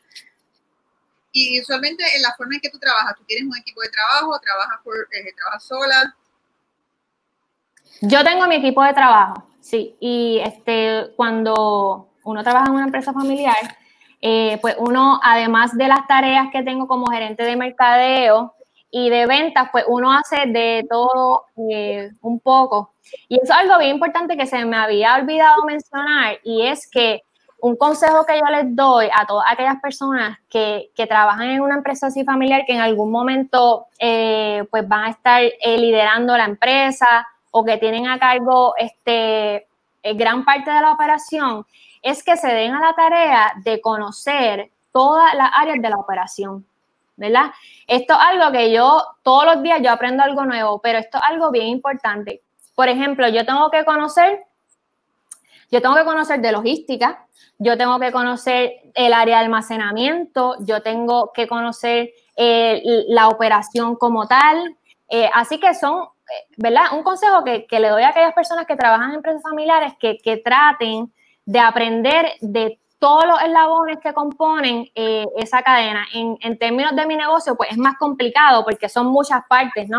Y 1.32 1.60
usualmente 1.60 2.04
en 2.14 2.22
la 2.22 2.34
forma 2.36 2.54
en 2.54 2.60
que 2.60 2.70
tú 2.70 2.78
trabajas, 2.78 3.16
¿tú 3.16 3.24
tienes 3.24 3.48
un 3.48 3.56
equipo 3.56 3.80
de 3.80 3.88
trabajo? 3.88 4.38
¿Trabajas, 4.40 4.80
por, 4.84 4.94
eh, 4.94 5.32
trabajas 5.34 5.64
sola? 5.64 6.16
Yo 8.02 8.22
tengo 8.22 8.46
mi 8.46 8.56
equipo 8.56 8.82
de 8.82 8.92
trabajo. 8.92 9.48
Sí, 9.60 9.96
y 10.00 10.40
este, 10.44 11.12
cuando 11.16 12.10
uno 12.24 12.42
trabaja 12.42 12.66
en 12.66 12.74
una 12.74 12.84
empresa 12.84 13.12
familiar, 13.12 13.56
eh, 14.20 14.58
pues 14.60 14.76
uno, 14.78 15.20
además 15.22 15.76
de 15.76 15.88
las 15.88 16.06
tareas 16.06 16.48
que 16.52 16.62
tengo 16.62 16.86
como 16.86 17.06
gerente 17.06 17.44
de 17.44 17.56
mercadeo 17.56 18.54
y 18.90 19.08
de 19.08 19.26
ventas, 19.26 19.68
pues 19.72 19.84
uno 19.88 20.12
hace 20.12 20.46
de 20.46 20.84
todo 20.88 21.46
eh, 21.70 22.10
un 22.20 22.40
poco. 22.40 22.94
Y 23.28 23.36
eso 23.36 23.44
es 23.44 23.50
algo 23.50 23.78
bien 23.78 23.92
importante 23.92 24.36
que 24.36 24.46
se 24.46 24.64
me 24.64 24.76
había 24.76 25.14
olvidado 25.14 25.64
mencionar, 25.64 26.38
y 26.44 26.66
es 26.66 26.88
que 26.90 27.22
un 27.62 27.76
consejo 27.76 28.26
que 28.26 28.34
yo 28.34 28.44
les 28.50 28.74
doy 28.74 29.08
a 29.14 29.24
todas 29.24 29.46
aquellas 29.48 29.80
personas 29.80 30.36
que, 30.50 30.90
que 30.96 31.06
trabajan 31.06 31.48
en 31.48 31.60
una 31.60 31.76
empresa 31.76 32.08
así 32.08 32.24
familiar, 32.24 32.64
que 32.66 32.74
en 32.74 32.80
algún 32.80 33.12
momento 33.12 33.86
eh, 34.00 34.64
pues 34.68 34.86
van 34.88 35.04
a 35.04 35.10
estar 35.10 35.42
liderando 35.64 36.36
la 36.36 36.44
empresa 36.44 37.24
o 37.52 37.64
que 37.64 37.78
tienen 37.78 38.08
a 38.08 38.18
cargo 38.18 38.74
este, 38.76 39.68
eh, 40.02 40.14
gran 40.14 40.44
parte 40.44 40.72
de 40.72 40.80
la 40.80 40.90
operación, 40.90 41.64
es 42.02 42.24
que 42.24 42.36
se 42.36 42.48
den 42.48 42.74
a 42.74 42.80
la 42.80 42.94
tarea 42.94 43.52
de 43.62 43.80
conocer 43.80 44.72
todas 44.90 45.32
las 45.34 45.50
áreas 45.54 45.80
de 45.80 45.88
la 45.88 45.98
operación, 45.98 46.66
¿verdad? 47.16 47.52
Esto 47.86 48.14
es 48.14 48.20
algo 48.20 48.50
que 48.50 48.72
yo 48.72 49.04
todos 49.22 49.44
los 49.44 49.62
días 49.62 49.80
yo 49.80 49.92
aprendo 49.92 50.24
algo 50.24 50.44
nuevo, 50.44 50.80
pero 50.80 50.98
esto 50.98 51.18
es 51.18 51.24
algo 51.24 51.52
bien 51.52 51.68
importante. 51.68 52.42
Por 52.74 52.88
ejemplo, 52.88 53.28
yo 53.28 53.46
tengo 53.46 53.70
que 53.70 53.84
conocer, 53.84 54.40
yo 55.72 55.82
tengo 55.82 55.96
que 55.96 56.04
conocer 56.04 56.40
de 56.40 56.52
logística, 56.52 57.26
yo 57.58 57.76
tengo 57.76 57.98
que 57.98 58.12
conocer 58.12 58.72
el 58.94 59.12
área 59.12 59.38
de 59.38 59.44
almacenamiento, 59.44 60.56
yo 60.60 60.82
tengo 60.82 61.32
que 61.32 61.48
conocer 61.48 62.10
eh, 62.36 62.82
la 63.08 63.28
operación 63.28 63.96
como 63.96 64.28
tal. 64.28 64.76
Eh, 65.08 65.28
así 65.34 65.58
que 65.58 65.74
son 65.74 66.06
¿verdad? 66.56 66.84
Un 66.92 67.02
consejo 67.02 67.44
que, 67.44 67.66
le 67.70 67.88
doy 67.88 68.02
a 68.02 68.08
aquellas 68.08 68.34
personas 68.34 68.66
que 68.66 68.76
trabajan 68.76 69.10
en 69.10 69.16
empresas 69.16 69.42
familiares 69.42 69.94
que, 69.98 70.42
traten 70.44 71.12
de 71.44 71.58
aprender 71.58 72.32
de 72.40 72.78
todos 72.98 73.26
los 73.26 73.42
eslabones 73.42 73.98
que 73.98 74.12
componen 74.12 74.88
eh, 74.94 75.26
esa 75.36 75.62
cadena. 75.62 76.06
En, 76.12 76.58
términos 76.58 76.94
de 76.94 77.06
mi 77.06 77.16
negocio, 77.16 77.56
pues 77.56 77.70
es 77.72 77.78
más 77.78 77.96
complicado 77.98 78.64
porque 78.64 78.88
son 78.88 79.06
muchas 79.06 79.42
partes, 79.48 79.88
¿no? 79.88 79.98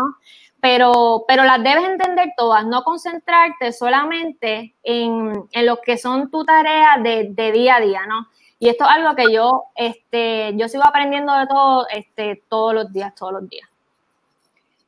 Pero, 0.64 1.26
pero 1.28 1.44
las 1.44 1.62
debes 1.62 1.84
entender 1.84 2.30
todas, 2.38 2.64
no 2.64 2.84
concentrarte 2.84 3.70
solamente 3.70 4.74
en, 4.82 5.46
lo 5.52 5.82
que 5.82 5.98
son 5.98 6.30
tu 6.30 6.42
tarea 6.42 6.96
de, 7.02 7.52
día 7.52 7.76
a 7.76 7.80
día, 7.80 8.06
¿no? 8.06 8.30
Y 8.58 8.70
esto 8.70 8.84
es 8.84 8.90
algo 8.90 9.14
que 9.14 9.30
yo, 9.30 9.64
este, 9.76 10.52
yo 10.56 10.66
sigo 10.70 10.82
aprendiendo 10.86 11.34
de 11.34 11.46
todo, 11.48 11.86
este, 11.90 12.42
todos 12.48 12.72
los 12.72 12.90
días, 12.94 13.14
todos 13.14 13.34
los 13.34 13.50
días. 13.50 13.68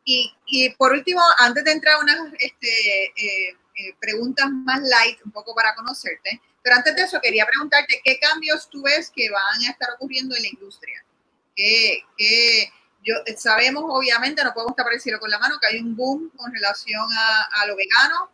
Y, 0.06 0.70
por 0.78 0.92
último, 0.92 1.20
antes 1.40 1.62
de 1.62 1.72
entrar 1.72 1.96
a 1.96 2.00
unas 2.00 2.32
este, 2.38 3.04
eh, 3.08 3.50
eh, 3.74 3.94
preguntas 4.00 4.48
más 4.50 4.80
light, 4.80 5.18
un 5.26 5.32
poco 5.32 5.54
para 5.54 5.74
conocerte, 5.74 6.40
pero 6.62 6.76
antes 6.76 6.96
de 6.96 7.02
eso 7.02 7.20
quería 7.20 7.44
preguntarte 7.44 8.00
qué 8.02 8.18
cambios 8.18 8.70
tú 8.70 8.82
ves 8.82 9.12
que 9.14 9.28
van 9.28 9.68
a 9.68 9.72
estar 9.72 9.90
ocurriendo 9.96 10.34
en 10.36 10.42
la 10.42 10.48
industria. 10.48 11.04
Que, 11.54 12.02
yo, 13.06 13.14
sabemos, 13.36 13.84
obviamente, 13.86 14.42
no 14.42 14.52
podemos 14.52 14.72
estar 14.72 14.84
por 14.84 15.20
con 15.20 15.30
la 15.30 15.38
mano, 15.38 15.58
que 15.60 15.68
hay 15.68 15.80
un 15.80 15.94
boom 15.94 16.30
con 16.36 16.52
relación 16.52 17.06
a, 17.52 17.66
lo 17.66 17.76
vegano. 17.76 18.30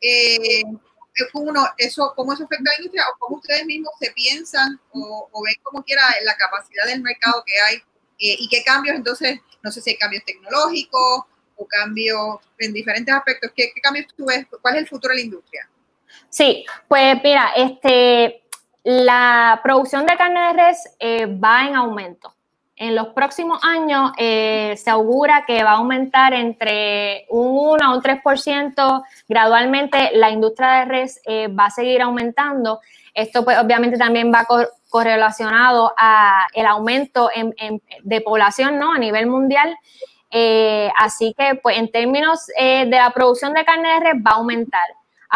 Eh, 0.00 0.62
uno, 1.34 1.64
eso, 1.78 2.12
¿cómo 2.16 2.32
eso 2.32 2.44
afecta 2.44 2.70
a 2.70 2.72
la 2.72 2.78
industria 2.78 3.04
o 3.08 3.18
cómo 3.18 3.36
ustedes 3.36 3.64
mismos 3.66 3.92
se 4.00 4.10
piensan 4.12 4.80
o, 4.92 5.28
ven 5.44 5.54
como 5.62 5.84
quiera 5.84 6.02
la 6.24 6.34
capacidad 6.36 6.86
del 6.86 7.02
mercado 7.02 7.44
que 7.46 7.60
hay 7.60 7.76
eh, 7.76 8.36
y 8.40 8.48
qué 8.48 8.64
cambios 8.64 8.96
entonces, 8.96 9.38
no 9.62 9.70
sé 9.70 9.80
si 9.80 9.90
hay 9.90 9.96
cambios 9.96 10.24
tecnológicos 10.24 11.24
o 11.56 11.66
cambios 11.68 12.38
en 12.58 12.72
diferentes 12.72 13.14
aspectos, 13.14 13.52
¿qué, 13.54 13.70
qué 13.74 13.80
cambios 13.80 14.06
tú 14.16 14.26
ves? 14.26 14.46
¿Cuál 14.60 14.74
es 14.74 14.82
el 14.82 14.88
futuro 14.88 15.12
de 15.12 15.20
la 15.20 15.24
industria? 15.24 15.68
Sí, 16.30 16.64
pues 16.88 17.22
mira, 17.22 17.52
este, 17.54 18.42
la 18.82 19.60
producción 19.62 20.06
de 20.06 20.16
carne 20.16 20.48
de 20.48 20.52
res 20.52 20.78
eh, 20.98 21.26
va 21.26 21.66
en 21.66 21.76
aumento. 21.76 22.33
En 22.76 22.94
los 22.94 23.08
próximos 23.08 23.60
años 23.62 24.10
eh, 24.18 24.74
se 24.76 24.90
augura 24.90 25.44
que 25.46 25.62
va 25.62 25.72
a 25.72 25.76
aumentar 25.76 26.34
entre 26.34 27.26
un 27.28 27.56
1 27.56 27.84
a 27.84 27.94
un 27.94 28.02
3%. 28.02 29.04
Gradualmente 29.28 30.10
la 30.14 30.30
industria 30.30 30.70
de 30.70 30.84
res 30.84 31.20
eh, 31.24 31.48
va 31.48 31.66
a 31.66 31.70
seguir 31.70 32.02
aumentando. 32.02 32.80
Esto 33.14 33.44
pues 33.44 33.58
obviamente 33.58 33.96
también 33.96 34.32
va 34.32 34.46
correlacionado 34.88 35.92
a 35.96 36.46
el 36.52 36.66
aumento 36.66 37.30
de 38.02 38.20
población 38.22 38.78
¿no? 38.78 38.92
a 38.92 38.98
nivel 38.98 39.26
mundial. 39.26 39.76
así 40.98 41.32
que 41.38 41.54
pues 41.62 41.78
en 41.78 41.92
términos 41.92 42.46
de 42.58 42.86
la 42.90 43.10
producción 43.10 43.52
de 43.52 43.64
carne 43.64 43.88
de 43.88 44.00
res 44.00 44.14
va 44.16 44.32
a 44.32 44.34
aumentar. 44.34 44.82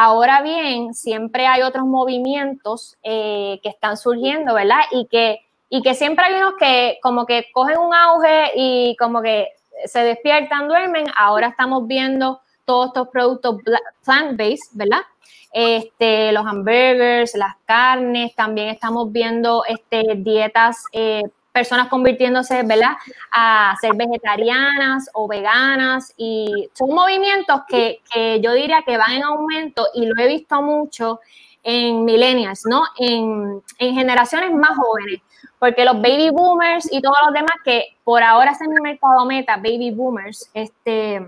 Ahora 0.01 0.43
bien, 0.43 0.95
siempre 0.95 1.49
hay 1.49 1.63
otros 1.63 1.85
movimientos 1.85 2.97
eh, 3.03 3.59
que 3.65 3.69
están 3.69 3.97
surgiendo, 3.97 4.55
¿verdad? 4.55 4.83
Y 4.93 5.07
que, 5.07 5.41
y 5.69 5.83
que 5.83 5.95
siempre 5.95 6.25
hay 6.25 6.35
unos 6.35 6.55
que 6.59 6.99
como 7.03 7.27
que 7.27 7.47
cogen 7.53 7.79
un 7.79 7.95
auge 7.95 8.53
y 8.55 8.97
como 8.99 9.23
que 9.23 9.49
se 9.85 10.01
despiertan, 10.01 10.69
duermen. 10.69 11.07
Ahora 11.17 11.49
estamos 11.49 11.87
viendo 11.87 12.41
todos 12.65 12.89
estos 12.89 13.09
productos 13.09 13.57
plant-based, 14.05 14.71
¿verdad? 14.73 15.03
Este, 15.53 16.33
los 16.33 16.47
hamburgers, 16.47 17.35
las 17.35 17.57
carnes, 17.65 18.35
también 18.35 18.69
estamos 18.69 19.11
viendo 19.11 19.65
este, 19.67 20.17
dietas 20.17 20.85
eh, 20.93 21.23
personas 21.59 21.89
convirtiéndose, 21.89 22.63
¿verdad?, 22.63 22.93
a 23.33 23.75
ser 23.81 23.93
vegetarianas 23.97 25.11
o 25.13 25.27
veganas 25.27 26.15
y 26.17 26.69
son 26.73 26.91
movimientos 26.91 27.63
que, 27.67 28.01
yo 28.41 28.53
diría 28.53 28.83
que 28.87 28.97
van 28.97 29.13
en 29.13 29.25
aumento 29.25 29.87
y 29.95 30.07
lo 30.07 30.23
he 30.23 30.29
visto 30.29 30.63
mucho 30.63 31.21
en 31.65 32.05
millennials, 32.05 32.63
¿no? 32.65 32.85
En, 32.99 33.63
generaciones 33.79 34.53
más 34.53 34.77
jóvenes, 34.77 35.21
porque 35.59 35.85
los 35.85 35.97
baby 36.01 36.31
boomers 36.31 36.91
y 36.93 37.01
todos 37.01 37.17
los 37.25 37.35
demás 37.35 37.55
que 37.65 37.97
por 38.05 38.23
ahora 38.23 38.53
es 38.53 38.61
en 38.61 38.71
mi 38.71 38.81
mercado 38.81 39.25
meta, 39.25 39.57
baby 39.57 39.91
boomers, 39.91 40.51
este, 40.55 41.27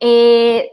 eh, 0.00 0.70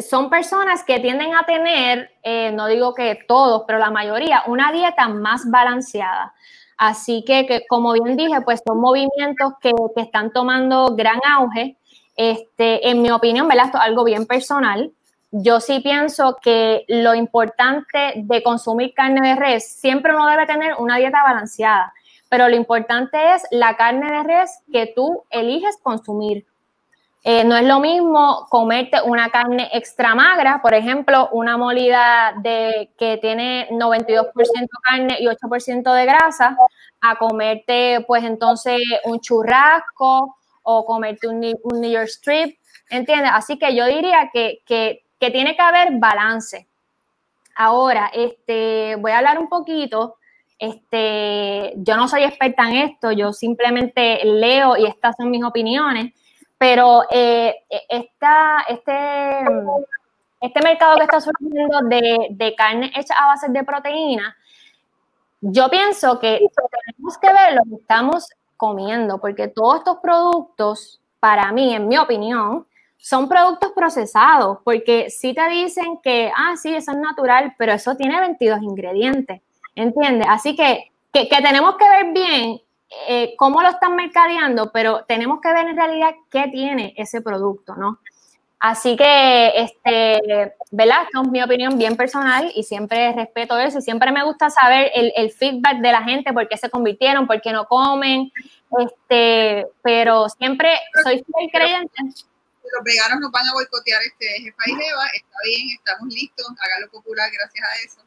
son 0.00 0.30
personas 0.30 0.82
que 0.82 0.98
tienden 0.98 1.34
a 1.34 1.44
tener, 1.44 2.10
eh, 2.22 2.50
no 2.52 2.66
digo 2.66 2.94
que 2.94 3.18
todos, 3.28 3.64
pero 3.66 3.78
la 3.78 3.90
mayoría, 3.90 4.42
una 4.46 4.72
dieta 4.72 5.08
más 5.08 5.50
balanceada. 5.50 6.34
Así 6.78 7.24
que, 7.26 7.64
como 7.68 7.92
bien 7.92 8.16
dije, 8.16 8.40
pues 8.42 8.62
son 8.66 8.80
movimientos 8.80 9.52
que, 9.60 9.72
están 9.96 10.30
tomando 10.32 10.94
gran 10.94 11.20
auge. 11.24 11.76
Este, 12.16 12.88
en 12.88 13.02
mi 13.02 13.10
opinión, 13.10 13.46
¿verdad? 13.46 13.66
Esto 13.66 13.78
es 13.78 13.84
algo 13.84 14.04
bien 14.04 14.26
personal. 14.26 14.90
Yo 15.30 15.60
sí 15.60 15.80
pienso 15.80 16.36
que 16.40 16.84
lo 16.88 17.14
importante 17.14 18.14
de 18.16 18.42
consumir 18.42 18.94
carne 18.94 19.28
de 19.28 19.34
res, 19.34 19.68
siempre 19.68 20.14
uno 20.14 20.28
debe 20.28 20.46
tener 20.46 20.74
una 20.78 20.96
dieta 20.96 21.22
balanceada, 21.22 21.92
pero 22.28 22.48
lo 22.48 22.56
importante 22.56 23.34
es 23.34 23.42
la 23.50 23.76
carne 23.76 24.10
de 24.10 24.22
res 24.22 24.62
que 24.72 24.92
tú 24.94 25.24
eliges 25.30 25.76
consumir. 25.82 26.46
Eh, 27.28 27.42
no 27.42 27.56
es 27.56 27.64
lo 27.64 27.80
mismo 27.80 28.46
comerte 28.50 29.02
una 29.02 29.30
carne 29.30 29.68
extra 29.72 30.14
magra, 30.14 30.62
por 30.62 30.74
ejemplo, 30.74 31.28
una 31.32 31.56
molida 31.56 32.40
que 32.44 33.18
tiene 33.20 33.68
92% 33.72 34.32
carne 34.80 35.16
y 35.18 35.26
8% 35.26 35.92
de 35.92 36.04
grasa, 36.06 36.56
a 37.00 37.16
comerte 37.16 38.04
pues 38.06 38.22
entonces 38.22 38.78
un 39.04 39.18
churrasco 39.18 40.36
o 40.62 40.84
comerte 40.84 41.26
un, 41.26 41.40
New 41.40 41.90
York 41.90 42.06
Strip, 42.06 42.58
¿entiendes? 42.90 43.32
Así 43.34 43.58
que 43.58 43.74
yo 43.74 43.86
diría 43.86 44.30
que, 44.32 45.02
que, 45.18 45.30
tiene 45.30 45.56
que 45.56 45.62
haber 45.62 45.98
balance. 45.98 46.66
Ahora, 47.54 48.10
este, 48.12 48.96
voy 48.96 49.12
a 49.12 49.18
hablar 49.18 49.38
un 49.38 49.48
poquito, 49.48 50.16
este, 50.58 51.72
yo 51.76 51.96
no 51.96 52.08
soy 52.08 52.24
experta 52.24 52.68
en 52.68 52.76
esto, 52.76 53.12
yo 53.12 53.32
simplemente 53.32 54.24
leo 54.24 54.76
y 54.76 54.86
estas 54.86 55.16
son 55.16 55.30
mis 55.30 55.44
opiniones 55.44 56.12
pero 56.58 57.02
eh, 57.10 57.54
esta, 57.88 58.64
este, 58.68 59.40
este 60.40 60.62
mercado 60.62 60.96
que 60.96 61.04
está 61.04 61.20
surgiendo 61.20 61.80
de, 61.82 62.28
de 62.30 62.54
carne 62.54 62.92
hecha 62.94 63.14
a 63.14 63.26
base 63.28 63.48
de 63.50 63.62
proteína, 63.62 64.36
yo 65.40 65.68
pienso 65.68 66.18
que 66.18 66.40
tenemos 66.86 67.18
que 67.18 67.32
ver 67.32 67.54
lo 67.54 67.62
que 67.64 67.82
estamos 67.82 68.28
comiendo, 68.56 69.20
porque 69.20 69.48
todos 69.48 69.78
estos 69.78 69.98
productos, 69.98 71.00
para 71.20 71.52
mí, 71.52 71.74
en 71.74 71.88
mi 71.88 71.98
opinión, 71.98 72.66
son 72.98 73.28
productos 73.28 73.72
procesados, 73.72 74.58
porque 74.64 75.10
si 75.10 75.34
te 75.34 75.48
dicen 75.48 75.98
que, 76.02 76.30
ah, 76.36 76.56
sí, 76.56 76.74
eso 76.74 76.92
es 76.92 76.98
natural, 76.98 77.54
pero 77.58 77.72
eso 77.72 77.96
tiene 77.96 78.18
22 78.20 78.62
ingredientes, 78.62 79.40
¿entiendes? 79.74 80.26
Así 80.28 80.56
que, 80.56 80.90
que, 81.12 81.26
tenemos 81.26 81.76
que 81.76 81.88
ver 81.88 82.12
bien 82.12 82.60
eh, 83.08 83.34
cómo 83.36 83.62
lo 83.62 83.68
están 83.68 83.96
mercadeando, 83.96 84.70
pero 84.72 85.04
tenemos 85.06 85.40
que 85.40 85.52
ver 85.52 85.68
en 85.68 85.76
realidad 85.76 86.14
qué 86.30 86.48
tiene 86.48 86.94
ese 86.96 87.20
producto, 87.20 87.76
¿no? 87.76 87.98
Así 88.58 88.96
que, 88.96 89.52
este, 89.54 90.54
¿verdad? 90.70 91.02
Es 91.12 91.30
mi 91.30 91.42
opinión 91.42 91.76
bien 91.78 91.94
personal 91.94 92.50
y 92.54 92.62
siempre 92.62 93.12
respeto 93.12 93.58
eso 93.58 93.78
y 93.78 93.82
siempre 93.82 94.10
me 94.12 94.24
gusta 94.24 94.48
saber 94.48 94.90
el, 94.94 95.30
feedback 95.30 95.78
de 95.78 95.92
la 95.92 96.02
gente, 96.02 96.32
por 96.32 96.48
qué 96.48 96.56
se 96.56 96.70
convirtieron, 96.70 97.26
por 97.26 97.40
qué 97.42 97.52
no 97.52 97.66
comen, 97.66 98.32
este, 98.80 99.66
pero 99.82 100.28
siempre 100.30 100.70
soy 101.04 101.22
fiel 101.22 101.50
creyente. 101.52 101.92
Los 102.74 102.84
veganos 102.84 103.20
nos 103.20 103.30
van 103.30 103.46
a 103.46 103.52
boicotear 103.52 104.02
este 104.02 104.26
jefa 104.42 104.62
y 104.66 104.74
jeva, 104.74 105.06
está 105.14 105.36
bien, 105.44 105.68
estamos 105.76 106.08
listos, 106.12 106.46
hágalo 106.58 106.90
popular 106.90 107.30
gracias 107.30 107.68
a 107.68 107.74
eso. 107.84 108.00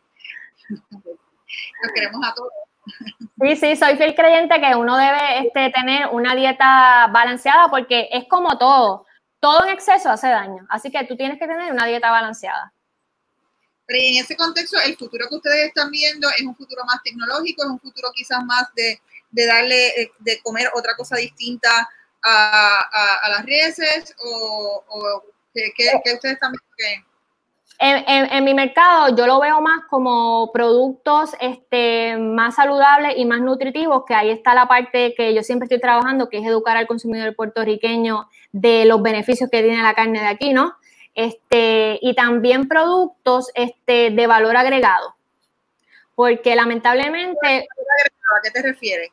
Los 1.81 1.91
queremos 1.93 2.21
a 2.27 2.33
todos. 2.33 2.51
Sí, 3.41 3.55
sí, 3.55 3.75
soy 3.75 3.95
fiel 3.95 4.15
creyente 4.15 4.59
que 4.59 4.75
uno 4.75 4.97
debe 4.97 5.47
este, 5.47 5.71
tener 5.71 6.07
una 6.11 6.35
dieta 6.35 7.07
balanceada 7.07 7.69
porque 7.69 8.09
es 8.11 8.25
como 8.27 8.57
todo. 8.57 9.05
Todo 9.39 9.65
en 9.65 9.73
exceso 9.73 10.09
hace 10.09 10.27
daño. 10.27 10.65
Así 10.69 10.91
que 10.91 11.05
tú 11.05 11.15
tienes 11.15 11.39
que 11.39 11.47
tener 11.47 11.71
una 11.71 11.85
dieta 11.85 12.11
balanceada. 12.11 12.73
Pero 13.85 13.99
en 14.03 14.17
ese 14.17 14.35
contexto, 14.35 14.77
el 14.85 14.97
futuro 14.97 15.27
que 15.29 15.35
ustedes 15.35 15.67
están 15.67 15.89
viendo 15.89 16.29
es 16.29 16.41
un 16.43 16.55
futuro 16.55 16.83
más 16.85 17.01
tecnológico, 17.03 17.63
es 17.63 17.69
un 17.69 17.79
futuro 17.79 18.09
quizás 18.13 18.43
más 18.43 18.67
de, 18.75 18.99
darle, 19.31 20.01
eh, 20.01 20.11
de 20.19 20.39
comer 20.41 20.69
otra 20.75 20.95
cosa 20.95 21.15
distinta 21.15 21.89
a, 22.23 23.29
las 23.29 23.45
reses 23.45 24.15
o, 24.19 24.83
o 24.87 25.23
¿qué, 25.53 26.13
ustedes 26.13 26.33
están 26.33 26.53
viendo 26.77 27.09
en, 27.81 28.43
mi 28.43 28.53
mercado 28.53 29.15
yo 29.15 29.25
lo 29.25 29.39
veo 29.39 29.61
más 29.61 29.85
como 29.89 30.51
productos 30.51 31.31
este, 31.39 32.17
más 32.17 32.55
saludables 32.55 33.13
y 33.15 33.25
más 33.25 33.39
nutritivos, 33.39 34.03
que 34.05 34.13
ahí 34.13 34.29
está 34.31 34.53
la 34.53 34.67
parte 34.67 35.13
que 35.15 35.33
yo 35.33 35.43
siempre 35.43 35.65
estoy 35.65 35.79
trabajando, 35.79 36.27
que 36.27 36.39
es 36.39 36.45
educar 36.45 36.75
al 36.75 36.87
consumidor 36.87 37.35
puertorriqueño 37.35 38.27
de 38.51 38.83
los 38.83 39.01
beneficios 39.01 39.49
que 39.49 39.63
tiene 39.63 39.81
la 39.81 39.93
carne 39.93 40.19
de 40.19 40.27
aquí, 40.27 40.51
¿no? 40.51 40.75
Este, 41.15 41.99
y 42.01 42.15
también 42.15 42.67
productos 42.67 43.49
este, 43.53 44.09
de 44.09 44.27
valor 44.27 44.57
agregado. 44.57 45.15
Porque 46.15 46.55
lamentablemente... 46.55 47.67
¿A 47.67 48.41
qué 48.43 48.51
te 48.51 48.61
refieres? 48.61 49.09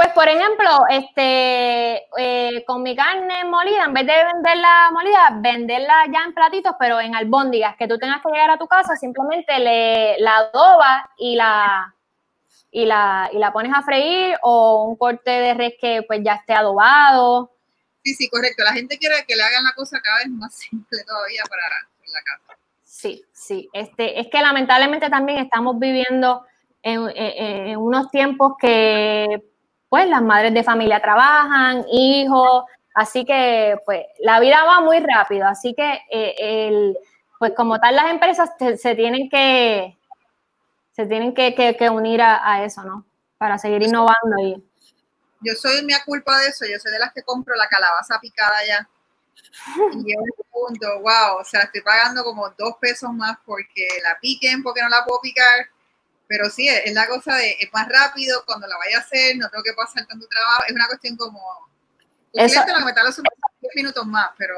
Pues, 0.00 0.14
por 0.14 0.26
ejemplo, 0.30 0.86
este, 0.88 2.06
eh, 2.16 2.64
con 2.66 2.82
mi 2.82 2.96
carne 2.96 3.44
molida, 3.44 3.84
en 3.84 3.92
vez 3.92 4.06
de 4.06 4.14
venderla 4.32 4.88
molida, 4.92 5.38
venderla 5.42 6.06
ya 6.10 6.24
en 6.24 6.32
platitos, 6.32 6.74
pero 6.80 6.98
en 6.98 7.14
albóndigas, 7.14 7.76
que 7.76 7.86
tú 7.86 7.98
tengas 7.98 8.22
que 8.22 8.30
llegar 8.30 8.48
a 8.48 8.56
tu 8.56 8.66
casa, 8.66 8.96
simplemente 8.96 9.58
le, 9.58 10.18
la 10.20 10.38
adobas 10.38 11.04
y 11.18 11.36
la, 11.36 11.94
y 12.70 12.86
la, 12.86 13.28
y 13.30 13.36
la 13.36 13.52
pones 13.52 13.74
a 13.74 13.82
freír, 13.82 14.38
o 14.40 14.84
un 14.84 14.96
corte 14.96 15.30
de 15.32 15.52
res 15.52 15.74
que 15.78 16.02
pues 16.08 16.20
ya 16.24 16.36
esté 16.36 16.54
adobado. 16.54 17.52
Sí, 18.02 18.14
sí, 18.14 18.30
correcto. 18.30 18.64
La 18.64 18.72
gente 18.72 18.96
quiere 18.96 19.16
que 19.28 19.36
le 19.36 19.42
hagan 19.42 19.64
la 19.64 19.74
cosa 19.74 20.00
cada 20.02 20.16
vez 20.20 20.28
más 20.30 20.54
simple 20.70 21.04
todavía 21.06 21.42
para 21.46 21.62
la 21.62 22.22
casa. 22.22 22.58
Sí, 22.82 23.22
sí. 23.34 23.68
Este, 23.74 24.18
es 24.18 24.28
que 24.28 24.40
lamentablemente 24.40 25.10
también 25.10 25.40
estamos 25.40 25.78
viviendo 25.78 26.46
en 26.82 27.76
unos 27.76 28.10
tiempos 28.10 28.54
que 28.58 29.49
pues 29.90 30.08
las 30.08 30.22
madres 30.22 30.54
de 30.54 30.64
familia 30.64 31.02
trabajan, 31.02 31.84
hijos, 31.90 32.64
así 32.94 33.26
que 33.26 33.76
pues 33.84 34.06
la 34.20 34.40
vida 34.40 34.64
va 34.64 34.80
muy 34.80 35.00
rápido, 35.00 35.46
así 35.46 35.74
que 35.74 36.00
eh, 36.10 36.34
el, 36.38 36.96
pues 37.38 37.52
como 37.54 37.78
tal 37.78 37.96
las 37.96 38.08
empresas 38.10 38.50
se 38.58 38.94
tienen 38.94 39.28
que 39.28 39.98
se 40.92 41.06
tienen 41.06 41.34
que, 41.34 41.90
unir 41.90 42.20
a, 42.22 42.64
eso, 42.64 42.84
¿no? 42.84 43.06
Para 43.38 43.58
seguir 43.58 43.82
innovando 43.82 44.36
ahí. 44.38 44.62
Yo 45.40 45.54
soy 45.54 45.82
mi 45.84 45.94
culpa 46.04 46.38
de 46.38 46.48
eso, 46.48 46.66
yo 46.66 46.78
soy 46.78 46.92
de 46.92 46.98
las 46.98 47.12
que 47.12 47.22
compro 47.22 47.54
la 47.56 47.66
calabaza 47.68 48.20
picada 48.20 48.56
ya 48.66 48.88
Y 49.92 50.12
yo 50.12 50.20
me 50.20 50.44
pregunto, 50.50 51.00
wow, 51.00 51.40
o 51.40 51.44
sea, 51.44 51.62
estoy 51.62 51.80
pagando 51.80 52.22
como 52.22 52.50
dos 52.50 52.74
pesos 52.80 53.10
más 53.12 53.38
porque 53.46 53.86
la 54.02 54.18
piquen, 54.20 54.62
porque 54.62 54.82
no 54.82 54.88
la 54.88 55.04
puedo 55.04 55.20
picar. 55.22 55.70
Pero 56.30 56.48
sí, 56.48 56.68
es 56.68 56.94
la 56.94 57.08
cosa 57.08 57.34
de, 57.34 57.56
es 57.58 57.72
más 57.72 57.88
rápido, 57.88 58.44
cuando 58.46 58.68
la 58.68 58.76
vaya 58.78 58.98
a 58.98 59.00
hacer, 59.00 59.36
no 59.36 59.48
tengo 59.50 59.64
que 59.64 59.72
pasar 59.72 60.06
tanto 60.06 60.28
trabajo. 60.28 60.62
Es 60.64 60.72
una 60.72 60.86
cuestión 60.86 61.16
como, 61.16 61.40
eso, 62.34 62.60
lo 62.60 62.66
que 62.66 62.84
me 62.84 63.02
los 63.02 63.16
10 63.16 63.24
minutos 63.74 64.06
más, 64.06 64.30
pero 64.38 64.54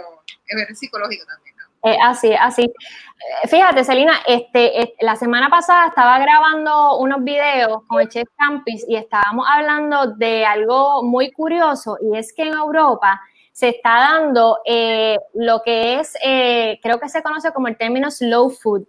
es 0.47 0.79
psicológico 0.79 1.25
también. 1.25 1.57
Eh, 1.85 1.97
así, 2.05 2.35
así. 2.35 2.65
Eh, 2.65 3.49
fíjate, 3.49 3.85
Celina, 3.85 4.21
este, 4.27 4.95
la 5.01 5.17
semana 5.17 5.49
pasada 5.49 5.89
estaba 5.89 6.19
grabando 6.19 6.99
unos 6.99 7.25
videos 7.25 7.85
con 7.87 8.03
el 8.03 8.09
Chef 8.11 8.29
Campis 8.37 8.85
y 8.87 8.97
estábamos 8.97 9.47
hablando 9.51 10.09
de 10.09 10.45
algo 10.45 11.03
muy 11.03 11.33
curioso 11.33 11.97
y 12.03 12.19
es 12.19 12.35
que 12.35 12.43
en 12.43 12.53
Europa 12.53 13.19
se 13.51 13.71
está 13.71 13.95
dando 13.95 14.59
eh, 14.67 15.19
lo 15.33 15.63
que 15.63 16.01
es, 16.01 16.13
creo 16.83 17.01
que 17.01 17.09
se 17.09 17.23
conoce 17.23 17.51
como 17.55 17.69
el 17.69 17.79
término 17.79 18.11
slow 18.11 18.51
food, 18.51 18.87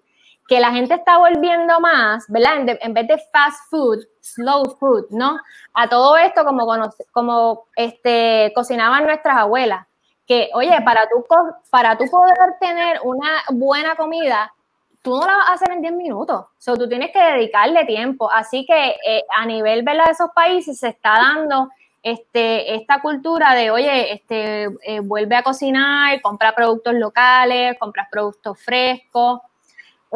que 0.54 0.60
la 0.60 0.72
gente 0.72 0.94
está 0.94 1.18
volviendo 1.18 1.80
más, 1.80 2.26
¿verdad? 2.28 2.78
En, 2.80 2.94
vez 2.94 3.08
de 3.08 3.18
fast 3.32 3.72
food, 3.72 4.06
slow 4.22 4.78
food, 4.80 5.08
¿no? 5.10 5.40
A 5.74 5.90
todo 5.90 6.16
esto 6.16 6.46
como, 6.46 6.68
como 7.12 7.66
este, 7.76 8.52
cocinaban 8.54 9.04
nuestras 9.06 9.36
abuelas 9.36 9.88
que, 10.28 10.52
oye, 10.54 10.80
para 10.86 11.10
tú, 11.10 11.26
para 11.72 11.98
tú 11.98 12.06
poder 12.06 12.36
tener 12.62 13.00
una 13.04 13.30
buena 13.50 13.96
comida, 13.96 14.54
tú 15.02 15.18
no 15.18 15.26
la 15.26 15.38
vas 15.38 15.50
a 15.50 15.54
hacer 15.54 15.72
en 15.72 15.82
10 15.82 15.94
minutos. 15.96 16.42
O 16.42 16.56
sea, 16.60 16.76
tú 16.76 16.88
tienes 16.88 17.10
que 17.12 17.20
dedicarle 17.20 17.86
tiempo. 17.86 18.30
Así 18.32 18.64
que 18.64 18.96
eh, 19.08 19.24
a 19.36 19.48
nivel 19.48 19.84
de 19.84 19.92
esos 20.12 20.30
países 20.36 20.80
se 20.80 20.90
está 20.90 21.14
dando 21.14 21.70
este, 22.04 22.76
esta 22.76 23.02
cultura 23.02 23.56
de, 23.56 23.72
oye, 23.72 24.14
este, 24.14 24.66
eh, 24.84 25.00
vuelve 25.00 25.36
a 25.36 25.42
cocinar, 25.42 26.22
compra 26.22 26.54
productos 26.54 26.94
locales, 26.94 27.76
compra 27.80 28.08
productos 28.12 28.62
frescos. 28.62 29.40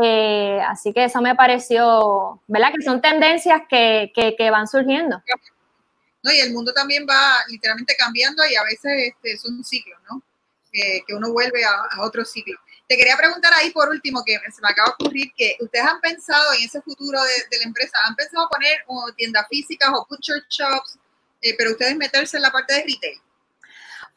Eh, 0.01 0.61
así 0.67 0.93
que 0.93 1.05
eso 1.05 1.21
me 1.21 1.35
pareció, 1.35 2.41
¿verdad? 2.47 2.71
Que 2.75 2.83
son 2.83 3.01
tendencias 3.01 3.61
que, 3.69 4.11
que 4.13 4.49
van 4.51 4.67
surgiendo. 4.67 5.21
Y 6.23 6.39
el 6.39 6.53
mundo 6.53 6.73
también 6.73 7.05
va 7.09 7.37
literalmente 7.47 7.95
cambiando 7.97 8.45
y 8.45 8.55
a 8.55 8.63
veces 8.63 9.13
este, 9.13 9.31
es 9.31 9.45
un 9.45 9.63
ciclo, 9.63 9.95
¿no? 10.09 10.21
que 11.07 11.15
uno 11.15 11.31
vuelve 11.31 11.63
a, 11.65 12.01
otro 12.01 12.23
ciclo. 12.23 12.55
Te 12.87 12.95
quería 12.95 13.17
preguntar 13.17 13.51
ahí 13.55 13.71
por 13.71 13.89
último, 13.89 14.23
que 14.23 14.37
se 14.51 14.61
me 14.61 14.69
acaba 14.69 14.89
de 14.89 15.05
ocurrir, 15.05 15.31
que 15.35 15.57
ustedes 15.59 15.85
han 15.85 15.99
pensado 16.01 16.53
en 16.53 16.63
ese 16.63 16.81
futuro 16.81 17.19
de, 17.19 17.57
la 17.57 17.63
empresa, 17.63 17.97
¿han 18.03 18.15
pensado 18.15 18.47
poner 18.49 18.85
tiendas 19.15 19.47
físicas 19.49 19.89
o 19.91 20.05
butcher 20.07 20.43
shops, 20.49 20.99
eh, 21.41 21.55
pero 21.57 21.71
ustedes 21.71 21.95
meterse 21.95 22.37
en 22.37 22.43
la 22.43 22.51
parte 22.51 22.75
de 22.75 22.83
retail? 22.83 23.19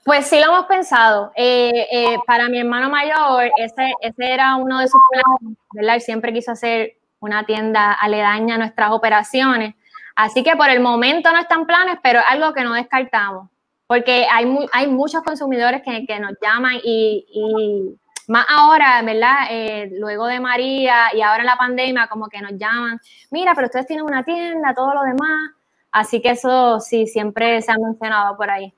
Pues 0.04 0.26
sí 0.26 0.38
lo 0.38 0.46
hemos 0.46 0.66
pensado. 0.66 1.32
Eh, 1.36 1.86
eh, 1.92 2.18
para 2.26 2.48
mi 2.48 2.58
hermano 2.58 2.88
mayor, 2.88 3.50
ese, 3.58 3.92
ese 4.00 4.32
era 4.32 4.56
uno 4.56 4.78
de 4.78 4.88
sus 4.88 5.00
planes, 5.10 5.58
¿verdad? 5.72 5.94
Él 5.96 6.00
siempre 6.00 6.32
quiso 6.32 6.52
hacer 6.52 6.96
una 7.20 7.44
tienda 7.44 7.92
aledaña 7.92 8.54
a 8.54 8.58
nuestras 8.58 8.92
operaciones. 8.92 9.74
Así 10.16 10.42
que 10.42 10.56
por 10.56 10.68
el 10.70 10.80
momento 10.80 11.30
no 11.32 11.38
están 11.38 11.66
planes, 11.66 11.98
pero 12.02 12.18
es 12.18 12.24
algo 12.28 12.52
que 12.52 12.64
no 12.64 12.72
descartamos, 12.74 13.48
porque 13.86 14.26
hay, 14.30 14.46
hay 14.72 14.86
muchos 14.86 15.22
consumidores 15.22 15.82
que, 15.82 16.20
nos 16.20 16.32
llaman 16.42 16.74
y, 16.82 17.96
más 18.26 18.46
ahora, 18.48 19.02
¿verdad? 19.02 19.46
Eh, 19.50 19.90
luego 19.98 20.26
de 20.26 20.40
María 20.40 21.14
y 21.14 21.22
ahora 21.22 21.40
en 21.40 21.46
la 21.46 21.56
pandemia, 21.56 22.06
como 22.06 22.28
que 22.28 22.40
nos 22.40 22.52
llaman, 22.52 23.00
mira, 23.30 23.54
pero 23.54 23.66
ustedes 23.66 23.86
tienen 23.86 24.04
una 24.04 24.22
tienda, 24.22 24.74
todo 24.74 24.94
lo 24.94 25.02
demás. 25.02 25.52
Así 25.90 26.22
que 26.22 26.30
eso 26.30 26.80
sí, 26.80 27.06
siempre 27.06 27.60
se 27.62 27.72
ha 27.72 27.78
mencionado 27.78 28.36
por 28.36 28.50
ahí. 28.50 28.72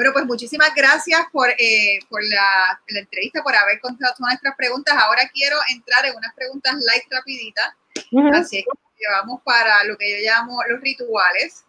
Bueno, 0.00 0.14
pues 0.14 0.24
muchísimas 0.24 0.74
gracias 0.74 1.20
por, 1.30 1.50
eh, 1.50 1.98
la, 2.30 2.80
entrevista, 2.88 3.42
por 3.42 3.54
haber 3.54 3.82
contestado 3.82 4.14
todas 4.16 4.30
nuestras 4.30 4.56
preguntas. 4.56 4.96
Ahora 4.98 5.28
quiero 5.30 5.58
entrar 5.70 6.06
en 6.06 6.16
unas 6.16 6.34
preguntas 6.34 6.74
light 6.86 7.04
rapiditas. 7.10 7.74
Así 8.32 8.64
que 8.64 8.70
llevamos 8.98 9.42
para 9.44 9.84
lo 9.84 9.98
que 9.98 10.10
yo 10.10 10.30
llamo 10.30 10.58
los 10.70 10.80
rituales. 10.80 11.66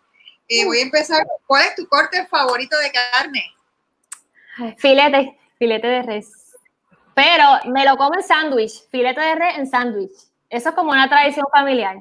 Eh, 0.47 0.63
voy 0.63 0.77
a 0.77 0.83
empezar. 0.83 1.27
¿Cuál 1.45 1.65
es 1.65 1.75
tu 1.75 1.85
corte 1.89 2.25
favorito 2.27 2.77
de 2.77 2.93
carne? 2.93 3.53
Filete, 4.77 5.37
filete 5.59 5.87
de 5.87 6.01
res. 6.03 6.31
Pero 7.13 7.43
me 7.65 7.83
lo 7.83 7.97
como 7.97 8.15
en 8.15 8.23
sándwich, 8.23 8.87
filete 8.91 9.19
de 9.19 9.35
res 9.35 9.57
en 9.57 9.69
sándwich. 9.69 10.17
Eso 10.49 10.69
es 10.69 10.75
como 10.75 10.91
una 10.91 11.09
tradición 11.09 11.47
familiar. 11.51 11.97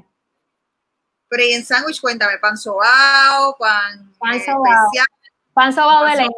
Pero 1.29 1.43
y 1.43 1.55
en 1.55 1.65
sándwich, 1.65 2.01
cuéntame, 2.01 2.39
pan 2.39 2.57
sobao, 2.57 3.57
pan, 3.59 4.15
pan 4.21 4.35
eh, 4.35 4.45
sobao. 4.45 4.91
Pan 5.53 5.73
sobao 5.73 6.05
de 6.05 6.17
leña. 6.17 6.31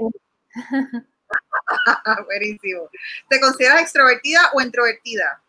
Buenísimo. 2.26 2.88
¿Te 3.28 3.40
consideras 3.40 3.82
extrovertida 3.82 4.50
o 4.54 4.60
introvertida? 4.60 5.42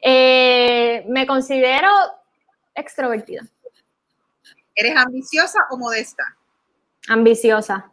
Eh, 0.00 1.04
me 1.08 1.26
considero 1.26 1.90
extrovertida. 2.74 3.42
¿Eres 4.74 4.96
ambiciosa 4.96 5.60
o 5.70 5.78
modesta? 5.78 6.22
Ambiciosa. 7.08 7.90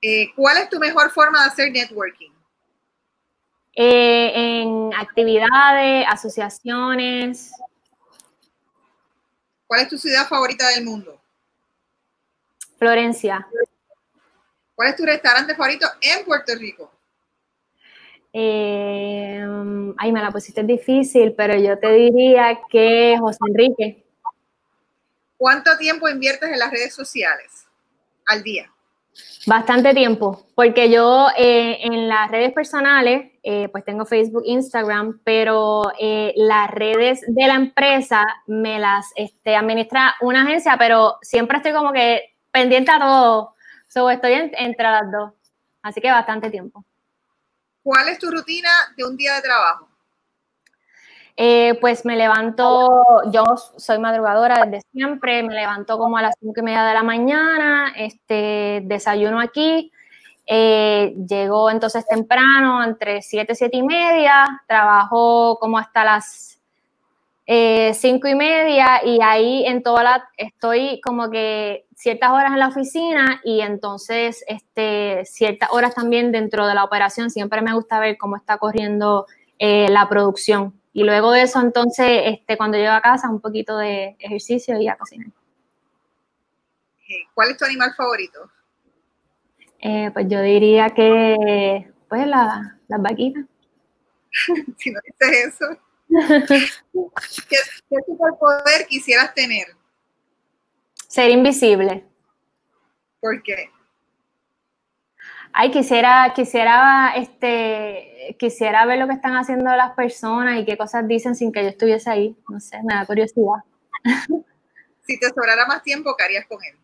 Eh, 0.00 0.32
¿Cuál 0.36 0.58
es 0.58 0.68
tu 0.68 0.78
mejor 0.78 1.10
forma 1.10 1.42
de 1.42 1.48
hacer 1.48 1.72
networking? 1.72 2.30
Eh, 3.74 4.60
en 4.60 4.90
actividades, 4.94 6.06
asociaciones. 6.08 7.52
¿Cuál 9.66 9.82
es 9.82 9.88
tu 9.88 9.98
ciudad 9.98 10.26
favorita 10.28 10.68
del 10.70 10.84
mundo? 10.84 11.20
Florencia. 12.78 13.46
¿Cuál 14.74 14.90
es 14.90 14.96
tu 14.96 15.04
restaurante 15.04 15.56
favorito 15.56 15.86
en 16.00 16.24
Puerto 16.24 16.54
Rico? 16.54 16.92
Eh, 18.32 19.44
ay, 19.96 20.12
me 20.12 20.22
la 20.22 20.30
pusiste 20.30 20.62
difícil, 20.62 21.34
pero 21.36 21.56
yo 21.56 21.76
te 21.78 21.90
diría 21.90 22.60
que 22.70 23.16
José 23.18 23.38
Enrique. 23.48 24.04
¿Cuánto 25.36 25.76
tiempo 25.78 26.08
inviertes 26.08 26.48
en 26.50 26.58
las 26.58 26.70
redes 26.70 26.94
sociales 26.94 27.66
al 28.26 28.44
día? 28.44 28.70
Bastante 29.46 29.94
tiempo, 29.94 30.46
porque 30.54 30.90
yo 30.90 31.26
eh, 31.36 31.78
en 31.82 32.06
las 32.06 32.30
redes 32.30 32.52
personales, 32.52 33.32
eh, 33.42 33.68
pues 33.70 33.84
tengo 33.84 34.06
Facebook, 34.06 34.42
Instagram, 34.44 35.20
pero 35.24 35.90
las 36.36 36.70
redes 36.70 37.22
de 37.26 37.46
la 37.48 37.54
empresa 37.54 38.24
me 38.46 38.78
las 38.78 39.10
este, 39.16 39.56
administra 39.56 40.14
una 40.20 40.42
agencia, 40.42 40.76
pero 40.78 41.16
siempre 41.22 41.56
estoy 41.56 41.72
como 41.72 41.92
que 41.92 42.37
pendiente 42.58 42.90
a 42.90 42.98
todo. 42.98 43.54
So, 43.88 44.10
estoy 44.10 44.32
entre 44.32 44.84
las 44.84 45.10
dos, 45.10 45.32
así 45.82 46.00
que 46.00 46.10
bastante 46.10 46.50
tiempo. 46.50 46.84
¿Cuál 47.82 48.08
es 48.08 48.18
tu 48.18 48.30
rutina 48.30 48.70
de 48.96 49.04
un 49.04 49.16
día 49.16 49.34
de 49.36 49.42
trabajo? 49.42 49.88
Eh, 51.36 51.78
pues 51.80 52.04
me 52.04 52.16
levanto, 52.16 53.04
yo 53.30 53.44
soy 53.76 53.98
madrugadora 54.00 54.64
desde 54.64 54.84
siempre, 54.92 55.44
me 55.44 55.54
levanto 55.54 55.96
como 55.96 56.18
a 56.18 56.22
las 56.22 56.34
cinco 56.40 56.60
y 56.60 56.62
media 56.64 56.84
de 56.84 56.94
la 56.94 57.04
mañana, 57.04 57.92
este, 57.96 58.82
desayuno 58.84 59.40
aquí, 59.40 59.92
eh, 60.46 61.14
llego 61.28 61.70
entonces 61.70 62.04
temprano, 62.06 62.82
entre 62.82 63.22
siete, 63.22 63.54
siete 63.54 63.76
y 63.76 63.84
media, 63.84 64.62
trabajo 64.66 65.58
como 65.60 65.78
hasta 65.78 66.02
las 66.04 66.57
eh, 67.50 67.94
cinco 67.94 68.28
y 68.28 68.34
media 68.34 69.02
y 69.02 69.20
ahí 69.22 69.64
en 69.64 69.82
toda 69.82 70.02
la, 70.02 70.28
estoy 70.36 71.00
como 71.00 71.30
que 71.30 71.86
ciertas 71.96 72.30
horas 72.30 72.52
en 72.52 72.58
la 72.58 72.68
oficina 72.68 73.40
y 73.42 73.62
entonces 73.62 74.44
este, 74.46 75.24
ciertas 75.24 75.70
horas 75.72 75.94
también 75.94 76.30
dentro 76.30 76.66
de 76.66 76.74
la 76.74 76.84
operación. 76.84 77.30
Siempre 77.30 77.62
me 77.62 77.72
gusta 77.72 78.00
ver 78.00 78.18
cómo 78.18 78.36
está 78.36 78.58
corriendo 78.58 79.26
eh, 79.58 79.88
la 79.88 80.10
producción. 80.10 80.78
Y 80.92 81.04
luego 81.04 81.32
de 81.32 81.40
eso, 81.40 81.58
entonces, 81.62 82.06
este, 82.26 82.58
cuando 82.58 82.76
llego 82.76 82.92
a 82.92 83.00
casa, 83.00 83.30
un 83.30 83.40
poquito 83.40 83.78
de 83.78 84.14
ejercicio 84.18 84.78
y 84.78 84.88
a 84.88 84.96
cocinar. 84.96 85.28
¿Cuál 87.32 87.52
es 87.52 87.56
tu 87.56 87.64
animal 87.64 87.94
favorito? 87.94 88.50
Eh, 89.78 90.10
pues 90.12 90.26
yo 90.28 90.42
diría 90.42 90.90
que, 90.90 91.90
pues, 92.10 92.26
la, 92.26 92.78
las 92.88 93.00
vaquitas. 93.00 93.44
si 94.76 94.90
no 94.90 95.00
dices 95.06 95.54
eso. 95.54 95.87
¿Qué, 97.48 97.58
superpoder 98.06 98.86
quisieras 98.88 99.34
tener? 99.34 99.68
Ser 101.08 101.30
invisible. 101.30 102.04
¿Por 103.20 103.42
qué? 103.42 103.70
Ay, 105.52 105.70
quisiera, 105.70 106.32
quisiera, 106.34 107.14
este, 107.16 108.36
quisiera 108.38 108.84
ver 108.86 108.98
lo 108.98 109.06
que 109.06 109.14
están 109.14 109.36
haciendo 109.36 109.74
las 109.74 109.92
personas 109.94 110.60
y 110.60 110.64
qué 110.64 110.76
cosas 110.76 111.08
dicen 111.08 111.34
sin 111.34 111.52
que 111.52 111.62
yo 111.62 111.68
estuviese 111.70 112.10
ahí. 112.10 112.36
No 112.48 112.60
sé, 112.60 112.78
me 112.82 112.94
da 112.94 113.06
curiosidad. 113.06 113.64
Si 115.08 115.18
te 115.18 115.26
sobrara 115.28 115.64
más 115.64 115.82
tiempo, 115.82 116.14
¿qué 116.14 116.24
harías 116.24 116.44
con 116.46 116.58
él? 116.62 116.76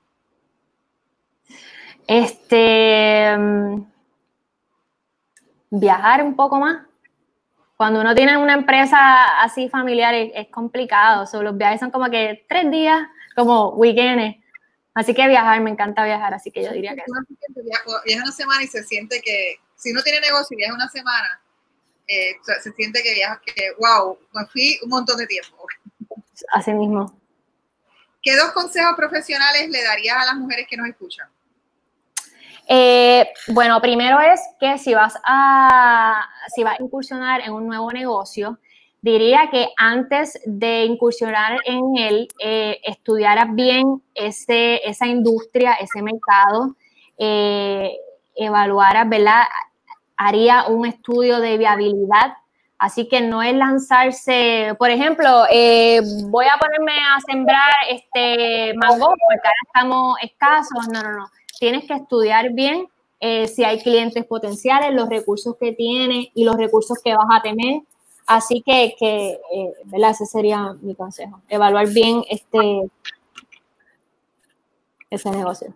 Este, 2.06 3.36
mm, 3.36 3.84
viajar 5.68 6.22
un 6.22 6.34
poco 6.34 6.58
más 6.58 6.86
cuando 7.76 8.00
uno 8.00 8.14
tiene 8.14 8.36
una 8.36 8.54
empresa 8.54 9.42
así 9.42 9.68
familiar 9.68 10.14
es, 10.14 10.48
complicado. 10.48 11.24
los 11.42 11.56
viajes 11.56 11.80
son 11.80 11.90
como 11.90 12.10
que 12.10 12.44
tres 12.48 12.70
días, 12.70 13.02
como 13.34 13.70
weekends. 13.70 14.42
Así 14.94 15.12
que 15.12 15.26
viajar, 15.26 15.60
me 15.60 15.70
encanta 15.70 16.04
viajar, 16.04 16.34
así 16.34 16.52
que 16.52 16.62
yo 16.62 16.70
diría 16.70 16.94
que... 16.94 17.02
Viaja 18.04 18.22
una 18.22 18.32
semana 18.32 18.62
y 18.62 18.68
se 18.68 18.84
siente 18.84 19.20
que, 19.20 19.56
si 19.74 19.92
no 19.92 20.02
tiene 20.02 20.20
negocio 20.20 20.54
y 20.54 20.58
viaja 20.58 20.74
una 20.74 20.88
semana, 20.88 21.40
eh, 22.06 22.36
se 22.62 22.72
siente 22.72 23.02
que 23.02 23.14
viaja, 23.14 23.40
que 23.44 23.72
wow, 23.78 24.16
me 24.32 24.46
fui 24.46 24.78
un 24.84 24.90
montón 24.90 25.16
de 25.16 25.26
tiempo. 25.26 25.66
Así 26.52 26.72
mismo. 26.72 27.18
¿Qué 28.22 28.36
dos 28.36 28.52
consejos 28.52 28.94
profesionales 28.96 29.68
le 29.68 29.82
darías 29.82 30.16
a 30.16 30.26
las 30.26 30.36
mujeres 30.36 30.66
que 30.70 30.76
nos 30.76 30.88
escuchan? 30.88 31.28
Eh, 32.66 33.28
bueno, 33.48 33.80
primero 33.80 34.20
es 34.20 34.40
que 34.58 34.78
si 34.78 34.94
vas 34.94 35.18
a 35.24 36.26
si 36.54 36.64
vas 36.64 36.78
a 36.78 36.82
incursionar 36.82 37.42
en 37.42 37.52
un 37.52 37.66
nuevo 37.66 37.92
negocio, 37.92 38.58
diría 39.04 39.50
que 39.50 39.68
antes 39.76 40.40
de 40.46 40.84
incursionar 40.86 41.60
en 41.66 41.96
él, 41.98 42.28
eh, 42.38 42.80
estudiaras 42.84 43.54
bien 43.54 44.02
ese, 44.14 44.80
esa 44.88 45.06
industria, 45.06 45.74
ese 45.74 46.00
mercado, 46.00 46.74
eh, 47.18 47.92
evaluaras, 48.34 49.06
¿verdad? 49.06 49.42
Haría 50.16 50.68
un 50.68 50.86
estudio 50.86 51.40
de 51.40 51.58
viabilidad. 51.58 52.32
Así 52.78 53.06
que 53.06 53.20
no 53.20 53.42
es 53.42 53.54
lanzarse, 53.54 54.74
por 54.78 54.90
ejemplo, 54.90 55.44
eh, 55.50 56.00
voy 56.28 56.46
a 56.46 56.58
ponerme 56.58 56.92
a 56.92 57.20
sembrar 57.20 57.70
este 57.90 58.72
mango 58.74 59.06
porque 59.06 59.48
ahora 59.48 59.54
estamos 59.66 60.16
escasos. 60.22 60.88
No, 60.92 61.02
no, 61.02 61.12
no. 61.12 61.26
Tienes 61.64 61.86
que 61.86 61.94
estudiar 61.94 62.52
bien 62.52 62.88
eh, 63.20 63.48
si 63.48 63.64
hay 63.64 63.80
clientes 63.80 64.22
potenciales, 64.26 64.92
los 64.92 65.08
recursos 65.08 65.56
que 65.58 65.72
tienes 65.72 66.26
y 66.34 66.44
los 66.44 66.56
recursos 66.56 66.98
que 67.02 67.14
vas 67.14 67.26
a 67.30 67.40
tener 67.40 67.80
Así 68.26 68.62
que, 68.62 68.94
que 68.98 69.40
eh, 69.52 69.72
ese 69.92 70.26
sería 70.26 70.74
mi 70.80 70.94
consejo, 70.94 71.42
evaluar 71.48 71.88
bien 71.88 72.22
este 72.30 72.90
ese 75.10 75.30
negocio. 75.30 75.74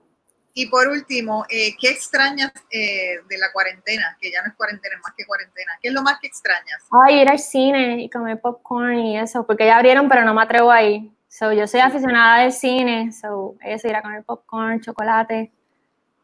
Y 0.52 0.66
por 0.66 0.88
último, 0.88 1.46
eh, 1.48 1.74
¿qué 1.80 1.88
extrañas 1.88 2.52
eh, 2.70 3.20
de 3.28 3.38
la 3.38 3.50
cuarentena? 3.52 4.16
Que 4.20 4.30
ya 4.30 4.42
no 4.42 4.48
es 4.48 4.54
cuarentena, 4.54 4.96
es 4.96 5.02
más 5.02 5.14
que 5.16 5.24
cuarentena. 5.24 5.72
¿Qué 5.80 5.88
es 5.88 5.94
lo 5.94 6.02
más 6.02 6.18
que 6.20 6.26
extrañas? 6.26 6.84
Ay, 6.90 7.20
ir 7.20 7.30
al 7.30 7.38
cine 7.38 8.02
y 8.02 8.10
comer 8.10 8.38
popcorn 8.40 8.98
y 8.98 9.18
eso, 9.18 9.46
porque 9.46 9.64
ya 9.64 9.76
abrieron, 9.76 10.08
pero 10.08 10.24
no 10.24 10.34
me 10.34 10.42
atrevo 10.42 10.70
a 10.70 10.82
ir. 10.82 11.10
So, 11.28 11.52
yo 11.52 11.66
soy 11.66 11.80
aficionada 11.80 12.42
del 12.42 12.52
cine, 12.52 13.12
so, 13.12 13.54
eso, 13.62 13.88
ir 13.88 13.94
a 13.94 14.02
comer 14.02 14.24
popcorn, 14.24 14.80
chocolate. 14.80 15.52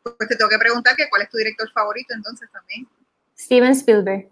Pues 0.04 0.28
te 0.28 0.36
tengo 0.36 0.50
que 0.50 0.58
preguntar 0.58 0.94
que 0.94 1.08
cuál 1.08 1.22
es 1.22 1.30
tu 1.30 1.38
director 1.38 1.70
favorito 1.72 2.12
entonces 2.14 2.48
también. 2.52 2.86
Steven 3.36 3.72
Spielberg. 3.72 4.28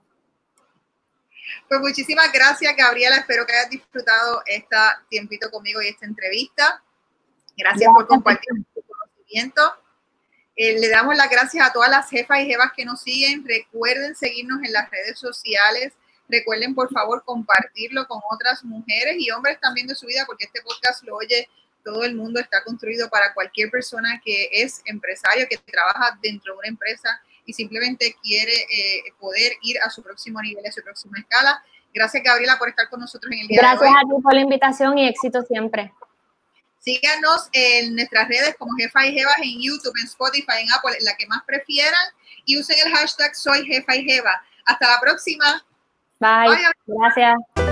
Pues 1.68 1.80
muchísimas 1.80 2.30
gracias, 2.30 2.76
Gabriela. 2.76 3.16
Espero 3.16 3.46
que 3.46 3.54
hayas 3.54 3.70
disfrutado 3.70 4.42
este 4.44 4.76
tiempito 5.08 5.50
conmigo 5.50 5.80
y 5.80 5.88
esta 5.88 6.04
entrevista. 6.04 6.82
Gracias, 7.56 7.90
por 7.92 8.06
compartir 8.06 8.50
tu 8.74 8.82
conocimiento. 8.82 9.74
Eh, 10.54 10.78
le 10.78 10.88
damos 10.90 11.16
las 11.16 11.30
gracias 11.30 11.66
a 11.66 11.72
todas 11.72 11.90
las 11.90 12.10
jefas 12.10 12.40
y 12.40 12.46
jefas 12.46 12.72
que 12.76 12.84
nos 12.84 13.00
siguen. 13.00 13.46
Recuerden 13.46 14.14
seguirnos 14.14 14.62
en 14.62 14.72
las 14.72 14.90
redes 14.90 15.18
sociales. 15.18 15.94
Recuerden, 16.28 16.74
por 16.74 16.92
favor, 16.92 17.24
compartirlo 17.24 18.06
con 18.06 18.20
otras 18.30 18.62
mujeres 18.64 19.16
y 19.18 19.30
hombres 19.30 19.58
también 19.60 19.86
de 19.86 19.94
su 19.94 20.06
vida, 20.06 20.24
porque 20.26 20.44
este 20.44 20.62
podcast 20.62 21.02
lo 21.04 21.16
oye 21.16 21.48
todo 21.84 22.04
el 22.04 22.14
mundo. 22.14 22.40
Está 22.40 22.62
construido 22.64 23.08
para 23.08 23.34
cualquier 23.34 23.70
persona 23.70 24.20
que 24.24 24.48
es 24.52 24.82
empresario, 24.86 25.46
que 25.48 25.58
trabaja 25.58 26.18
dentro 26.22 26.54
de 26.54 26.58
una 26.60 26.68
empresa 26.68 27.20
y 27.44 27.52
simplemente 27.52 28.16
quiere 28.22 28.52
eh, 28.52 29.02
poder 29.18 29.52
ir 29.62 29.80
a 29.80 29.90
su 29.90 30.02
próximo 30.02 30.40
nivel, 30.40 30.64
a 30.66 30.72
su 30.72 30.82
próxima 30.82 31.18
escala. 31.18 31.62
Gracias, 31.92 32.22
Gabriela, 32.22 32.56
por 32.58 32.68
estar 32.68 32.88
con 32.88 33.00
nosotros 33.00 33.30
en 33.32 33.40
el 33.40 33.48
día 33.48 33.58
Gracias 33.60 33.80
de 33.80 33.86
hoy. 33.86 33.92
Gracias 33.92 34.12
a 34.12 34.16
ti 34.16 34.22
por 34.22 34.34
la 34.34 34.40
invitación 34.40 34.98
y 34.98 35.08
éxito 35.08 35.42
siempre. 35.42 35.92
Síganos 36.78 37.48
en 37.52 37.94
nuestras 37.94 38.26
redes 38.28 38.56
como 38.58 38.72
Jefa 38.76 39.06
y 39.06 39.12
Jeva 39.12 39.32
en 39.42 39.62
YouTube, 39.62 39.92
en 40.00 40.06
Spotify, 40.06 40.62
en 40.62 40.72
Apple, 40.72 40.96
en 40.98 41.04
la 41.04 41.14
que 41.16 41.26
más 41.26 41.42
prefieran. 41.46 41.94
Y 42.44 42.58
usen 42.58 42.76
el 42.84 42.92
hashtag 42.92 43.36
Soy 43.36 43.64
Jefa 43.66 43.94
y 43.94 44.04
Jeva. 44.04 44.42
Hasta 44.64 44.88
la 44.88 45.00
próxima. 45.00 45.64
Bye. 46.18 46.58
Gracias. 46.86 47.71